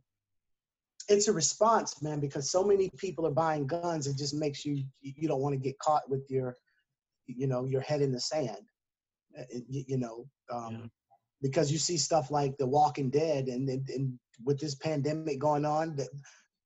it's 1.07 1.29
a 1.29 1.33
response, 1.33 2.01
man, 2.01 2.19
because 2.19 2.51
so 2.51 2.61
many 2.63 2.89
people 2.97 3.25
are 3.25 3.31
buying 3.31 3.65
guns. 3.65 4.05
It 4.05 4.17
just 4.17 4.33
makes 4.33 4.65
you 4.65 4.83
you 5.01 5.27
don't 5.29 5.41
want 5.41 5.53
to 5.53 5.59
get 5.59 5.79
caught 5.79 6.09
with 6.09 6.25
your, 6.29 6.57
you 7.27 7.47
know, 7.47 7.63
your 7.63 7.81
head 7.81 8.01
in 8.01 8.11
the 8.11 8.19
sand. 8.19 8.65
Uh, 9.39 9.43
you, 9.69 9.83
you 9.87 9.97
know, 9.97 10.25
um, 10.51 10.71
yeah. 10.71 10.87
Because 11.41 11.71
you 11.71 11.77
see 11.77 11.97
stuff 11.97 12.31
like 12.31 12.57
The 12.57 12.67
Walking 12.67 13.09
Dead, 13.09 13.47
and, 13.47 13.69
and, 13.69 13.89
and 13.89 14.19
with 14.43 14.59
this 14.59 14.75
pandemic 14.75 15.39
going 15.39 15.65
on 15.65 15.95
that 15.97 16.09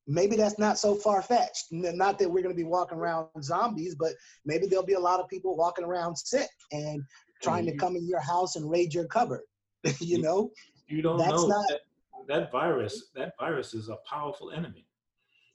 maybe 0.07 0.35
that's 0.35 0.59
not 0.59 0.77
so 0.77 0.95
far 0.95 1.21
fetched. 1.21 1.67
Not 1.71 2.19
that 2.19 2.29
we're 2.29 2.43
going 2.43 2.55
to 2.55 2.61
be 2.61 2.67
walking 2.67 2.97
around 2.97 3.27
zombies, 3.41 3.95
but 3.95 4.13
maybe 4.45 4.67
there'll 4.67 4.85
be 4.85 4.93
a 4.93 4.99
lot 4.99 5.19
of 5.19 5.27
people 5.27 5.55
walking 5.55 5.85
around 5.85 6.15
sick 6.15 6.49
and 6.71 7.03
trying 7.41 7.65
to 7.65 7.75
come 7.75 7.95
in 7.95 8.07
your 8.07 8.19
house 8.19 8.55
and 8.55 8.69
raid 8.69 8.93
your 8.93 9.05
cupboard. 9.05 9.41
you 9.99 10.21
know, 10.21 10.51
you 10.87 11.01
don't 11.01 11.17
that's 11.17 11.31
know 11.31 11.47
not, 11.47 11.65
that, 11.69 11.79
that 12.27 12.51
virus. 12.51 13.09
That 13.15 13.33
virus 13.39 13.73
is 13.73 13.89
a 13.89 13.97
powerful 14.09 14.51
enemy. 14.51 14.85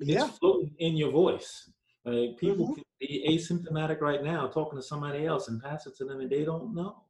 Yeah. 0.00 0.26
It's 0.26 0.38
floating 0.38 0.74
in 0.78 0.96
your 0.96 1.10
voice. 1.10 1.70
Like 2.04 2.38
people 2.38 2.68
mm-hmm. 2.68 2.74
can 2.74 2.84
be 3.00 3.26
asymptomatic 3.28 4.00
right 4.00 4.22
now, 4.22 4.46
talking 4.46 4.78
to 4.78 4.82
somebody 4.82 5.26
else, 5.26 5.48
and 5.48 5.62
pass 5.62 5.86
it 5.86 5.96
to 5.96 6.04
them, 6.04 6.20
and 6.20 6.30
they 6.30 6.44
don't 6.44 6.74
know. 6.74 7.02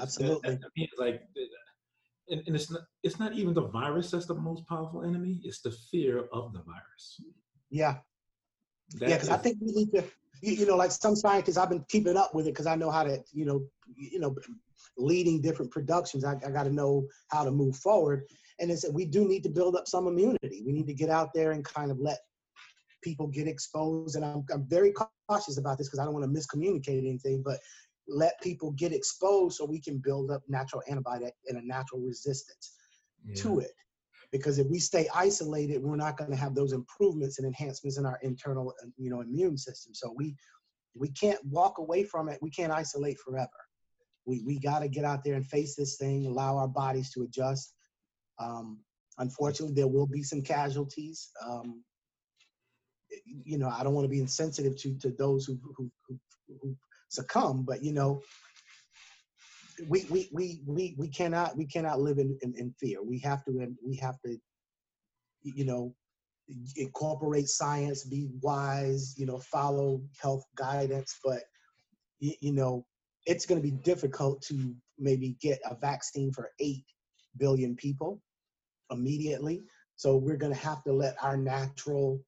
Absolutely. 0.00 0.50
That, 0.50 0.60
that, 0.60 0.88
like 0.98 1.22
and, 2.28 2.42
and 2.46 2.56
it's 2.56 2.70
not 2.70 2.82
it's 3.02 3.18
not 3.18 3.32
even 3.34 3.54
the 3.54 3.68
virus 3.68 4.10
that's 4.10 4.26
the 4.26 4.34
most 4.34 4.66
powerful 4.66 5.04
enemy 5.04 5.40
it's 5.44 5.60
the 5.60 5.70
fear 5.90 6.24
of 6.32 6.52
the 6.52 6.62
virus. 6.62 7.20
Yeah. 7.70 7.96
That 8.98 9.08
yeah 9.08 9.16
because 9.16 9.30
i 9.30 9.36
think 9.36 9.58
we 9.60 9.72
need 9.72 9.90
to 9.92 10.04
you, 10.42 10.52
you, 10.52 10.66
know 10.66 10.76
like 10.76 10.90
some 10.90 11.16
scientists 11.16 11.56
i've 11.56 11.70
been 11.70 11.84
keeping 11.88 12.16
up 12.16 12.34
with 12.34 12.46
it 12.46 12.50
because 12.50 12.66
i 12.66 12.74
know 12.74 12.90
how 12.90 13.04
to 13.04 13.22
you 13.32 13.44
know 13.46 13.64
you 13.96 14.18
know 14.18 14.34
leading 14.98 15.40
different 15.40 15.70
productions 15.70 16.24
i, 16.24 16.32
I 16.46 16.50
got 16.50 16.64
to 16.64 16.70
know 16.70 17.06
how 17.30 17.44
to 17.44 17.50
move 17.50 17.76
forward. 17.76 18.24
And 18.60 18.70
it's 18.70 18.88
we 18.90 19.06
do 19.06 19.26
need 19.26 19.42
to 19.44 19.48
build 19.48 19.74
up 19.76 19.88
some 19.88 20.06
immunity. 20.06 20.62
We 20.64 20.72
need 20.72 20.86
to 20.86 20.94
get 20.94 21.08
out 21.08 21.30
there 21.34 21.52
and 21.52 21.64
kind 21.64 21.90
of 21.90 21.98
let 21.98 22.18
people 23.02 23.26
get 23.26 23.48
exposed. 23.48 24.14
And 24.16 24.24
i'm, 24.24 24.44
I'm 24.52 24.66
very 24.68 24.92
cautious 24.92 25.58
about 25.58 25.78
this 25.78 25.88
because 25.88 25.98
i 25.98 26.04
don't 26.04 26.14
want 26.14 26.24
to 26.24 26.40
miscommunicate 26.40 26.98
anything 26.98 27.42
but 27.42 27.58
let 28.08 28.40
people 28.42 28.72
get 28.72 28.92
exposed 28.92 29.56
so 29.56 29.64
we 29.64 29.80
can 29.80 29.98
build 29.98 30.30
up 30.30 30.42
natural 30.48 30.82
antibody 30.88 31.26
and 31.46 31.58
a 31.58 31.66
natural 31.66 32.00
resistance 32.00 32.74
yeah. 33.24 33.34
to 33.42 33.60
it. 33.60 33.72
Because 34.32 34.58
if 34.58 34.66
we 34.68 34.78
stay 34.78 35.08
isolated, 35.14 35.82
we're 35.82 35.96
not 35.96 36.16
going 36.16 36.30
to 36.30 36.36
have 36.36 36.54
those 36.54 36.72
improvements 36.72 37.38
and 37.38 37.46
enhancements 37.46 37.98
in 37.98 38.06
our 38.06 38.18
internal, 38.22 38.72
you 38.96 39.10
know, 39.10 39.20
immune 39.20 39.58
system. 39.58 39.94
So 39.94 40.14
we 40.16 40.34
we 40.94 41.08
can't 41.08 41.42
walk 41.44 41.78
away 41.78 42.04
from 42.04 42.28
it. 42.28 42.38
We 42.42 42.50
can't 42.50 42.72
isolate 42.72 43.18
forever. 43.18 43.48
We 44.24 44.42
we 44.44 44.58
got 44.58 44.80
to 44.80 44.88
get 44.88 45.04
out 45.04 45.22
there 45.22 45.34
and 45.34 45.46
face 45.46 45.74
this 45.76 45.96
thing. 45.96 46.26
Allow 46.26 46.56
our 46.56 46.68
bodies 46.68 47.10
to 47.12 47.22
adjust. 47.22 47.74
Um, 48.38 48.80
unfortunately, 49.18 49.74
there 49.74 49.88
will 49.88 50.06
be 50.06 50.22
some 50.22 50.42
casualties. 50.42 51.30
Um, 51.46 51.84
you 53.26 53.58
know, 53.58 53.68
I 53.68 53.82
don't 53.82 53.94
want 53.94 54.06
to 54.06 54.10
be 54.10 54.20
insensitive 54.20 54.76
to 54.78 54.96
to 54.98 55.10
those 55.10 55.44
who 55.44 55.58
who, 55.76 55.90
who, 56.08 56.18
who 56.41 56.41
succumb. 57.12 57.64
But 57.66 57.82
you 57.82 57.92
know, 57.92 58.22
we 59.88 60.06
we 60.10 60.28
we 60.32 60.62
we 60.66 60.94
we 60.98 61.08
cannot 61.08 61.56
we 61.56 61.66
cannot 61.66 62.00
live 62.00 62.18
in, 62.18 62.36
in, 62.42 62.54
in 62.56 62.74
fear. 62.80 63.02
We 63.02 63.18
have 63.20 63.44
to 63.44 63.74
we 63.86 63.96
have 63.96 64.20
to, 64.24 64.36
you 65.42 65.64
know, 65.64 65.94
incorporate 66.76 67.48
science, 67.48 68.04
be 68.04 68.28
wise, 68.40 69.14
you 69.16 69.26
know, 69.26 69.38
follow 69.38 70.02
health 70.20 70.44
guidance. 70.56 71.18
But 71.24 71.42
you, 72.20 72.34
you 72.40 72.52
know, 72.52 72.84
it's 73.26 73.46
going 73.46 73.60
to 73.60 73.68
be 73.68 73.76
difficult 73.82 74.42
to 74.42 74.74
maybe 74.98 75.36
get 75.40 75.60
a 75.64 75.76
vaccine 75.76 76.32
for 76.32 76.50
eight 76.60 76.84
billion 77.38 77.76
people 77.76 78.20
immediately. 78.90 79.62
So 79.96 80.16
we're 80.16 80.36
going 80.36 80.52
to 80.52 80.58
have 80.58 80.82
to 80.84 80.92
let 80.92 81.16
our 81.22 81.36
natural 81.36 82.20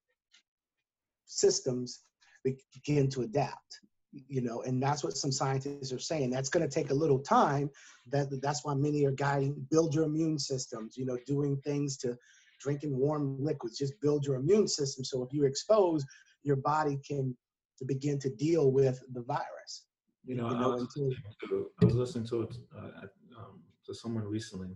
systems 1.26 2.01
begin 2.45 3.09
to 3.09 3.22
adapt 3.22 3.80
you 4.29 4.41
know 4.41 4.62
and 4.62 4.83
that's 4.83 5.03
what 5.03 5.17
some 5.17 5.33
scientists 5.33 5.93
are 5.93 5.99
saying. 5.99 6.31
That's 6.31 6.49
going 6.49 6.67
to 6.69 6.73
take 6.73 6.91
a 6.91 6.95
little 6.95 7.19
time. 7.19 7.71
That 8.11 8.41
that's 8.43 8.65
why 8.65 8.75
many 8.75 9.05
are 9.05 9.12
guiding 9.12 9.67
build 9.71 9.95
your 9.95 10.05
immune 10.05 10.39
systems 10.39 10.97
you 10.97 11.07
know 11.07 11.19
doing 11.27 11.57
things 11.65 11.97
to 11.99 12.17
drinking 12.61 12.97
warm 12.97 13.43
liquids. 13.43 13.79
Just 13.79 14.01
build 14.01 14.25
your 14.25 14.37
immune 14.37 14.69
system 14.69 15.05
so 15.05 15.23
if 15.23 15.33
you're 15.33 15.47
exposed 15.47 16.07
your 16.45 16.57
body 16.57 16.99
can 17.07 17.37
to 17.79 17.85
begin 17.85 18.19
to 18.21 18.31
deal 18.31 18.71
with 18.71 19.03
the 19.12 19.23
virus 19.23 19.87
you 20.25 20.37
know, 20.37 20.49
you 20.49 20.57
know 20.57 20.73
I, 20.73 20.75
was 20.75 20.95
to, 20.95 21.71
I, 21.83 21.85
was 21.85 21.95
listening 21.95 22.27
to 22.29 22.43
it 22.43 22.57
uh, 22.77 23.07
um, 23.39 23.61
to 23.87 23.95
someone 23.95 24.25
recently 24.25 24.69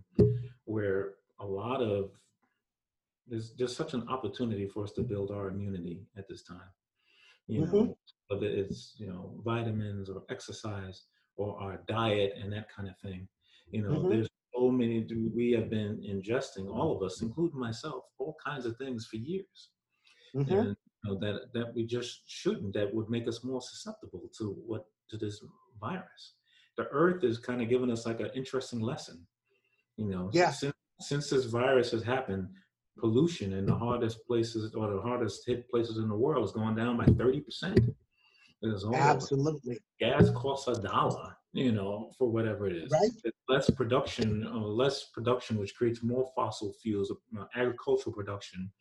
where 0.65 1.13
a 1.39 1.45
lot 1.45 1.81
of 1.81 2.11
there's 3.27 3.51
just 3.51 3.77
such 3.77 3.93
an 3.93 4.07
opportunity 4.09 4.67
for 4.67 4.83
us 4.83 4.91
to 4.93 5.01
build 5.01 5.31
our 5.31 5.47
immunity 5.47 6.01
at 6.17 6.27
this 6.27 6.43
time 6.43 6.69
you 7.49 7.61
mm-hmm. 7.61 7.75
know 7.75 7.97
whether 8.27 8.45
it's 8.45 8.93
you 8.97 9.07
know 9.07 9.33
vitamins 9.43 10.09
or 10.09 10.23
exercise 10.29 11.03
or 11.35 11.59
our 11.59 11.81
diet 11.87 12.33
and 12.41 12.53
that 12.53 12.67
kind 12.73 12.87
of 12.87 12.97
thing 12.99 13.27
you 13.71 13.81
know 13.81 13.89
mm-hmm. 13.89 14.09
there's 14.09 14.29
so 14.53 14.69
many 14.69 15.05
we 15.35 15.51
have 15.51 15.69
been 15.69 15.99
ingesting 16.07 16.69
all 16.69 16.95
of 16.95 17.01
us 17.03 17.21
including 17.21 17.59
myself 17.59 18.03
all 18.19 18.35
kinds 18.45 18.65
of 18.65 18.77
things 18.77 19.07
for 19.07 19.17
years 19.17 19.69
mm-hmm. 20.35 20.53
and 20.53 20.67
you 21.03 21.11
know, 21.11 21.19
that 21.19 21.51
that 21.53 21.73
we 21.73 21.85
just 21.85 22.21
shouldn't 22.27 22.73
that 22.73 22.93
would 22.93 23.09
make 23.09 23.27
us 23.27 23.43
more 23.43 23.61
susceptible 23.61 24.29
to 24.37 24.55
what 24.65 24.85
to 25.09 25.17
this 25.17 25.43
virus 25.79 26.33
the 26.77 26.87
earth 26.91 27.23
is 27.23 27.37
kind 27.37 27.61
of 27.61 27.69
giving 27.69 27.91
us 27.91 28.05
like 28.05 28.19
an 28.19 28.29
interesting 28.35 28.79
lesson 28.79 29.25
you 29.97 30.05
know 30.05 30.29
yeah. 30.33 30.51
since, 30.51 30.73
since 30.99 31.29
this 31.29 31.45
virus 31.45 31.91
has 31.91 32.03
happened 32.03 32.47
pollution 32.99 33.53
in 33.53 33.65
the 33.65 33.75
hardest 33.75 34.25
places 34.27 34.73
or 34.75 34.91
the 34.91 35.01
hardest 35.01 35.43
hit 35.45 35.69
places 35.69 35.97
in 35.97 36.07
the 36.09 36.15
world 36.15 36.45
is 36.45 36.51
going 36.51 36.75
down 36.75 36.97
by 36.97 37.05
30% 37.05 37.93
Absolutely. 38.93 39.79
Gas 39.99 40.29
costs 40.31 40.67
a 40.67 40.81
dollar, 40.81 41.35
you 41.53 41.71
know, 41.71 42.11
for 42.17 42.29
whatever 42.29 42.67
it 42.67 42.75
is. 42.75 42.91
Right. 42.91 43.09
It's 43.23 43.37
less 43.47 43.69
production, 43.69 44.45
uh, 44.45 44.57
less 44.57 45.05
production, 45.13 45.57
which 45.57 45.75
creates 45.75 46.03
more 46.03 46.29
fossil 46.35 46.73
fuels, 46.81 47.11
uh, 47.11 47.45
agricultural 47.55 48.13
production 48.13 48.71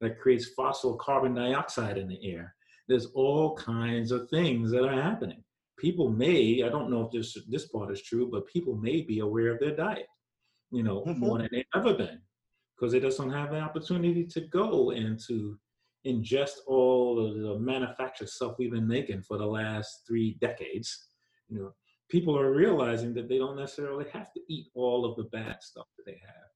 that 0.00 0.18
creates 0.18 0.48
fossil 0.56 0.96
carbon 0.96 1.34
dioxide 1.34 1.98
in 1.98 2.08
the 2.08 2.18
air. 2.24 2.54
There's 2.88 3.06
all 3.06 3.56
kinds 3.56 4.10
of 4.10 4.28
things 4.30 4.70
that 4.70 4.84
are 4.84 5.02
happening. 5.02 5.42
People 5.78 6.10
may, 6.10 6.62
I 6.64 6.68
don't 6.68 6.90
know 6.90 7.02
if 7.02 7.12
this 7.12 7.36
this 7.48 7.66
part 7.66 7.90
is 7.90 8.02
true, 8.02 8.30
but 8.30 8.46
people 8.46 8.76
may 8.76 9.02
be 9.02 9.18
aware 9.18 9.52
of 9.52 9.60
their 9.60 9.76
diet, 9.76 10.06
you 10.70 10.82
know, 10.82 11.02
mm-hmm. 11.02 11.20
more 11.20 11.38
than 11.38 11.48
they've 11.52 11.64
ever 11.74 11.92
been, 11.92 12.20
because 12.78 12.94
it 12.94 13.00
doesn't 13.00 13.30
have 13.30 13.52
an 13.52 13.62
opportunity 13.62 14.24
to 14.24 14.40
go 14.42 14.90
into 14.90 15.58
ingest 16.06 16.58
all 16.66 17.24
of 17.24 17.38
the 17.40 17.58
manufactured 17.58 18.28
stuff 18.28 18.54
we've 18.58 18.72
been 18.72 18.86
making 18.86 19.22
for 19.22 19.38
the 19.38 19.46
last 19.46 20.02
three 20.06 20.36
decades, 20.40 21.08
you 21.48 21.58
know, 21.58 21.72
people 22.08 22.38
are 22.38 22.52
realizing 22.52 23.12
that 23.14 23.28
they 23.28 23.38
don't 23.38 23.56
necessarily 23.56 24.06
have 24.12 24.32
to 24.32 24.40
eat 24.48 24.66
all 24.74 25.04
of 25.04 25.16
the 25.16 25.24
bad 25.24 25.56
stuff 25.62 25.86
that 25.96 26.06
they 26.06 26.20
have 26.24 26.46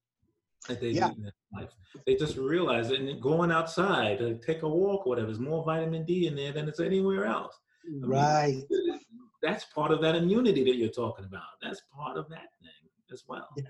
that 0.68 0.80
they 0.80 0.90
yeah. 0.90 1.10
eat 1.10 1.16
in 1.16 1.22
their 1.22 1.32
life. 1.54 1.70
They 2.06 2.16
just 2.16 2.36
realize 2.36 2.90
it 2.90 3.00
and 3.00 3.20
going 3.20 3.50
outside 3.50 4.18
to 4.18 4.38
take 4.38 4.62
a 4.62 4.68
walk 4.68 5.06
or 5.06 5.10
whatever, 5.10 5.28
there's 5.28 5.40
more 5.40 5.64
vitamin 5.64 6.04
D 6.04 6.26
in 6.26 6.36
there 6.36 6.52
than 6.52 6.68
it's 6.68 6.80
anywhere 6.80 7.24
else. 7.24 7.58
I 7.86 8.06
right. 8.06 8.62
Mean, 8.70 9.00
that's 9.42 9.64
part 9.64 9.90
of 9.90 10.02
that 10.02 10.14
immunity 10.14 10.64
that 10.64 10.76
you're 10.76 10.90
talking 10.90 11.24
about. 11.24 11.42
That's 11.62 11.80
part 11.94 12.18
of 12.18 12.28
that 12.28 12.48
thing 12.60 12.90
as 13.10 13.24
well. 13.26 13.48
Yeah. 13.56 13.64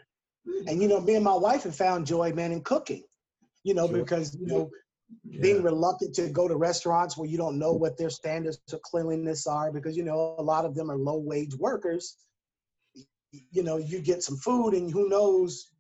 And 0.66 0.82
you 0.82 0.88
know, 0.88 1.01
me 1.01 1.14
and 1.14 1.24
my 1.24 1.34
wife 1.34 1.64
have 1.64 1.76
found 1.76 2.07
joy, 2.07 2.32
man, 2.32 2.53
in 2.53 2.62
cooking. 2.62 3.05
You 3.62 3.74
know, 3.74 3.86
sure. 3.86 3.99
because 3.99 4.36
you 4.41 4.47
know, 4.47 4.70
yeah. 5.24 5.43
being 5.43 5.62
reluctant 5.62 6.14
to 6.14 6.28
go 6.28 6.49
to 6.49 6.57
restaurants 6.57 7.16
where 7.16 7.28
you 7.28 7.36
don't 7.36 7.59
know 7.59 7.72
what 7.72 7.99
their 7.99 8.11
standards 8.11 8.61
of 8.72 8.80
cleanliness 8.82 9.47
are 9.47 9.72
because 9.72 9.97
you 9.97 10.05
know 10.05 10.34
a 10.38 10.43
lot 10.43 10.64
of 10.64 10.74
them 10.74 10.91
are 10.91 10.97
low 10.97 11.18
wage 11.18 11.55
workers 11.57 12.16
you 13.51 13.62
know 13.62 13.76
you 13.76 14.01
get 14.01 14.22
some 14.22 14.36
food 14.36 14.74
and 14.74 14.91
who 14.91 15.09
knows 15.09 15.70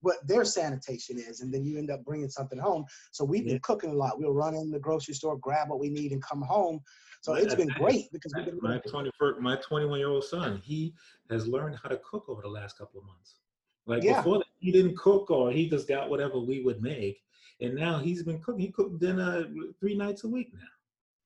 what 0.00 0.16
their 0.26 0.44
sanitation 0.44 1.18
is 1.18 1.40
and 1.40 1.52
then 1.52 1.64
you 1.64 1.78
end 1.78 1.90
up 1.90 2.04
bringing 2.04 2.28
something 2.28 2.58
home 2.58 2.84
so 3.10 3.24
we've 3.24 3.44
been 3.44 3.54
yeah. 3.54 3.60
cooking 3.62 3.90
a 3.90 3.94
lot 3.94 4.18
we'll 4.18 4.32
run 4.32 4.54
in 4.54 4.70
the 4.70 4.78
grocery 4.78 5.14
store 5.14 5.36
grab 5.38 5.68
what 5.70 5.80
we 5.80 5.88
need 5.88 6.12
and 6.12 6.22
come 6.22 6.42
home 6.42 6.80
so 7.22 7.32
it's 7.34 7.54
been 7.54 7.72
great 7.78 8.04
because 8.12 8.32
we've 8.36 8.44
been 8.44 8.58
my 8.60 8.78
21 8.78 9.42
my 9.42 9.56
21 9.56 9.98
year 9.98 10.10
old 10.10 10.24
son 10.24 10.60
he 10.62 10.92
has 11.30 11.46
learned 11.46 11.76
how 11.82 11.88
to 11.88 11.98
cook 12.08 12.28
over 12.28 12.42
the 12.42 12.48
last 12.48 12.76
couple 12.76 13.00
of 13.00 13.06
months 13.06 13.36
like 13.86 14.02
yeah. 14.02 14.18
before 14.18 14.38
that, 14.38 14.46
he 14.58 14.72
didn't 14.72 14.96
cook 14.96 15.30
or 15.30 15.50
he 15.50 15.68
just 15.68 15.88
got 15.88 16.10
whatever 16.10 16.38
we 16.38 16.62
would 16.62 16.82
make 16.82 17.18
and 17.60 17.74
now 17.74 17.98
he's 17.98 18.22
been 18.22 18.40
cooking. 18.40 18.60
He 18.60 18.72
cooked 18.72 19.00
dinner 19.00 19.46
three 19.80 19.96
nights 19.96 20.24
a 20.24 20.28
week 20.28 20.52
now. 20.52 20.60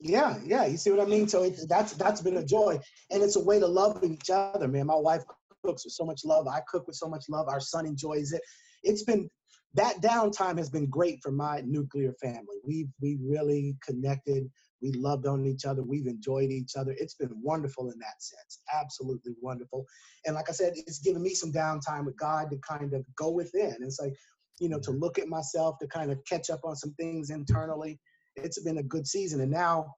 Yeah, 0.01 0.39
yeah. 0.45 0.67
You 0.67 0.77
see 0.77 0.91
what 0.91 1.01
I 1.01 1.07
mean? 1.07 1.27
So 1.27 1.43
it's, 1.43 1.67
that's 1.67 1.95
that's 1.95 2.21
been 2.21 2.37
a 2.37 2.45
joy, 2.45 2.79
and 3.11 3.23
it's 3.23 3.37
a 3.37 3.45
way 3.45 3.59
to 3.59 3.67
love 3.67 4.05
each 4.05 4.31
other, 4.31 4.69
man. 4.69 4.87
My 4.87 4.95
wife 4.95 5.25
cooks 5.65 5.85
with 5.85 5.95
so 5.95 6.05
much 6.05 6.25
love. 6.25 6.47
I 6.47 6.61
cook 6.69 6.87
with 6.87 6.97
so 6.97 7.09
much 7.09 7.25
love. 7.29 7.49
Our 7.49 7.61
son 7.61 7.87
enjoys 7.87 8.33
it. 8.33 8.43
It's 8.85 9.03
been 9.03 9.29
that 9.75 10.01
downtime 10.01 10.57
has 10.59 10.71
been 10.71 10.87
great 10.87 11.19
for 11.23 11.33
my 11.33 11.63
nuclear 11.67 12.13
family. 12.23 12.59
We've 12.65 12.89
we 13.01 13.19
really 13.21 13.77
connected. 13.85 14.49
We 14.81 14.93
loved 14.93 15.27
on 15.27 15.45
each 15.47 15.65
other. 15.65 15.83
We've 15.83 16.07
enjoyed 16.07 16.51
each 16.51 16.77
other. 16.77 16.95
It's 16.99 17.15
been 17.15 17.31
wonderful 17.43 17.91
in 17.91 17.99
that 17.99 18.23
sense. 18.23 18.61
Absolutely 18.73 19.35
wonderful. 19.41 19.85
And 20.27 20.35
like 20.35 20.49
I 20.49 20.53
said, 20.53 20.75
it's 20.77 21.01
given 21.01 21.23
me 21.23 21.35
some 21.35 21.53
downtime 21.53 22.05
with 22.05 22.17
God 22.17 22.51
to 22.51 22.59
kind 22.59 22.95
of 22.95 23.05
go 23.17 23.31
within. 23.31 23.77
It's 23.81 24.01
like, 24.01 24.15
you 24.61 24.69
know, 24.69 24.79
to 24.81 24.91
look 24.91 25.19
at 25.19 25.29
myself, 25.29 25.79
to 25.81 25.87
kind 25.89 26.11
of 26.11 26.19
catch 26.29 26.51
up 26.51 26.61
on 26.65 26.77
some 26.77 26.95
things 26.95 27.31
internally. 27.31 27.99
It's 28.37 28.63
been 28.63 28.79
a 28.79 28.83
good 28.83 29.07
season. 29.07 29.41
And 29.41 29.51
now, 29.51 29.95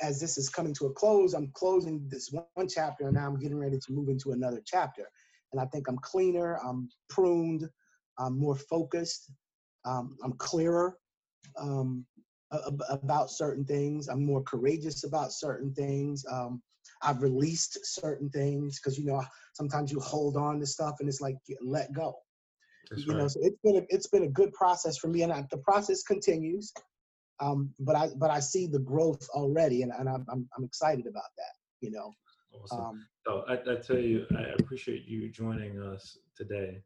as 0.00 0.20
this 0.20 0.38
is 0.38 0.48
coming 0.48 0.74
to 0.74 0.86
a 0.86 0.92
close, 0.92 1.34
I'm 1.34 1.50
closing 1.54 2.06
this 2.08 2.32
one 2.54 2.68
chapter 2.68 3.06
and 3.06 3.14
now 3.14 3.26
I'm 3.26 3.38
getting 3.38 3.58
ready 3.58 3.78
to 3.78 3.92
move 3.92 4.08
into 4.08 4.32
another 4.32 4.62
chapter. 4.64 5.08
And 5.52 5.60
I 5.60 5.66
think 5.66 5.88
I'm 5.88 5.98
cleaner, 5.98 6.58
I'm 6.64 6.88
pruned, 7.08 7.68
I'm 8.18 8.38
more 8.38 8.54
focused, 8.54 9.32
um, 9.84 10.16
I'm 10.22 10.34
clearer 10.34 10.96
um, 11.58 12.04
about 12.50 13.30
certain 13.30 13.64
things, 13.64 14.08
I'm 14.08 14.24
more 14.24 14.42
courageous 14.42 15.04
about 15.04 15.32
certain 15.32 15.72
things. 15.74 16.24
Um, 16.30 16.62
I've 17.02 17.22
released 17.22 17.78
certain 17.84 18.30
things 18.30 18.80
because 18.80 18.98
you 18.98 19.04
know 19.04 19.22
sometimes 19.54 19.92
you 19.92 20.00
hold 20.00 20.36
on 20.36 20.58
to 20.60 20.66
stuff 20.66 20.96
and 21.00 21.08
it's 21.08 21.20
like 21.20 21.36
let 21.60 21.92
go. 21.92 22.14
That's 22.90 23.06
you 23.06 23.12
right. 23.12 23.22
know, 23.22 23.28
so 23.28 23.40
it's 23.42 23.58
been 23.62 23.76
a, 23.76 23.82
it's 23.88 24.06
been 24.06 24.24
a 24.24 24.28
good 24.28 24.52
process 24.52 24.96
for 24.96 25.08
me, 25.08 25.22
and 25.22 25.32
I, 25.32 25.44
the 25.50 25.58
process 25.58 26.02
continues. 26.02 26.72
Um, 27.40 27.70
but 27.78 27.94
I 27.94 28.08
but 28.16 28.30
I 28.30 28.40
see 28.40 28.66
the 28.66 28.80
growth 28.80 29.28
already, 29.30 29.82
and, 29.82 29.92
and 29.92 30.08
I'm, 30.08 30.24
I'm, 30.28 30.48
I'm 30.56 30.64
excited 30.64 31.06
about 31.06 31.30
that. 31.36 31.52
You 31.80 31.90
know. 31.92 32.12
Awesome. 32.52 32.80
Um, 32.80 33.06
so 33.26 33.44
I, 33.46 33.54
I 33.70 33.76
tell 33.76 33.98
you, 33.98 34.26
I 34.36 34.54
appreciate 34.58 35.04
you 35.06 35.28
joining 35.28 35.80
us 35.82 36.16
today. 36.34 36.80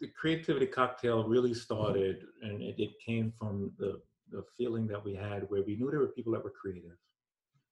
The 0.00 0.08
creativity 0.18 0.66
cocktail 0.66 1.28
really 1.28 1.54
started, 1.54 2.24
and 2.40 2.62
it, 2.62 2.74
it 2.78 2.90
came 3.04 3.32
from 3.38 3.70
the 3.78 4.00
the 4.32 4.42
feeling 4.56 4.86
that 4.88 5.04
we 5.04 5.14
had 5.14 5.44
where 5.48 5.62
we 5.62 5.76
knew 5.76 5.90
there 5.90 6.00
were 6.00 6.08
people 6.08 6.32
that 6.32 6.44
were 6.44 6.50
creative, 6.50 6.98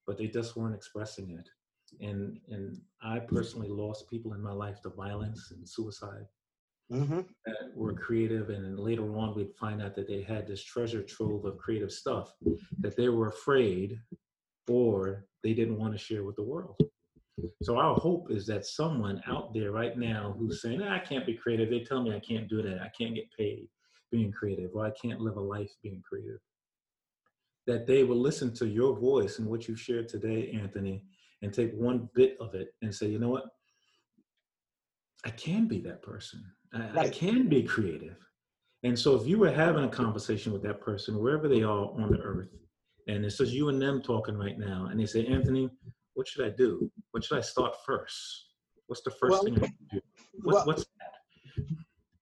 but 0.07 0.19
they 0.19 0.27
just 0.27 0.57
weren't 0.57 0.75
expressing 0.75 1.31
it. 1.31 1.49
And 2.01 2.39
and 2.49 2.81
I 3.03 3.19
personally 3.19 3.69
lost 3.69 4.09
people 4.09 4.35
in 4.35 4.43
my 4.43 4.53
life 4.53 4.81
to 4.83 4.91
violence 4.91 5.51
and 5.51 5.69
suicide 5.69 6.27
mm-hmm. 6.93 7.21
that 7.47 7.75
were 7.75 7.95
creative, 7.95 8.51
and 8.51 8.79
later 8.79 9.17
on 9.17 9.35
we'd 9.35 9.57
find 9.59 9.83
out 9.83 9.97
that 9.97 10.07
they 10.07 10.23
had 10.23 10.47
this 10.47 10.63
treasure 10.63 11.03
trove 11.03 11.45
of 11.45 11.59
creative 11.59 11.91
stuff 11.91 12.35
that 12.79 12.97
they 12.97 13.09
were 13.09 13.29
afraid 13.29 13.99
or 14.69 15.27
they 15.43 15.53
didn't 15.53 15.79
want 15.79 15.93
to 15.93 15.99
share 15.99 16.23
with 16.23 16.37
the 16.37 16.43
world. 16.43 16.77
So 17.63 17.79
our 17.79 17.95
hope 17.95 18.31
is 18.31 18.47
that 18.47 18.67
someone 18.67 19.23
out 19.27 19.55
there 19.55 19.73
right 19.73 19.97
now 19.97 20.35
who's 20.39 20.63
saying, 20.63 20.83
I 20.83 20.99
can't 20.99 21.27
be 21.27 21.35
creative. 21.35 21.71
They 21.71 21.81
tell 21.81 22.03
me 22.03 22.15
I 22.15 22.21
can't 22.21 22.49
do 22.49 22.63
that. 22.63 22.81
I 22.81 22.91
can't 22.97 23.15
get 23.15 23.33
paid 23.37 23.69
being 24.11 24.33
creative, 24.33 24.71
or 24.75 24.87
I 24.87 24.91
can't 24.91 25.21
live 25.21 25.37
a 25.37 25.41
life 25.41 25.71
being 25.83 26.03
creative. 26.07 26.41
That 27.71 27.87
they 27.87 28.03
will 28.03 28.21
listen 28.21 28.53
to 28.55 28.67
your 28.67 28.99
voice 28.99 29.39
and 29.39 29.47
what 29.47 29.69
you've 29.69 29.79
shared 29.79 30.09
today, 30.09 30.51
Anthony, 30.61 31.05
and 31.41 31.55
take 31.55 31.73
one 31.73 32.09
bit 32.17 32.37
of 32.41 32.57
it 32.57 32.75
and 32.83 32.93
say, 32.93 33.07
you 33.07 33.21
know 33.21 33.29
what? 33.29 33.45
I 35.25 35.31
can 35.31 35.69
be 35.69 35.79
that 35.83 36.03
person. 36.03 36.43
I, 36.75 36.79
right. 36.91 37.07
I 37.07 37.09
can 37.11 37.49
be 37.49 37.63
creative. 37.63 38.17
And 38.83 38.99
so 38.99 39.15
if 39.15 39.25
you 39.25 39.39
were 39.39 39.53
having 39.53 39.85
a 39.85 39.89
conversation 39.89 40.53
with 40.53 40.65
that 40.65 40.81
person, 40.81 41.23
wherever 41.23 41.47
they 41.47 41.63
are 41.63 41.93
on 42.01 42.11
the 42.11 42.19
earth, 42.19 42.49
and 43.07 43.25
it's 43.25 43.39
just 43.39 43.53
you 43.53 43.69
and 43.69 43.81
them 43.81 44.03
talking 44.03 44.37
right 44.37 44.59
now, 44.59 44.89
and 44.91 44.99
they 44.99 45.07
say, 45.07 45.25
Anthony, 45.27 45.71
what 46.15 46.27
should 46.27 46.45
I 46.45 46.51
do? 46.51 46.91
What 47.13 47.23
should 47.23 47.39
I 47.39 47.43
start 47.43 47.77
first? 47.87 48.47
What's 48.89 49.03
the 49.03 49.13
first 49.13 49.31
well, 49.31 49.45
thing 49.45 49.63
I 49.63 49.71
do? 49.93 50.01
What, 50.43 50.55
well, 50.55 50.67
what's? 50.67 50.87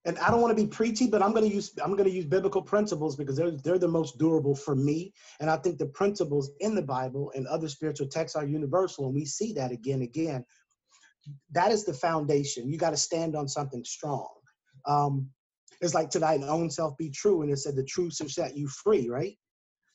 And 0.08 0.18
I 0.20 0.30
don't 0.30 0.40
want 0.40 0.56
to 0.56 0.64
be 0.64 0.66
preachy, 0.66 1.06
but 1.06 1.22
I'm 1.22 1.34
going 1.34 1.46
to 1.46 1.54
use 1.54 1.70
I'm 1.84 1.94
going 1.94 2.08
to 2.08 2.14
use 2.14 2.24
biblical 2.24 2.62
principles 2.62 3.14
because 3.14 3.36
they're 3.36 3.50
they're 3.50 3.78
the 3.78 3.86
most 3.86 4.16
durable 4.16 4.54
for 4.54 4.74
me. 4.74 5.12
And 5.38 5.50
I 5.50 5.58
think 5.58 5.76
the 5.76 5.84
principles 5.84 6.50
in 6.60 6.74
the 6.74 6.80
Bible 6.80 7.30
and 7.34 7.46
other 7.46 7.68
spiritual 7.68 8.06
texts 8.06 8.34
are 8.34 8.46
universal, 8.46 9.04
and 9.04 9.14
we 9.14 9.26
see 9.26 9.52
that 9.52 9.70
again 9.70 9.96
and 9.96 10.04
again. 10.04 10.46
That 11.50 11.72
is 11.72 11.84
the 11.84 11.92
foundation. 11.92 12.70
You 12.70 12.78
got 12.78 12.90
to 12.90 12.96
stand 12.96 13.36
on 13.36 13.48
something 13.48 13.84
strong. 13.84 14.30
Um, 14.86 15.28
it's 15.82 15.92
like 15.92 16.08
to 16.10 16.18
thine 16.18 16.42
own 16.42 16.70
self 16.70 16.96
be 16.96 17.10
true, 17.10 17.42
and 17.42 17.50
it 17.52 17.58
said 17.58 17.76
the 17.76 17.84
truth 17.84 18.16
shall 18.16 18.30
set 18.30 18.56
you 18.56 18.66
free, 18.66 19.10
right? 19.10 19.36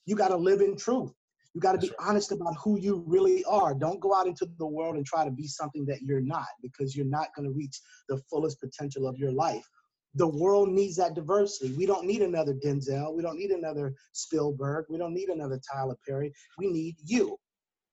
You 0.06 0.14
got 0.14 0.28
to 0.28 0.36
live 0.36 0.60
in 0.60 0.76
truth. 0.76 1.12
You 1.54 1.60
got 1.60 1.72
to 1.72 1.78
be 1.78 1.88
right. 1.88 2.08
honest 2.08 2.30
about 2.30 2.54
who 2.62 2.78
you 2.78 3.02
really 3.04 3.42
are. 3.46 3.74
Don't 3.74 3.98
go 3.98 4.14
out 4.14 4.28
into 4.28 4.46
the 4.58 4.66
world 4.66 4.94
and 4.94 5.04
try 5.04 5.24
to 5.24 5.30
be 5.32 5.48
something 5.48 5.84
that 5.86 6.02
you're 6.02 6.20
not 6.20 6.46
because 6.62 6.94
you're 6.94 7.04
not 7.04 7.34
going 7.34 7.48
to 7.48 7.52
reach 7.52 7.80
the 8.08 8.20
fullest 8.30 8.60
potential 8.60 9.08
of 9.08 9.18
your 9.18 9.32
life. 9.32 9.68
The 10.14 10.26
world 10.26 10.68
needs 10.68 10.96
that 10.96 11.14
diversity. 11.14 11.74
We 11.74 11.86
don't 11.86 12.06
need 12.06 12.22
another 12.22 12.54
Denzel. 12.54 13.14
We 13.14 13.22
don't 13.22 13.38
need 13.38 13.50
another 13.50 13.94
Spielberg. 14.12 14.86
We 14.88 14.98
don't 14.98 15.14
need 15.14 15.28
another 15.28 15.60
Tyler 15.72 15.96
Perry. 16.06 16.32
We 16.58 16.70
need 16.70 16.96
you. 17.04 17.36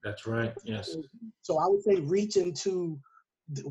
That's 0.03 0.25
right. 0.25 0.53
Yes. 0.63 0.95
So 1.41 1.57
I 1.59 1.67
would 1.67 1.83
say 1.83 1.95
reach 1.95 2.37
into 2.37 2.99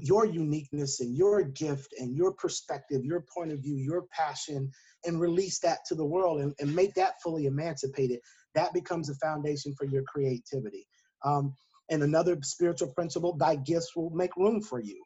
your 0.01 0.27
uniqueness 0.27 1.01
and 1.01 1.17
your 1.17 1.43
gift 1.43 1.95
and 1.99 2.17
your 2.17 2.33
perspective, 2.35 3.05
your 3.05 3.25
point 3.35 3.53
of 3.53 3.61
view, 3.61 3.77
your 3.77 4.05
passion, 4.13 4.71
and 5.05 5.21
release 5.21 5.59
that 5.61 5.79
to 5.87 5.95
the 5.95 6.05
world 6.05 6.41
and, 6.41 6.55
and 6.61 6.75
make 6.75 6.95
that 6.95 7.15
fully 7.23 7.47
emancipated. 7.47 8.21
That 8.55 8.73
becomes 8.75 9.09
a 9.09 9.15
foundation 9.15 9.75
for 9.79 9.87
your 9.87 10.03
creativity. 10.03 10.87
Um, 11.25 11.55
and 11.91 12.03
another 12.03 12.39
spiritual 12.43 12.93
principle, 12.95 13.37
thy 13.37 13.57
gifts 13.57 13.97
will 13.97 14.11
make 14.11 14.37
room 14.37 14.61
for 14.61 14.81
you. 14.81 15.03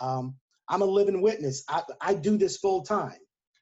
Um, 0.00 0.36
I'm 0.72 0.80
a 0.80 0.86
living 0.86 1.20
witness. 1.20 1.62
I, 1.68 1.82
I 2.00 2.14
do 2.14 2.38
this 2.38 2.56
full 2.56 2.82
time. 2.82 3.18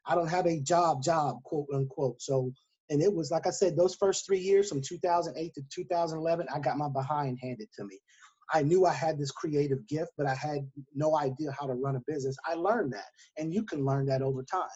I 0.06 0.14
don't 0.14 0.28
have 0.28 0.46
a 0.46 0.60
job, 0.60 1.02
job, 1.02 1.42
quote 1.42 1.66
unquote. 1.74 2.22
So, 2.22 2.52
and 2.88 3.02
it 3.02 3.12
was 3.12 3.32
like 3.32 3.48
I 3.48 3.50
said, 3.50 3.76
those 3.76 3.96
first 3.96 4.24
three 4.24 4.38
years 4.38 4.68
from 4.68 4.80
2008 4.80 5.52
to 5.54 5.62
2011, 5.74 6.46
I 6.54 6.60
got 6.60 6.78
my 6.78 6.88
behind 6.88 7.38
handed 7.42 7.68
to 7.76 7.84
me. 7.84 7.98
I 8.52 8.62
knew 8.62 8.86
I 8.86 8.92
had 8.92 9.18
this 9.18 9.32
creative 9.32 9.86
gift, 9.88 10.12
but 10.16 10.26
I 10.26 10.34
had 10.34 10.68
no 10.94 11.16
idea 11.16 11.54
how 11.58 11.66
to 11.66 11.74
run 11.74 11.96
a 11.96 12.00
business. 12.06 12.36
I 12.44 12.54
learned 12.54 12.92
that, 12.92 13.06
and 13.36 13.52
you 13.52 13.64
can 13.64 13.84
learn 13.84 14.06
that 14.06 14.22
over 14.22 14.42
time. 14.42 14.68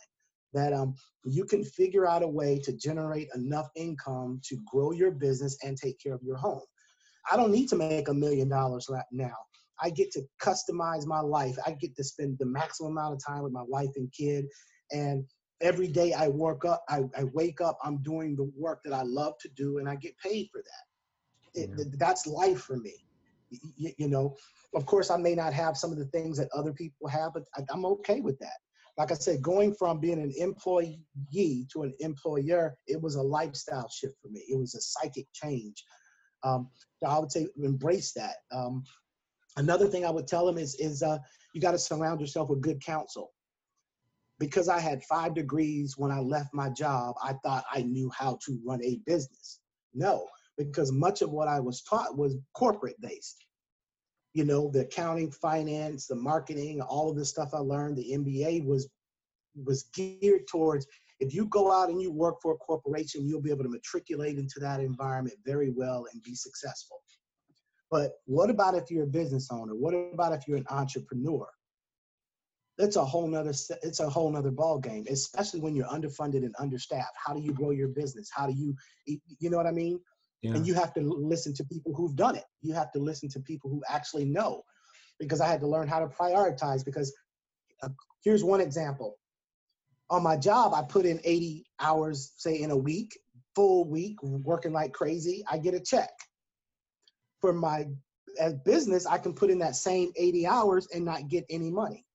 That 0.53 0.73
um, 0.73 0.95
you 1.25 1.45
can 1.45 1.65
figure 1.65 2.07
out 2.07 2.23
a 2.23 2.29
way 2.29 2.61
to 2.61 2.73
generate 2.73 3.29
enough 3.35 3.69
income 3.75 4.41
to 4.45 4.57
grow 4.65 4.93
your 4.93 5.11
business 5.11 5.57
and 5.65 5.77
take 5.77 5.99
care 6.01 6.15
of 6.15 6.23
your 6.23 6.37
home. 6.37 6.63
I 7.31 7.37
don't 7.37 7.51
need 7.51 7.69
to 7.71 7.77
make 7.77 8.09
a 8.09 8.15
million 8.15 8.49
dollars 8.49 8.89
now. 9.11 9.35
I 9.81 9.91
get 9.91 10.11
to 10.13 10.23
customize 10.41 11.07
my 11.07 11.21
life. 11.21 11.57
I 11.67 11.73
get 11.73 11.97
to 11.97 12.05
spend 12.05 12.39
the 12.39 12.47
maximum 12.47 12.93
amount 12.93 13.15
of 13.15 13.25
time 13.25 13.43
with 13.43 13.53
my 13.53 13.65
wife 13.67 13.91
and 13.97 14.13
kid. 14.13 14.47
And 14.93 15.25
every 15.61 15.89
day 15.89 16.13
I 16.13 16.29
work 16.29 16.65
up, 16.65 16.85
I, 16.89 17.03
I 17.17 17.25
wake 17.33 17.61
up, 17.61 17.79
I'm 17.83 18.03
doing 18.03 18.37
the 18.37 18.51
work 18.57 18.81
that 18.85 18.93
I 18.93 19.03
love 19.03 19.35
to 19.41 19.49
do, 19.57 19.79
and 19.79 19.89
I 19.89 19.97
get 19.97 20.17
paid 20.19 20.49
for 20.53 20.63
that. 20.63 21.61
It, 21.61 21.71
yeah. 21.77 21.85
That's 21.99 22.27
life 22.27 22.61
for 22.61 22.77
me 22.77 22.95
you, 23.77 23.93
you 23.99 24.09
know, 24.09 24.37
of 24.75 24.87
course, 24.87 25.11
I 25.11 25.17
may 25.17 25.35
not 25.35 25.53
have 25.53 25.77
some 25.77 25.93
of 25.93 25.99
the 25.99 26.07
things 26.07 26.37
that 26.39 26.49
other 26.55 26.73
people 26.73 27.09
have, 27.09 27.33
but 27.35 27.45
I, 27.57 27.63
I'm 27.71 27.85
okay 27.87 28.21
with 28.21 28.39
that. 28.41 28.59
Like 28.97 29.11
I 29.11 29.15
said, 29.15 29.43
going 29.43 29.75
from 29.75 29.99
being 29.99 30.21
an 30.21 30.33
employee 30.37 31.01
to 31.73 31.83
an 31.83 31.95
employer, 31.99 32.77
it 32.87 33.01
was 33.01 33.17
a 33.17 33.23
lifestyle 33.23 33.89
shift 33.89 34.15
for 34.23 34.29
me. 34.29 34.45
It 34.49 34.59
was 34.59 34.75
a 34.75 34.81
psychic 34.81 35.27
change. 35.33 35.85
Um, 36.45 36.69
so 37.03 37.09
I 37.09 37.19
would 37.19 37.33
say 37.33 37.49
embrace 37.57 38.13
that. 38.13 38.37
Um, 38.53 38.85
another 39.57 39.87
thing 39.87 40.05
I 40.05 40.11
would 40.11 40.27
tell 40.27 40.47
them 40.47 40.59
is, 40.59 40.75
is 40.77 41.03
uh, 41.03 41.19
you 41.55 41.61
got 41.61 41.73
to 41.73 41.79
surround 41.79 42.21
yourself 42.21 42.51
with 42.51 42.61
good 42.61 42.81
counsel. 42.85 43.31
Because 44.41 44.69
I 44.69 44.81
had 44.81 45.05
five 45.05 45.35
degrees 45.35 45.95
when 45.97 46.11
I 46.11 46.19
left 46.19 46.53
my 46.53 46.69
job, 46.69 47.15
I 47.23 47.35
thought 47.45 47.65
I 47.73 47.83
knew 47.83 48.11
how 48.17 48.39
to 48.45 48.61
run 48.67 48.83
a 48.83 49.01
business. 49.07 49.61
No, 49.95 50.27
because 50.59 50.91
much 50.91 51.23
of 51.23 51.31
what 51.31 51.47
I 51.47 51.61
was 51.61 51.83
taught 51.83 52.19
was 52.19 52.37
corporate 52.53 53.01
based. 53.01 53.45
You 54.33 54.45
know, 54.45 54.71
the 54.73 54.81
accounting, 54.81 55.31
finance, 55.31 56.09
the 56.09 56.17
marketing, 56.17 56.81
all 56.81 57.11
of 57.11 57.17
the 57.17 57.25
stuff 57.25 57.55
I 57.55 57.59
learned, 57.59 57.97
the 57.97 58.13
MBA 58.13 58.65
was 58.65 58.89
was 59.65 59.85
geared 59.95 60.49
towards 60.49 60.85
if 61.21 61.33
you 61.33 61.47
go 61.47 61.73
out 61.73 61.89
and 61.89 62.03
you 62.03 62.11
work 62.11 62.37
for 62.43 62.53
a 62.53 62.57
corporation, 62.57 63.25
you'll 63.25 63.41
be 63.41 63.51
able 63.51 63.65
to 63.65 63.71
matriculate 63.71 64.37
into 64.37 64.59
that 64.61 64.81
environment 64.81 65.37
very 65.45 65.71
well 65.71 66.07
and 66.13 66.23
be 66.23 66.35
successful. 66.35 66.99
But 67.95 68.15
what 68.25 68.51
about 68.51 68.75
if 68.75 68.91
you're 68.91 69.05
a 69.05 69.07
business 69.07 69.51
owner? 69.53 69.73
What 69.73 69.95
about 69.95 70.33
if 70.33 70.49
you're 70.49 70.57
an 70.57 70.67
entrepreneur? 70.69 71.47
That's 72.77 72.97
a 72.97 73.05
whole 73.05 73.29
nother 73.29 73.55
it's 73.85 74.01
a 74.01 74.11
whole 74.11 74.33
nother 74.33 74.51
ball 74.51 74.81
game, 74.81 75.05
especially 75.09 75.61
when 75.61 75.77
you're 75.77 75.87
underfunded 75.87 76.39
and 76.39 76.53
understaffed. 76.59 77.15
How 77.25 77.35
do 77.35 77.41
you 77.41 77.53
grow 77.53 77.71
your 77.71 77.87
business? 77.87 78.29
How 78.35 78.49
do 78.49 78.53
you 78.53 78.75
you 79.07 79.49
know 79.49 79.57
what 79.57 79.69
I 79.69 79.71
mean? 79.71 80.01
Yeah. 80.43 80.55
And 80.55 80.67
you 80.67 80.75
have 80.75 80.93
to 80.95 81.03
listen 81.03 81.55
to 81.55 81.65
people 81.67 81.95
who've 81.95 82.17
done 82.17 82.35
it. 82.35 82.43
You 82.63 82.75
have 82.75 82.91
to 82.95 82.99
listen 82.99 83.29
to 83.29 83.39
people 83.39 83.71
who 83.71 83.81
actually 83.89 84.25
know. 84.25 84.65
Because 85.21 85.41
I 85.41 85.47
had 85.47 85.61
to 85.61 85.69
learn 85.69 85.87
how 85.87 86.01
to 86.01 86.09
prioritize. 86.09 86.85
Because 86.85 87.15
uh, 87.81 87.91
here's 88.25 88.43
one 88.43 88.61
example. 88.61 89.19
On 90.11 90.21
my 90.21 90.37
job, 90.37 90.75
I 90.75 90.83
put 90.83 91.07
in 91.07 91.21
80 91.23 91.65
hours, 91.79 92.33
say 92.39 92.61
in 92.61 92.73
a 92.73 92.77
week, 92.77 93.17
full 93.55 93.89
week, 93.89 94.21
working 94.21 94.73
like 94.73 94.93
crazy. 94.93 95.45
I 95.49 95.59
get 95.59 95.75
a 95.75 95.81
check. 95.81 96.11
For 97.45 97.53
my 97.53 97.85
as 98.41 98.55
business, 98.55 99.05
I 99.05 99.19
can 99.19 99.35
put 99.35 99.51
in 99.51 99.59
that 99.59 99.77
same 99.77 100.13
80 100.17 100.47
hours 100.47 100.89
and 100.95 101.05
not 101.05 101.29
get 101.29 101.45
any 101.51 101.71
money. 101.71 102.07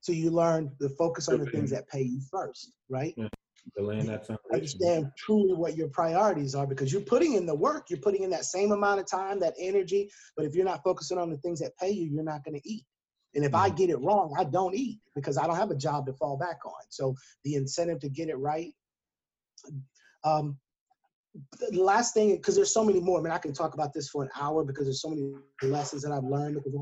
So 0.00 0.10
you 0.10 0.32
learn 0.32 0.72
to 0.80 0.88
focus 0.88 1.28
on 1.28 1.38
the 1.38 1.46
things 1.46 1.70
that 1.70 1.88
pay 1.88 2.02
you 2.02 2.20
first, 2.28 2.72
right? 2.88 3.14
Yeah 3.16 3.28
that 3.76 4.26
foundation. 4.26 4.38
Understand 4.52 5.12
truly 5.16 5.54
what 5.54 5.76
your 5.76 5.86
priorities 5.86 6.56
are 6.56 6.66
because 6.66 6.92
you're 6.92 7.02
putting 7.02 7.34
in 7.34 7.46
the 7.46 7.54
work, 7.54 7.90
you're 7.90 8.00
putting 8.00 8.24
in 8.24 8.30
that 8.30 8.44
same 8.44 8.72
amount 8.72 8.98
of 8.98 9.06
time, 9.06 9.38
that 9.38 9.54
energy. 9.56 10.10
But 10.36 10.46
if 10.46 10.56
you're 10.56 10.64
not 10.64 10.82
focusing 10.82 11.16
on 11.16 11.30
the 11.30 11.36
things 11.36 11.60
that 11.60 11.76
pay 11.78 11.90
you, 11.90 12.10
you're 12.10 12.24
not 12.24 12.44
going 12.44 12.60
to 12.60 12.68
eat. 12.68 12.84
And 13.36 13.44
if 13.44 13.52
mm-hmm. 13.52 13.64
I 13.64 13.70
get 13.70 13.88
it 13.88 14.00
wrong, 14.00 14.34
I 14.36 14.42
don't 14.42 14.74
eat 14.74 14.98
because 15.14 15.38
I 15.38 15.46
don't 15.46 15.54
have 15.54 15.70
a 15.70 15.76
job 15.76 16.06
to 16.06 16.12
fall 16.14 16.36
back 16.36 16.66
on. 16.66 16.82
So 16.88 17.14
the 17.44 17.54
incentive 17.54 18.00
to 18.00 18.08
get 18.08 18.28
it 18.28 18.36
right. 18.36 18.72
Um, 20.24 20.58
the 21.58 21.82
last 21.82 22.12
thing, 22.14 22.36
because 22.36 22.56
there's 22.56 22.74
so 22.74 22.84
many 22.84 23.00
more. 23.00 23.18
I 23.18 23.22
mean, 23.22 23.32
I 23.32 23.38
can 23.38 23.54
talk 23.54 23.74
about 23.74 23.92
this 23.94 24.08
for 24.08 24.22
an 24.22 24.30
hour 24.38 24.64
because 24.64 24.84
there's 24.84 25.00
so 25.00 25.08
many 25.08 25.32
lessons 25.62 26.02
that 26.02 26.12
I've 26.12 26.24
learned 26.24 26.56
because 26.56 26.74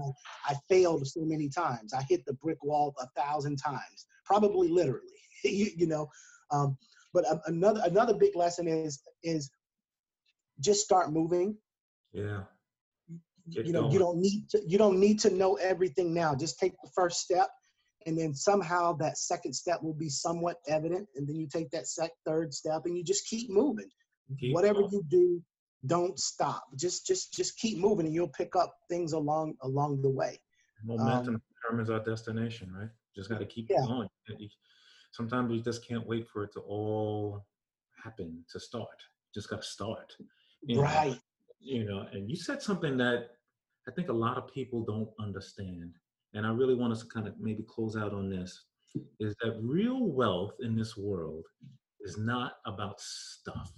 I, 0.48 0.52
I 0.52 0.56
failed 0.68 1.06
so 1.06 1.20
many 1.20 1.48
times. 1.48 1.92
I 1.94 2.02
hit 2.08 2.24
the 2.26 2.34
brick 2.34 2.62
wall 2.64 2.94
a 3.00 3.06
thousand 3.20 3.56
times, 3.56 4.06
probably 4.24 4.68
literally. 4.68 5.06
you, 5.44 5.68
you 5.76 5.86
know, 5.86 6.08
um, 6.50 6.76
but 7.12 7.24
another 7.46 7.80
another 7.84 8.14
big 8.14 8.34
lesson 8.36 8.66
is 8.66 9.02
is 9.22 9.50
just 10.60 10.84
start 10.84 11.12
moving. 11.12 11.56
Yeah. 12.12 12.42
Get 13.50 13.66
you 13.66 13.72
know, 13.72 13.82
going. 13.82 13.92
you 13.92 13.98
don't 13.98 14.18
need 14.18 14.50
to 14.50 14.62
you 14.66 14.78
don't 14.78 14.98
need 14.98 15.20
to 15.20 15.30
know 15.30 15.54
everything 15.56 16.12
now. 16.12 16.34
Just 16.34 16.58
take 16.58 16.72
the 16.82 16.90
first 16.94 17.20
step, 17.20 17.48
and 18.06 18.18
then 18.18 18.34
somehow 18.34 18.94
that 18.94 19.16
second 19.18 19.54
step 19.54 19.82
will 19.82 19.94
be 19.94 20.08
somewhat 20.08 20.56
evident, 20.68 21.08
and 21.16 21.28
then 21.28 21.36
you 21.36 21.48
take 21.48 21.70
that 21.70 21.86
sec 21.86 22.10
third 22.26 22.52
step, 22.52 22.82
and 22.84 22.96
you 22.96 23.04
just 23.04 23.26
keep 23.28 23.48
moving. 23.50 23.88
Keep 24.38 24.54
Whatever 24.54 24.82
going. 24.82 24.92
you 24.92 25.04
do, 25.08 25.42
don't 25.86 26.18
stop. 26.18 26.64
Just 26.76 27.06
just 27.06 27.32
just 27.32 27.58
keep 27.58 27.78
moving, 27.78 28.06
and 28.06 28.14
you'll 28.14 28.28
pick 28.28 28.54
up 28.54 28.76
things 28.88 29.12
along 29.12 29.54
along 29.62 30.02
the 30.02 30.10
way. 30.10 30.38
Momentum 30.84 31.34
um, 31.36 31.42
determines 31.62 31.90
our 31.90 32.00
destination, 32.00 32.72
right? 32.72 32.90
Just 33.14 33.28
got 33.28 33.40
to 33.40 33.46
keep 33.46 33.68
yeah. 33.70 33.84
going 33.86 34.08
sometimes 35.10 35.50
we 35.50 35.60
just 35.60 35.86
can't 35.86 36.06
wait 36.06 36.28
for 36.28 36.44
it 36.44 36.52
to 36.52 36.60
all 36.60 37.44
happen 38.02 38.44
to 38.50 38.60
start. 38.60 38.86
Just 39.34 39.50
got 39.50 39.62
to 39.62 39.68
start. 39.68 40.12
You 40.62 40.80
right. 40.80 41.12
Know, 41.12 41.18
you 41.60 41.84
know, 41.84 42.06
and 42.12 42.30
you 42.30 42.36
said 42.36 42.62
something 42.62 42.96
that 42.98 43.30
I 43.88 43.92
think 43.92 44.08
a 44.08 44.14
lot 44.14 44.36
of 44.36 44.52
people 44.52 44.84
don't 44.84 45.10
understand. 45.24 45.94
And 46.32 46.46
I 46.46 46.50
really 46.50 46.74
want 46.74 46.92
us 46.92 47.00
to 47.00 47.08
kind 47.08 47.26
of 47.26 47.34
maybe 47.38 47.64
close 47.68 47.96
out 47.96 48.12
on 48.12 48.30
this 48.30 48.64
is 49.20 49.34
that 49.42 49.58
real 49.62 50.06
wealth 50.06 50.54
in 50.60 50.76
this 50.76 50.96
world 50.96 51.44
is 52.00 52.18
not 52.18 52.54
about 52.66 53.00
stuff. 53.00 53.72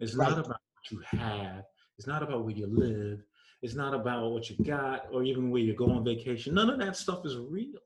It's 0.00 0.14
right. 0.14 0.28
not 0.28 0.38
about 0.38 0.48
what 0.48 0.90
you 0.90 1.00
have. 1.18 1.64
It's 1.98 2.06
not 2.06 2.22
about 2.22 2.44
where 2.44 2.54
you 2.54 2.66
live. 2.66 3.20
It's 3.62 3.74
not 3.74 3.94
about 3.94 4.30
what 4.30 4.50
you 4.50 4.64
got 4.64 5.06
or 5.12 5.22
even 5.24 5.50
where 5.50 5.62
you 5.62 5.74
go 5.74 5.90
on 5.90 6.04
vacation. 6.04 6.54
None 6.54 6.70
of 6.70 6.78
that 6.78 6.96
stuff 6.96 7.24
is 7.24 7.36
real. 7.36 7.80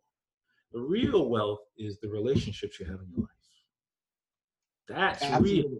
The 0.73 0.81
real 0.81 1.29
wealth 1.29 1.61
is 1.79 1.99
the 2.01 2.09
relationships 2.09 2.79
you 2.79 2.87
have 2.87 3.01
in 3.01 3.09
your 3.11 3.21
life. 3.23 3.31
That's 4.89 5.23
Absolutely. 5.23 5.71
real. 5.71 5.79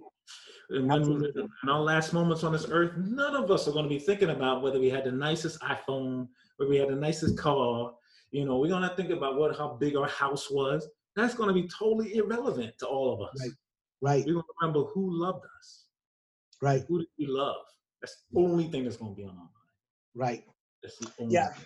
And 0.71 0.89
when 0.89 1.25
in 1.25 1.69
our 1.69 1.81
last 1.81 2.13
moments 2.13 2.45
on 2.45 2.53
this 2.53 2.67
earth, 2.71 2.93
none 2.97 3.35
of 3.35 3.51
us 3.51 3.67
are 3.67 3.73
going 3.73 3.85
to 3.85 3.89
be 3.89 3.99
thinking 3.99 4.31
about 4.31 4.63
whether 4.63 4.79
we 4.79 4.89
had 4.89 5.05
the 5.05 5.13
nicest 5.13 5.61
iPhone, 5.61 6.29
or 6.61 6.69
we 6.69 6.77
had 6.77 6.89
the 6.89 6.95
nicest 6.95 7.37
car. 7.37 7.93
You 8.31 8.45
know, 8.45 8.59
we're 8.59 8.69
going 8.69 8.89
to 8.89 8.95
think 8.95 9.11
about 9.11 9.37
what 9.37 9.57
how 9.57 9.77
big 9.81 9.97
our 9.97 10.09
house 10.09 10.49
was. 10.49 10.89
That's 11.17 11.35
going 11.35 11.49
to 11.49 11.55
be 11.55 11.69
totally 11.69 12.15
irrelevant 12.15 12.75
to 12.79 12.87
all 12.87 13.13
of 13.13 13.21
us. 13.21 13.37
Right. 13.41 13.51
Right. 14.01 14.25
We're 14.25 14.35
going 14.35 14.45
to 14.45 14.55
remember 14.63 14.85
who 14.91 15.11
loved 15.21 15.45
us. 15.59 15.87
Right. 16.61 16.85
Who 16.89 17.01
do 17.01 17.07
we 17.19 17.27
love? 17.27 17.57
That's 18.01 18.17
the 18.31 18.41
only 18.41 18.65
thing 18.69 18.85
that's 18.85 18.97
going 18.97 19.13
to 19.13 19.17
be 19.17 19.25
on 19.25 19.31
our 19.31 19.37
mind. 19.37 19.49
Right. 20.15 20.45
yeah. 21.29 21.49
Thing. 21.49 21.65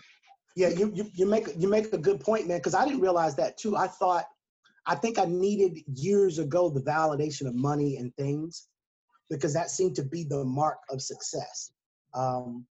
Yeah, 0.57 0.69
you, 0.69 0.93
you 0.95 1.11
you 1.15 1.27
make 1.27 1.49
you 1.59 1.69
make 1.69 1.93
a 1.93 1.99
good 1.99 2.21
point, 2.21 2.47
man. 2.47 2.59
Because 2.59 2.75
I 2.75 2.85
didn't 2.85 3.01
realize 3.01 3.35
that 3.37 3.59
too. 3.59 3.77
I 3.77 3.89
thought, 3.89 4.25
I 4.87 4.95
think 4.95 5.19
I 5.19 5.25
needed 5.25 5.81
years 5.87 6.39
ago 6.39 6.71
the 6.71 6.81
validation 6.81 7.49
of 7.49 7.57
money 7.57 7.97
and 7.97 8.15
things, 8.15 8.69
because 9.29 9.53
that 9.55 9.71
seemed 9.71 9.97
to 9.97 10.05
be 10.05 10.23
the 10.23 10.45
mark 10.45 10.79
of 10.91 11.03
success. 11.03 11.73
Um, 12.15 12.67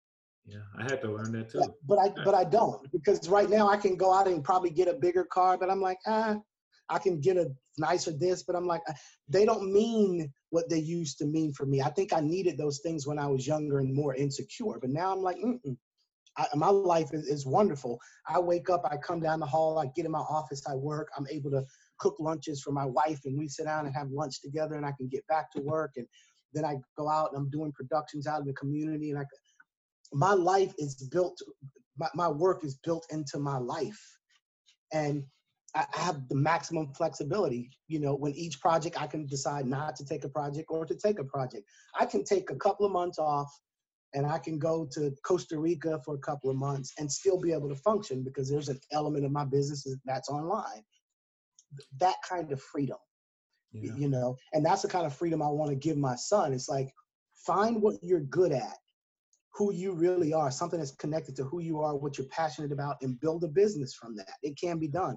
yeah, 0.47 0.61
I 0.79 0.85
had 0.85 1.01
to 1.03 1.11
learn 1.11 1.33
that 1.33 1.51
too. 1.51 1.59
Yeah, 1.61 1.67
but 1.87 1.99
I 1.99 2.11
but 2.25 2.35
I 2.35 2.45
don't 2.45 2.91
because 2.93 3.29
right 3.29 3.51
now 3.51 3.69
I 3.69 3.77
can 3.77 3.97
go 3.97 4.13
out 4.15 4.29
and 4.29 4.45
probably 4.45 4.71
get 4.71 4.87
a 4.87 4.95
bigger 4.95 5.25
car, 5.25 5.59
but 5.59 5.69
I'm 5.69 5.81
like, 5.81 5.99
ah, 6.07 6.37
I 6.89 6.99
can 7.01 7.21
get 7.21 7.37
a 7.37 7.51
nicer 7.79 8.13
this, 8.13 8.45
but 8.45 8.55
I'm 8.55 8.67
like, 8.67 8.83
ah, 8.89 8.95
they 9.29 9.45
don't 9.45 9.73
mean 9.73 10.33
what 10.53 10.69
they 10.69 10.79
used 10.79 11.17
to 11.17 11.25
mean 11.25 11.51
for 11.51 11.65
me. 11.65 11.81
I 11.81 11.89
think 11.89 12.13
I 12.13 12.21
needed 12.21 12.59
those 12.59 12.81
things 12.81 13.07
when 13.07 13.19
I 13.19 13.27
was 13.27 13.47
younger 13.47 13.79
and 13.79 13.93
more 13.93 14.15
insecure, 14.15 14.79
but 14.79 14.91
now 14.91 15.11
I'm 15.11 15.23
like, 15.23 15.39
I, 16.37 16.47
my 16.55 16.69
life 16.69 17.15
is, 17.15 17.27
is 17.27 17.47
wonderful. 17.47 17.99
I 18.29 18.39
wake 18.39 18.69
up, 18.69 18.83
I 18.85 18.99
come 18.99 19.21
down 19.21 19.41
the 19.41 19.47
hall, 19.47 19.79
I 19.79 19.87
get 19.97 20.05
in 20.05 20.11
my 20.11 20.19
office, 20.19 20.63
I 20.69 20.75
work. 20.75 21.09
I'm 21.17 21.27
able 21.31 21.51
to 21.53 21.65
cook 21.99 22.17
lunches 22.21 22.61
for 22.61 22.71
my 22.71 22.85
wife, 22.85 23.21
and 23.25 23.39
we 23.39 23.49
sit 23.49 23.65
down 23.65 23.87
and 23.87 23.95
have 23.95 24.11
lunch 24.11 24.43
together, 24.43 24.75
and 24.75 24.85
I 24.85 24.93
can 24.93 25.09
get 25.09 25.27
back 25.27 25.51
to 25.53 25.63
work. 25.63 25.93
And 25.97 26.07
then 26.53 26.67
I 26.67 26.77
go 26.99 27.09
out 27.09 27.31
and 27.33 27.39
I'm 27.41 27.49
doing 27.49 27.73
productions 27.73 28.27
out 28.27 28.43
in 28.43 28.47
the 28.47 28.53
community, 28.53 29.09
and 29.09 29.21
I, 29.21 29.25
my 30.13 30.35
life 30.35 30.75
is 30.77 31.09
built. 31.11 31.41
My, 31.97 32.09
my 32.15 32.29
work 32.29 32.63
is 32.63 32.79
built 32.85 33.07
into 33.11 33.39
my 33.39 33.57
life, 33.57 34.19
and 34.93 35.25
I 35.75 35.87
have 35.93 36.29
the 36.29 36.35
maximum 36.35 36.93
flexibility. 36.95 37.71
You 37.89 38.01
know, 38.01 38.15
when 38.15 38.35
each 38.35 38.61
project, 38.61 39.01
I 39.01 39.07
can 39.07 39.27
decide 39.27 39.67
not 39.67 39.97
to 39.97 40.05
take 40.05 40.25
a 40.25 40.29
project 40.29 40.67
or 40.69 40.85
to 40.85 40.95
take 40.95 41.19
a 41.19 41.25
project. 41.25 41.65
I 41.99 42.05
can 42.05 42.25
take 42.25 42.51
a 42.51 42.57
couple 42.57 42.85
of 42.85 42.93
months 42.93 43.19
off 43.19 43.51
and 44.15 44.27
I 44.27 44.39
can 44.39 44.59
go 44.59 44.87
to 44.93 45.15
Costa 45.25 45.59
Rica 45.59 45.99
for 46.05 46.15
a 46.15 46.19
couple 46.19 46.51
of 46.51 46.57
months 46.57 46.93
and 46.99 47.11
still 47.11 47.41
be 47.41 47.53
able 47.53 47.69
to 47.71 47.77
function 47.77 48.23
because 48.23 48.51
there's 48.51 48.69
an 48.69 48.79
element 48.93 49.25
of 49.25 49.33
my 49.33 49.45
business 49.45 49.87
that's 50.05 50.29
online. 50.29 50.85
That 51.99 52.17
kind 52.29 52.53
of 52.53 52.61
freedom, 52.61 52.99
yeah. 53.73 53.95
you 53.97 54.09
know, 54.09 54.37
and 54.53 54.65
that's 54.65 54.83
the 54.83 54.89
kind 54.89 55.07
of 55.07 55.15
freedom 55.15 55.41
I 55.41 55.49
want 55.49 55.71
to 55.71 55.77
give 55.77 55.97
my 55.97 56.17
son. 56.17 56.53
It's 56.53 56.69
like, 56.69 56.93
find 57.47 57.81
what 57.81 57.95
you're 58.03 58.21
good 58.21 58.53
at, 58.53 58.77
who 59.55 59.73
you 59.73 59.93
really 59.93 60.35
are, 60.35 60.51
something 60.51 60.79
that's 60.79 60.93
connected 60.93 61.35
to 61.37 61.45
who 61.45 61.61
you 61.61 61.81
are, 61.81 61.97
what 61.97 62.19
you're 62.19 62.27
passionate 62.29 62.73
about, 62.73 62.97
and 63.01 63.19
build 63.21 63.45
a 63.45 63.49
business 63.49 63.95
from 63.95 64.15
that. 64.17 64.35
It 64.43 64.59
can 64.61 64.79
be 64.79 64.89
done. 64.89 65.17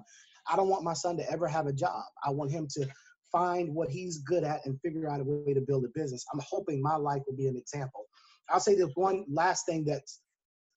I 0.50 0.56
don't 0.56 0.68
want 0.68 0.84
my 0.84 0.94
son 0.94 1.16
to 1.18 1.30
ever 1.30 1.48
have 1.48 1.66
a 1.66 1.72
job. 1.72 2.02
I 2.24 2.30
want 2.30 2.50
him 2.50 2.66
to 2.72 2.86
find 3.32 3.74
what 3.74 3.90
he's 3.90 4.18
good 4.18 4.44
at 4.44 4.64
and 4.64 4.80
figure 4.80 5.08
out 5.10 5.20
a 5.20 5.24
way 5.24 5.52
to 5.52 5.60
build 5.60 5.84
a 5.84 5.88
business. 5.94 6.24
I'm 6.32 6.40
hoping 6.40 6.80
my 6.80 6.96
life 6.96 7.22
will 7.26 7.36
be 7.36 7.48
an 7.48 7.56
example. 7.56 8.06
I'll 8.48 8.60
say 8.60 8.74
there's 8.74 8.94
one 8.94 9.24
last 9.28 9.66
thing 9.66 9.84
that's 9.84 10.20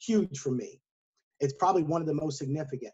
huge 0.02 0.40
for 0.40 0.52
me. 0.52 0.82
It's 1.40 1.54
probably 1.54 1.84
one 1.84 2.02
of 2.02 2.08
the 2.08 2.14
most 2.14 2.38
significant. 2.38 2.94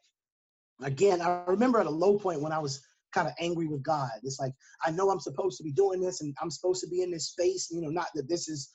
Again, 0.84 1.22
I 1.22 1.44
remember 1.48 1.80
at 1.80 1.86
a 1.86 1.92
low 1.92 2.20
point 2.20 2.42
when 2.42 2.52
I 2.52 2.60
was 2.60 2.82
kind 3.14 3.28
of 3.28 3.34
angry 3.40 3.66
with 3.66 3.82
God. 3.82 4.12
It's 4.24 4.40
like, 4.40 4.52
I 4.86 4.92
know 4.92 5.10
I'm 5.10 5.22
supposed 5.22 5.58
to 5.58 5.64
be 5.64 5.72
doing 5.72 6.02
this 6.02 6.22
and 6.22 6.36
I'm 6.42 6.52
supposed 6.52 6.82
to 6.82 6.90
be 6.90 7.02
in 7.02 7.12
this 7.12 7.30
space, 7.30 7.70
you 7.72 7.82
know, 7.82 7.90
not 7.90 8.08
that 8.16 8.28
this 8.28 8.50
is, 8.50 8.74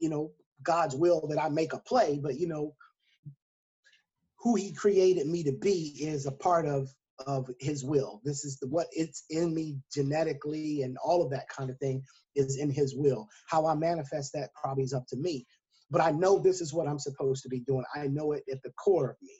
you 0.00 0.10
know, 0.10 0.32
God's 0.62 0.96
will 0.96 1.26
that 1.28 1.40
I 1.40 1.48
make 1.48 1.72
a 1.72 1.78
play, 1.78 2.18
but 2.22 2.38
you 2.38 2.48
know, 2.48 2.74
who 4.40 4.56
he 4.56 4.72
created 4.72 5.26
me 5.26 5.44
to 5.44 5.52
be 5.52 5.94
is 6.00 6.26
a 6.26 6.32
part 6.32 6.66
of 6.66 6.92
of 7.26 7.48
his 7.60 7.84
will. 7.84 8.20
This 8.24 8.44
is 8.44 8.58
the, 8.58 8.68
what 8.68 8.88
it's 8.92 9.24
in 9.30 9.54
me 9.54 9.76
genetically 9.92 10.82
and 10.82 10.96
all 11.04 11.22
of 11.22 11.30
that 11.30 11.48
kind 11.48 11.70
of 11.70 11.78
thing 11.78 12.02
is 12.36 12.58
in 12.58 12.70
his 12.70 12.94
will. 12.94 13.28
How 13.48 13.66
I 13.66 13.74
manifest 13.74 14.32
that 14.34 14.50
probably 14.60 14.84
is 14.84 14.94
up 14.94 15.06
to 15.08 15.16
me. 15.16 15.46
But 15.90 16.00
I 16.00 16.12
know 16.12 16.38
this 16.38 16.60
is 16.60 16.72
what 16.72 16.86
I'm 16.86 16.98
supposed 16.98 17.42
to 17.42 17.48
be 17.48 17.60
doing. 17.60 17.84
I 17.94 18.06
know 18.06 18.32
it 18.32 18.44
at 18.50 18.62
the 18.62 18.72
core 18.72 19.10
of 19.10 19.16
me. 19.22 19.36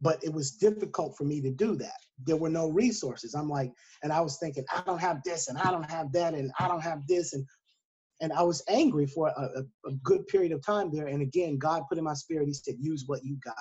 But 0.00 0.22
it 0.22 0.32
was 0.32 0.52
difficult 0.52 1.16
for 1.16 1.24
me 1.24 1.40
to 1.40 1.50
do 1.50 1.74
that. 1.76 1.98
There 2.24 2.36
were 2.36 2.50
no 2.50 2.68
resources. 2.68 3.34
I'm 3.34 3.48
like, 3.48 3.72
and 4.02 4.12
I 4.12 4.20
was 4.20 4.38
thinking, 4.38 4.64
I 4.72 4.82
don't 4.82 5.00
have 5.00 5.22
this 5.24 5.48
and 5.48 5.58
I 5.58 5.72
don't 5.72 5.90
have 5.90 6.12
that 6.12 6.34
and 6.34 6.52
I 6.60 6.68
don't 6.68 6.82
have 6.82 7.06
this. 7.08 7.32
And 7.32 7.44
and 8.20 8.32
I 8.32 8.42
was 8.42 8.62
angry 8.68 9.06
for 9.06 9.28
a, 9.28 9.62
a, 9.86 9.92
good 10.02 10.26
period 10.26 10.52
of 10.52 10.64
time 10.64 10.90
there. 10.92 11.06
And 11.06 11.22
again, 11.22 11.56
God 11.56 11.84
put 11.88 11.98
in 11.98 12.04
my 12.04 12.14
spirit, 12.14 12.48
He 12.48 12.54
said, 12.54 12.74
use 12.80 13.04
what 13.06 13.24
you 13.24 13.36
got. 13.44 13.54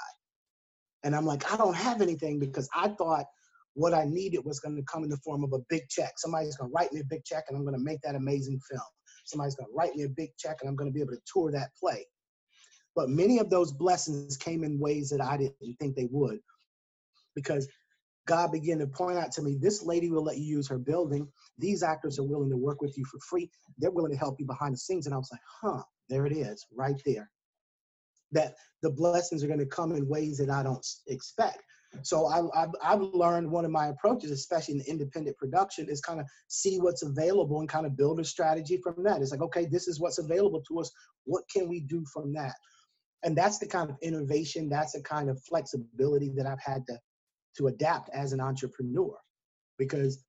And 1.03 1.15
I'm 1.15 1.25
like, 1.25 1.51
I 1.51 1.57
don't 1.57 1.75
have 1.75 2.01
anything 2.01 2.39
because 2.39 2.69
I 2.75 2.89
thought 2.89 3.25
what 3.73 3.93
I 3.93 4.05
needed 4.05 4.43
was 4.43 4.59
going 4.59 4.75
to 4.75 4.83
come 4.83 5.03
in 5.03 5.09
the 5.09 5.17
form 5.17 5.43
of 5.43 5.53
a 5.53 5.59
big 5.69 5.83
check. 5.89 6.13
Somebody's 6.17 6.57
going 6.57 6.71
to 6.71 6.73
write 6.73 6.91
me 6.91 7.01
a 7.01 7.05
big 7.09 7.23
check 7.23 7.45
and 7.47 7.57
I'm 7.57 7.63
going 7.63 7.77
to 7.77 7.83
make 7.83 8.01
that 8.01 8.15
amazing 8.15 8.59
film. 8.69 8.81
Somebody's 9.25 9.55
going 9.55 9.67
to 9.69 9.75
write 9.75 9.95
me 9.95 10.03
a 10.03 10.09
big 10.09 10.31
check 10.37 10.57
and 10.61 10.69
I'm 10.69 10.75
going 10.75 10.89
to 10.89 10.93
be 10.93 11.01
able 11.01 11.13
to 11.13 11.21
tour 11.31 11.51
that 11.51 11.69
play. 11.79 12.05
But 12.95 13.09
many 13.09 13.37
of 13.37 13.51
those 13.51 13.71
blessings 13.71 14.35
came 14.35 14.63
in 14.63 14.79
ways 14.79 15.09
that 15.11 15.21
I 15.21 15.37
didn't 15.37 15.75
think 15.79 15.95
they 15.95 16.07
would 16.09 16.39
because 17.35 17.67
God 18.25 18.51
began 18.51 18.79
to 18.79 18.87
point 18.87 19.19
out 19.19 19.31
to 19.33 19.43
me 19.43 19.57
this 19.59 19.83
lady 19.83 20.09
will 20.09 20.23
let 20.23 20.37
you 20.37 20.45
use 20.45 20.67
her 20.67 20.79
building. 20.79 21.27
These 21.59 21.83
actors 21.83 22.17
are 22.17 22.23
willing 22.23 22.49
to 22.49 22.57
work 22.57 22.81
with 22.81 22.97
you 22.97 23.05
for 23.05 23.19
free. 23.19 23.49
They're 23.77 23.91
willing 23.91 24.11
to 24.11 24.17
help 24.17 24.39
you 24.39 24.47
behind 24.47 24.73
the 24.73 24.79
scenes. 24.79 25.05
And 25.05 25.13
I 25.13 25.17
was 25.19 25.29
like, 25.31 25.41
huh, 25.61 25.83
there 26.09 26.25
it 26.25 26.35
is, 26.35 26.65
right 26.75 26.99
there. 27.05 27.29
That 28.31 28.55
the 28.81 28.89
blessings 28.91 29.43
are 29.43 29.47
going 29.47 29.59
to 29.59 29.65
come 29.65 29.93
in 29.93 30.07
ways 30.07 30.37
that 30.37 30.49
I 30.49 30.63
don't 30.63 30.85
expect. 31.07 31.63
So 32.01 32.27
I, 32.27 32.63
I've, 32.63 32.75
I've 32.83 33.01
learned 33.01 33.49
one 33.49 33.63
of 33.63 33.71
my 33.71 33.87
approaches, 33.87 34.29
especially 34.31 34.75
in 34.75 34.81
independent 34.81 35.37
production, 35.37 35.87
is 35.89 36.01
kind 36.01 36.19
of 36.19 36.27
see 36.47 36.79
what's 36.79 37.03
available 37.03 37.61
and 37.61 37.69
kind 37.69 37.85
of 37.85 37.95
build 37.95 38.19
a 38.19 38.25
strategy 38.25 38.77
from 38.83 39.03
that. 39.03 39.21
It's 39.21 39.31
like, 39.31 39.41
okay, 39.41 39.65
this 39.65 39.87
is 39.87 39.99
what's 39.99 40.17
available 40.17 40.61
to 40.67 40.79
us. 40.79 40.91
What 41.23 41.45
can 41.51 41.69
we 41.69 41.79
do 41.79 42.05
from 42.13 42.33
that? 42.33 42.55
And 43.23 43.35
that's 43.35 43.57
the 43.57 43.67
kind 43.67 43.89
of 43.89 43.95
innovation, 44.01 44.69
that's 44.69 44.91
the 44.91 45.01
kind 45.01 45.29
of 45.29 45.41
flexibility 45.43 46.29
that 46.35 46.45
I've 46.45 46.61
had 46.61 46.85
to 46.87 46.99
to 47.57 47.67
adapt 47.67 48.09
as 48.13 48.33
an 48.33 48.39
entrepreneur, 48.39 49.15
because 49.79 50.23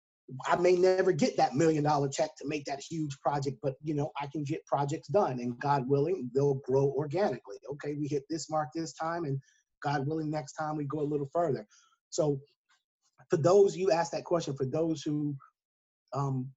I 0.47 0.57
may 0.57 0.77
never 0.77 1.13
get 1.13 1.37
that 1.37 1.55
million 1.55 1.85
dollar 1.85 2.09
check 2.09 2.31
to 2.37 2.49
make 2.49 2.65
that 2.67 2.81
huge 2.81 3.19
project, 3.21 3.59
but 3.63 3.75
you 3.83 3.95
know, 3.95 4.11
I 4.21 4.27
can 4.27 4.45
get 4.45 4.65
projects 4.67 5.09
done 5.09 5.41
and 5.41 5.59
God 5.59 5.89
willing, 5.89 6.31
they'll 6.35 6.61
grow 6.67 6.93
organically. 6.97 7.57
Okay, 7.73 7.95
we 7.95 8.09
hit 8.09 8.25
this 8.29 8.51
mark 8.51 8.69
this 8.75 8.93
time 8.93 9.25
and 9.25 9.41
God 9.83 10.07
willing, 10.07 10.31
next 10.31 10.53
time 10.55 10.77
we 10.77 10.85
go 10.85 11.01
a 11.01 11.03
little 11.03 11.31
further. 11.33 11.67
So, 12.11 12.41
for 13.31 13.37
those 13.37 13.77
you 13.77 13.91
asked 13.91 14.13
that 14.13 14.25
question, 14.25 14.57
for 14.57 14.67
those 14.67 15.03
who 15.03 15.35
um, 16.15 16.49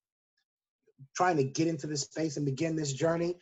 trying 1.16 1.38
to 1.38 1.44
get 1.44 1.68
into 1.68 1.88
this 1.88 2.02
space 2.02 2.38
and 2.38 2.46
begin 2.46 2.76
this 2.76 2.94
journey, 2.94 3.36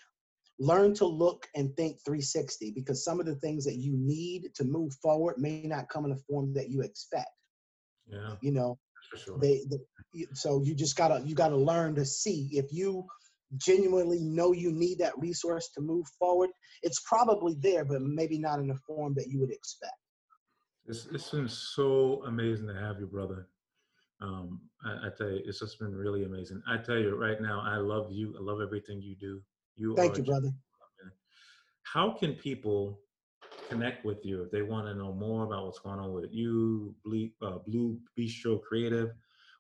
learn 0.60 0.94
to 0.94 1.06
look 1.06 1.48
and 1.56 1.76
think 1.76 1.98
360 2.06 2.72
because 2.72 3.04
some 3.04 3.20
of 3.20 3.26
the 3.26 3.36
things 3.36 3.64
that 3.66 3.78
you 3.78 3.94
need 3.96 4.54
to 4.56 4.64
move 4.64 4.94
forward 5.02 5.36
may 5.38 5.62
not 5.64 5.90
come 5.90 6.06
in 6.06 6.12
a 6.12 6.18
form 6.30 6.54
that 6.54 6.70
you 6.70 6.82
expect. 6.82 7.30
Yeah. 8.08 8.36
You 8.42 8.52
know, 8.52 8.78
sure. 9.18 9.38
they, 9.40 9.64
they 9.70 10.26
so 10.34 10.62
you 10.64 10.74
just 10.74 10.96
gotta 10.96 11.22
you 11.26 11.36
gotta 11.36 11.56
learn 11.56 11.96
to 11.96 12.06
see 12.06 12.50
if 12.54 12.72
you 12.72 13.06
genuinely 13.58 14.20
know 14.20 14.52
you 14.52 14.72
need 14.72 15.00
that 15.00 15.18
resource 15.18 15.70
to 15.76 15.82
move 15.82 16.06
forward, 16.20 16.50
it's 16.84 17.02
probably 17.02 17.56
there, 17.60 17.86
but 17.86 18.02
maybe 18.02 18.38
not 18.38 18.60
in 18.60 18.68
the 18.68 18.78
form 18.88 19.14
that 19.16 19.28
you 19.28 19.40
would 19.40 19.52
expect. 19.52 19.94
It's, 20.88 21.08
it's 21.12 21.30
been 21.30 21.50
so 21.50 22.24
amazing 22.26 22.68
to 22.68 22.76
have 22.76 23.00
you, 23.00 23.08
brother. 23.08 23.48
Um, 24.22 24.62
I, 24.84 25.08
I, 25.08 25.10
tell 25.18 25.30
you, 25.30 25.42
it's 25.46 25.60
just 25.60 25.80
been 25.80 25.96
really 25.96 26.26
amazing. 26.26 26.62
I 26.68 26.78
tell 26.78 26.98
you 26.98 27.16
right 27.16 27.42
now, 27.42 27.62
I 27.64 27.78
love 27.78 28.12
you. 28.12 28.36
I 28.38 28.42
love 28.42 28.60
everything 28.62 29.02
you 29.02 29.16
do. 29.16 29.42
You 29.76 29.96
thank 29.96 30.18
you, 30.18 30.24
brother. 30.24 30.50
How 31.84 32.12
can 32.12 32.34
people 32.34 33.00
connect 33.70 34.06
with 34.06 34.26
you 34.26 34.44
if 34.44 34.52
they 34.52 34.62
want 34.62 34.88
to 34.88 34.94
know 34.96 35.14
more 35.14 35.44
about 35.44 35.66
what's 35.66 35.80
going 35.80 36.00
on 36.00 36.14
with 36.14 36.32
you, 36.32 36.96
Blue, 37.06 37.30
uh, 37.42 37.60
Blue 37.68 38.00
Bistro 38.18 38.62
Creative? 38.62 39.12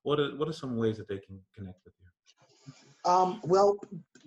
What 0.03 0.19
are 0.19 0.35
what 0.37 0.47
are 0.47 0.53
some 0.53 0.77
ways 0.77 0.97
that 0.97 1.07
they 1.07 1.17
can 1.17 1.39
connect 1.55 1.79
with 1.85 1.93
you? 2.01 3.11
Um, 3.11 3.39
well, 3.43 3.77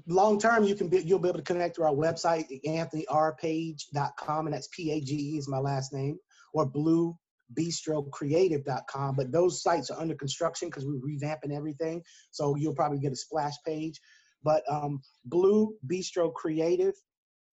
long 0.06 0.38
term, 0.38 0.64
you 0.64 0.74
can 0.74 0.88
be, 0.88 1.02
you'll 1.02 1.18
be 1.18 1.28
able 1.28 1.38
to 1.38 1.44
connect 1.44 1.76
to 1.76 1.82
our 1.82 1.92
website, 1.92 2.46
anthonyrpage.com, 2.66 4.46
and 4.46 4.54
that's 4.54 4.68
P-A-G-E 4.68 5.38
is 5.38 5.48
my 5.48 5.58
last 5.58 5.92
name, 5.92 6.18
or 6.52 6.66
Blue 6.66 7.16
bistrocreative.com 7.54 9.14
but 9.14 9.30
those 9.30 9.62
sites 9.62 9.90
are 9.90 10.00
under 10.00 10.14
construction 10.14 10.68
because 10.68 10.86
we're 10.86 10.94
revamping 10.94 11.54
everything 11.54 12.02
so 12.30 12.56
you'll 12.56 12.74
probably 12.74 12.98
get 12.98 13.12
a 13.12 13.16
splash 13.16 13.54
page 13.66 14.00
but 14.42 14.62
um, 14.70 15.00
blue 15.26 15.74
bistro 15.86 16.32
creative 16.32 16.94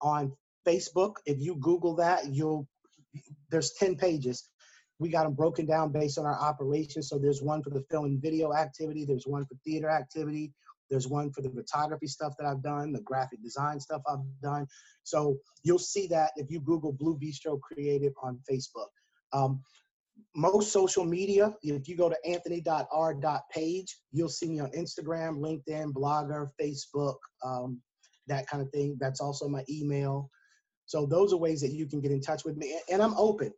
on 0.01 0.32
facebook 0.68 1.16
if 1.26 1.39
you 1.39 1.55
google 1.55 1.95
that 1.95 2.26
you'll 2.34 2.68
there's 3.49 3.74
10 3.74 3.95
pages 3.95 4.49
we 4.99 5.10
got 5.10 5.24
them 5.24 5.34
broken 5.34 5.66
down 5.66 5.91
based 5.91 6.18
on 6.18 6.26
our 6.26 6.39
operations 6.39 7.10
so 7.10 7.18
there's 7.18 7.41
one 7.41 7.64
for 7.64 7.70
the 7.70 7.84
film 7.89 8.05
and 8.05 8.22
video 8.22 8.53
activity 8.53 9.05
there's 9.05 9.28
one 9.28 9.45
for 9.45 9.55
theater 9.66 9.89
activity 9.89 10.51
there's 10.89 11.07
one 11.07 11.32
for 11.32 11.41
the 11.41 11.49
photography 11.49 12.07
stuff 12.07 12.34
that 12.38 12.47
I've 12.47 12.64
done, 12.64 12.91
the 12.91 13.01
graphic 13.01 13.41
design 13.43 13.80
stuff 13.80 14.01
I've 14.07 14.20
done. 14.41 14.68
So 15.03 15.38
you'll 15.64 15.80
see 15.80 16.07
that 16.07 16.32
if 16.36 16.49
you 16.49 16.60
Google 16.60 16.91
Blue 16.91 17.18
Bistro 17.18 17.60
Creative 17.62 18.14
on 18.24 18.39
Facebook. 18.49 18.88
Um, 19.32 19.62
most 20.36 20.72
social 20.72 21.05
media, 21.05 21.53
if 21.62 21.88
you 21.88 21.95
go 21.95 22.10
to 22.10 22.18
anthony.r.page, 22.26 23.97
you'll 24.12 24.30
see 24.30 24.49
me 24.49 24.60
on 24.60 24.72
Instagram, 24.72 25.39
LinkedIn, 25.39 25.93
Blogger, 25.93 26.47
Facebook, 26.62 27.16
um, 27.43 27.82
that 28.28 28.47
kind 28.47 28.62
of 28.62 28.70
thing. 28.72 28.97
That's 28.99 29.22
also 29.22 29.47
my 29.47 29.64
email. 29.70 30.30
So 30.90 31.06
those 31.06 31.34
are 31.34 31.38
ways 31.38 31.62
that 31.62 31.72
you 31.72 31.86
can 31.86 32.02
get 32.02 32.12
in 32.12 32.20
touch 32.20 32.44
with 32.44 32.58
me. 32.58 32.76
And 32.92 33.00
I'm 33.00 33.14
open. 33.16 33.54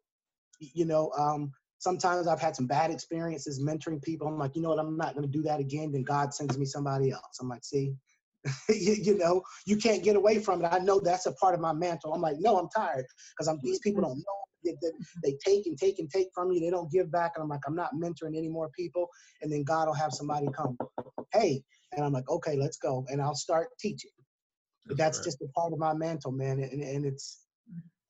You 0.60 0.84
know, 0.84 1.12
um, 1.18 1.54
sometimes 1.78 2.28
I've 2.28 2.42
had 2.42 2.58
some 2.58 2.68
bad 2.68 2.92
experiences 2.92 3.64
mentoring 3.64 4.02
people. 4.02 4.28
I'm 4.28 4.38
like, 4.38 4.54
you 4.54 4.62
know 4.62 4.68
what, 4.68 4.80
I'm 4.80 4.98
not 4.98 5.16
going 5.16 5.26
to 5.26 5.32
do 5.32 5.42
that 5.44 5.62
again. 5.62 5.94
Then 5.94 6.04
God 6.04 6.34
sends 6.34 6.58
me 6.58 6.66
somebody 6.66 7.10
else. 7.10 7.40
I'm 7.40 7.48
like, 7.48 7.64
see, 7.64 7.94
you, 8.70 8.96
you, 9.02 9.18
know, 9.18 9.44
you 9.66 9.78
can't 9.78 10.04
get 10.04 10.18
away 10.18 10.40
from 10.40 10.62
it. 10.62 10.68
I 10.68 10.80
know 10.80 11.00
that's 11.00 11.26
a 11.26 11.32
part 11.32 11.56
of 11.56 11.62
my 11.62 11.72
mantle. 11.72 12.14
I'm 12.14 12.20
like, 12.20 12.36
no, 12.38 12.58
I'm 12.58 12.68
tired 12.76 13.06
because 13.32 13.48
I'm 13.48 13.60
these 13.64 13.80
people 13.80 14.02
don't 14.02 14.18
know. 14.18 14.24
They, 14.66 14.76
they, 14.82 14.92
they, 15.24 15.38
take 15.44 15.68
and 15.68 15.78
take 15.78 16.00
and 16.00 16.10
take 16.12 16.28
from 16.36 16.52
you. 16.52 16.60
They 16.60 16.70
don't 16.70 16.92
give 16.92 17.10
back. 17.10 17.32
And 17.36 17.44
I'm 17.44 17.50
like, 17.50 17.62
I'm 17.66 17.76
not 17.76 17.96
mentoring 17.96 18.38
any 18.38 18.50
more 18.50 18.70
people. 18.78 19.08
And 19.42 19.50
then 19.50 19.64
God 19.64 19.88
will 19.88 19.94
have 19.94 20.12
somebody 20.12 20.48
come. 20.54 20.78
hey, 21.34 21.64
and 21.94 22.04
I'm 22.04 22.12
like, 22.12 22.30
okay, 22.30 22.58
let's 22.58 22.78
go, 22.78 23.06
and 23.10 23.22
I'll 23.22 23.36
start 23.36 23.70
teaching. 23.80 24.12
But 24.86 24.98
that's 24.98 25.20
right. 25.20 25.26
just 25.26 25.42
a 25.42 25.48
part 25.50 25.74
of 25.74 25.80
my 25.80 25.94
mantle, 25.94 26.32
man, 26.32 26.60
and, 26.60 26.82
and 26.82 27.06
it's, 27.06 27.46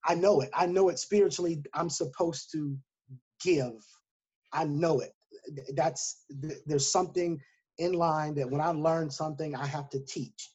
I 0.06 0.16
know 0.16 0.42
it. 0.42 0.50
I 0.54 0.66
know 0.66 0.90
it 0.90 1.00
spiritually. 1.00 1.62
I'm 1.74 1.90
supposed 1.90 2.50
to 2.54 2.76
give. 3.44 3.74
I 4.54 4.66
know 4.66 5.00
it. 5.00 5.12
That's 5.76 6.24
there's 6.66 6.92
something 6.92 7.40
in 7.78 7.94
line 7.94 8.36
that 8.36 8.50
when 8.50 8.62
I 8.62 8.70
learn 8.70 9.10
something, 9.10 9.56
I 9.56 9.66
have 9.66 9.90
to 9.90 10.00
teach. 10.06 10.50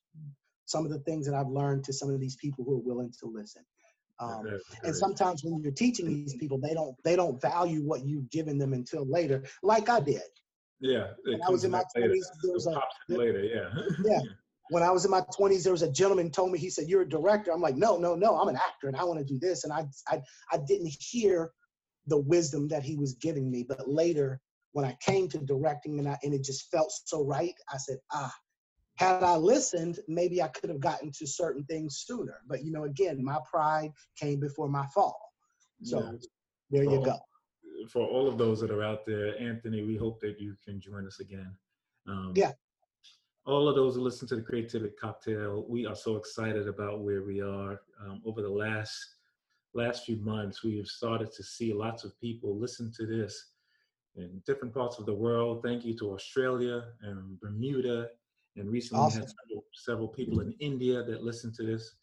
Some 0.64 0.84
of 0.84 0.90
the 0.90 0.98
things 1.00 1.26
that 1.26 1.34
I've 1.34 1.48
learned 1.48 1.84
to 1.84 1.92
some 1.92 2.10
of 2.10 2.18
these 2.18 2.36
people 2.36 2.64
who 2.64 2.74
are 2.74 2.82
willing 2.82 3.12
to 3.20 3.26
listen. 3.26 3.62
Um, 4.18 4.46
and 4.82 4.96
sometimes 4.96 5.44
when 5.44 5.62
you're 5.62 5.72
teaching 5.72 6.06
these 6.06 6.34
people, 6.36 6.58
they 6.58 6.74
don't 6.74 6.96
they 7.04 7.16
don't 7.16 7.40
value 7.40 7.82
what 7.82 8.04
you've 8.06 8.30
given 8.30 8.58
them 8.58 8.72
until 8.72 9.06
later, 9.08 9.44
like 9.62 9.88
I 9.88 10.00
did. 10.00 10.22
yeah, 10.80 11.08
when 11.24 11.42
I 11.42 11.50
was 11.50 11.64
in 11.64 11.70
my. 11.70 11.82
20s, 11.96 12.24
there 12.42 12.52
was 12.52 12.66
a- 12.66 12.80
later, 13.08 13.44
yeah. 13.44 13.82
Yeah. 14.04 14.20
When 14.70 14.82
I 14.82 14.90
was 14.90 15.04
in 15.04 15.10
my 15.10 15.20
20s, 15.20 15.62
there 15.62 15.72
was 15.72 15.82
a 15.82 15.90
gentleman 15.90 16.30
told 16.30 16.50
me 16.50 16.58
he 16.58 16.70
said, 16.70 16.88
"You're 16.88 17.02
a 17.02 17.08
director." 17.08 17.52
I'm 17.52 17.60
like, 17.60 17.76
"No, 17.76 17.96
no, 17.96 18.14
no. 18.14 18.36
I'm 18.36 18.48
an 18.48 18.56
actor, 18.56 18.88
and 18.88 18.96
I 18.96 19.04
want 19.04 19.18
to 19.18 19.24
do 19.24 19.38
this." 19.38 19.64
And 19.64 19.72
I 19.72 19.86
I 20.08 20.20
I 20.52 20.58
didn't 20.58 20.94
hear 21.00 21.52
the 22.06 22.18
wisdom 22.18 22.68
that 22.68 22.82
he 22.82 22.96
was 22.96 23.14
giving 23.14 23.50
me, 23.50 23.62
but 23.62 23.88
later 23.88 24.40
when 24.72 24.84
I 24.84 24.96
came 25.00 25.28
to 25.28 25.38
directing 25.38 25.98
and 25.98 26.08
I 26.08 26.18
and 26.22 26.34
it 26.34 26.44
just 26.44 26.70
felt 26.70 26.92
so 27.04 27.24
right, 27.24 27.54
I 27.72 27.76
said, 27.78 27.98
"Ah." 28.12 28.34
Had 28.98 29.22
I 29.22 29.36
listened, 29.36 30.00
maybe 30.08 30.42
I 30.42 30.48
could 30.48 30.70
have 30.70 30.80
gotten 30.80 31.12
to 31.18 31.26
certain 31.26 31.64
things 31.64 32.04
sooner. 32.06 32.40
But 32.46 32.64
you 32.64 32.72
know, 32.72 32.84
again, 32.84 33.22
my 33.22 33.38
pride 33.50 33.90
came 34.18 34.40
before 34.40 34.68
my 34.68 34.86
fall. 34.86 35.20
So 35.82 36.00
Yeah. 36.00 36.12
there 36.70 36.84
you 36.84 36.90
So, 36.96 37.02
go. 37.02 37.18
for 37.88 38.06
all 38.06 38.26
of 38.26 38.38
those 38.38 38.58
that 38.60 38.70
are 38.70 38.82
out 38.82 39.04
there, 39.04 39.38
Anthony, 39.38 39.84
we 39.84 39.96
hope 39.96 40.18
that 40.20 40.40
you 40.40 40.56
can 40.64 40.80
join 40.80 41.06
us 41.06 41.20
again. 41.20 41.54
Um, 42.06 42.32
Yeah. 42.34 42.52
All 43.46 43.68
of 43.68 43.76
those 43.76 43.94
who 43.94 44.00
listen 44.00 44.26
to 44.28 44.36
the 44.36 44.42
Creativity 44.42 44.92
Cocktail, 45.00 45.64
we 45.68 45.86
are 45.86 45.94
so 45.94 46.16
excited 46.16 46.66
about 46.66 47.00
where 47.00 47.22
we 47.22 47.40
are. 47.40 47.80
Um, 48.04 48.20
over 48.26 48.42
the 48.42 48.50
last 48.50 49.14
last 49.72 50.04
few 50.04 50.16
months, 50.16 50.64
we 50.64 50.76
have 50.78 50.88
started 50.88 51.32
to 51.32 51.44
see 51.44 51.72
lots 51.72 52.02
of 52.02 52.18
people 52.20 52.58
listen 52.58 52.90
to 52.96 53.06
this 53.06 53.52
in 54.16 54.42
different 54.46 54.74
parts 54.74 54.98
of 54.98 55.06
the 55.06 55.14
world. 55.14 55.62
Thank 55.62 55.84
you 55.84 55.96
to 55.98 56.12
Australia 56.12 56.86
and 57.02 57.38
Bermuda, 57.40 58.08
and 58.56 58.68
recently 58.68 59.06
we 59.06 59.12
had 59.12 59.28
several, 59.28 59.64
several 59.74 60.08
people 60.08 60.40
in 60.40 60.52
India 60.58 61.04
that 61.04 61.22
listen 61.22 61.52
to 61.54 61.62
this, 61.62 61.94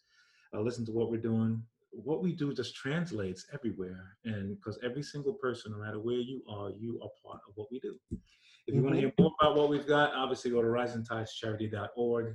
uh, 0.54 0.60
listen 0.60 0.86
to 0.86 0.92
what 0.92 1.10
we're 1.10 1.20
doing 1.20 1.62
what 2.02 2.22
we 2.22 2.32
do 2.32 2.52
just 2.52 2.74
translates 2.74 3.46
everywhere 3.52 4.16
and 4.24 4.56
because 4.56 4.78
every 4.82 5.02
single 5.02 5.32
person 5.32 5.72
no 5.72 5.78
matter 5.78 6.00
where 6.00 6.16
you 6.16 6.42
are 6.48 6.70
you 6.70 6.98
are 7.02 7.10
part 7.24 7.40
of 7.48 7.52
what 7.54 7.68
we 7.70 7.78
do 7.78 7.96
if 8.66 8.74
you 8.74 8.82
want 8.82 8.94
to 8.94 9.00
hear 9.00 9.12
more 9.18 9.32
about 9.40 9.56
what 9.56 9.68
we've 9.68 9.86
got 9.86 10.14
obviously 10.14 10.50
go 10.50 10.62
to 10.62 10.68
risingtidescharity.org 10.68 12.34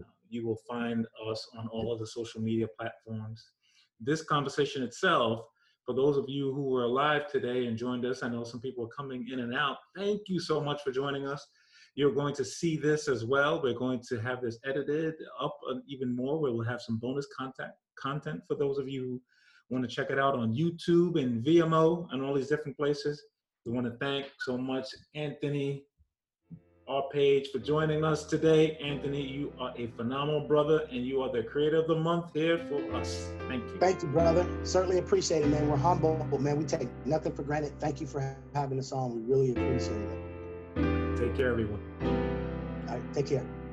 Uh, 0.00 0.04
you 0.28 0.46
will 0.46 0.58
find 0.68 1.06
us 1.30 1.48
on 1.58 1.68
all 1.68 1.92
of 1.92 1.98
the 1.98 2.06
social 2.06 2.40
media 2.40 2.66
platforms. 2.78 3.50
This 4.00 4.22
conversation 4.22 4.82
itself 4.82 5.44
for 5.84 5.94
those 5.94 6.16
of 6.16 6.24
you 6.28 6.52
who 6.52 6.64
were 6.70 6.84
alive 6.84 7.30
today 7.30 7.66
and 7.66 7.76
joined 7.76 8.06
us 8.06 8.22
i 8.22 8.28
know 8.28 8.42
some 8.42 8.60
people 8.60 8.84
are 8.84 8.96
coming 8.96 9.28
in 9.32 9.40
and 9.40 9.54
out. 9.54 9.78
Thank 9.96 10.22
you 10.28 10.40
so 10.40 10.60
much 10.60 10.82
for 10.82 10.92
joining 10.92 11.26
us. 11.26 11.46
You're 11.94 12.14
going 12.14 12.34
to 12.34 12.44
see 12.44 12.76
this 12.76 13.06
as 13.06 13.24
well. 13.24 13.62
We're 13.62 13.78
going 13.86 14.02
to 14.08 14.18
have 14.20 14.40
this 14.40 14.58
edited 14.64 15.14
up 15.40 15.56
even 15.86 16.14
more. 16.14 16.40
Where 16.40 16.52
we'll 16.52 16.64
have 16.64 16.82
some 16.82 16.98
bonus 16.98 17.26
content 17.36 17.72
content 17.96 18.40
for 18.48 18.56
those 18.56 18.78
of 18.78 18.88
you 18.88 19.02
who 19.68 19.74
want 19.74 19.88
to 19.88 19.94
check 19.94 20.10
it 20.10 20.18
out 20.18 20.34
on 20.34 20.54
YouTube 20.54 21.20
and 21.22 21.44
Vimeo 21.44 22.08
and 22.10 22.22
all 22.22 22.34
these 22.34 22.48
different 22.48 22.76
places. 22.76 23.22
We 23.66 23.72
want 23.72 23.86
to 23.86 23.96
thank 23.98 24.26
so 24.40 24.58
much 24.58 24.86
Anthony, 25.14 25.84
R. 26.86 27.04
Page, 27.10 27.48
for 27.50 27.58
joining 27.58 28.04
us 28.04 28.24
today. 28.24 28.76
Anthony, 28.76 29.22
you 29.22 29.54
are 29.58 29.72
a 29.78 29.86
phenomenal 29.96 30.46
brother 30.46 30.82
and 30.92 31.06
you 31.06 31.22
are 31.22 31.32
the 31.32 31.42
creator 31.42 31.78
of 31.78 31.86
the 31.86 31.94
month 31.94 32.26
here 32.34 32.58
for 32.68 32.94
us. 32.94 33.30
Thank 33.48 33.62
you. 33.64 33.78
Thank 33.80 34.02
you, 34.02 34.08
brother. 34.08 34.46
Certainly 34.64 34.98
appreciate 34.98 35.44
it, 35.44 35.48
man. 35.48 35.66
We're 35.66 35.78
humble, 35.78 36.26
but 36.30 36.42
man, 36.42 36.58
we 36.58 36.64
take 36.64 36.88
nothing 37.06 37.32
for 37.32 37.42
granted. 37.42 37.72
Thank 37.80 38.02
you 38.02 38.06
for 38.06 38.36
having 38.52 38.78
us 38.78 38.92
on. 38.92 39.14
We 39.14 39.34
really 39.34 39.50
appreciate 39.52 39.96
it. 39.96 41.16
Take 41.16 41.34
care, 41.34 41.50
everyone. 41.50 41.80
All 42.88 42.96
right, 42.96 43.14
take 43.14 43.28
care. 43.28 43.63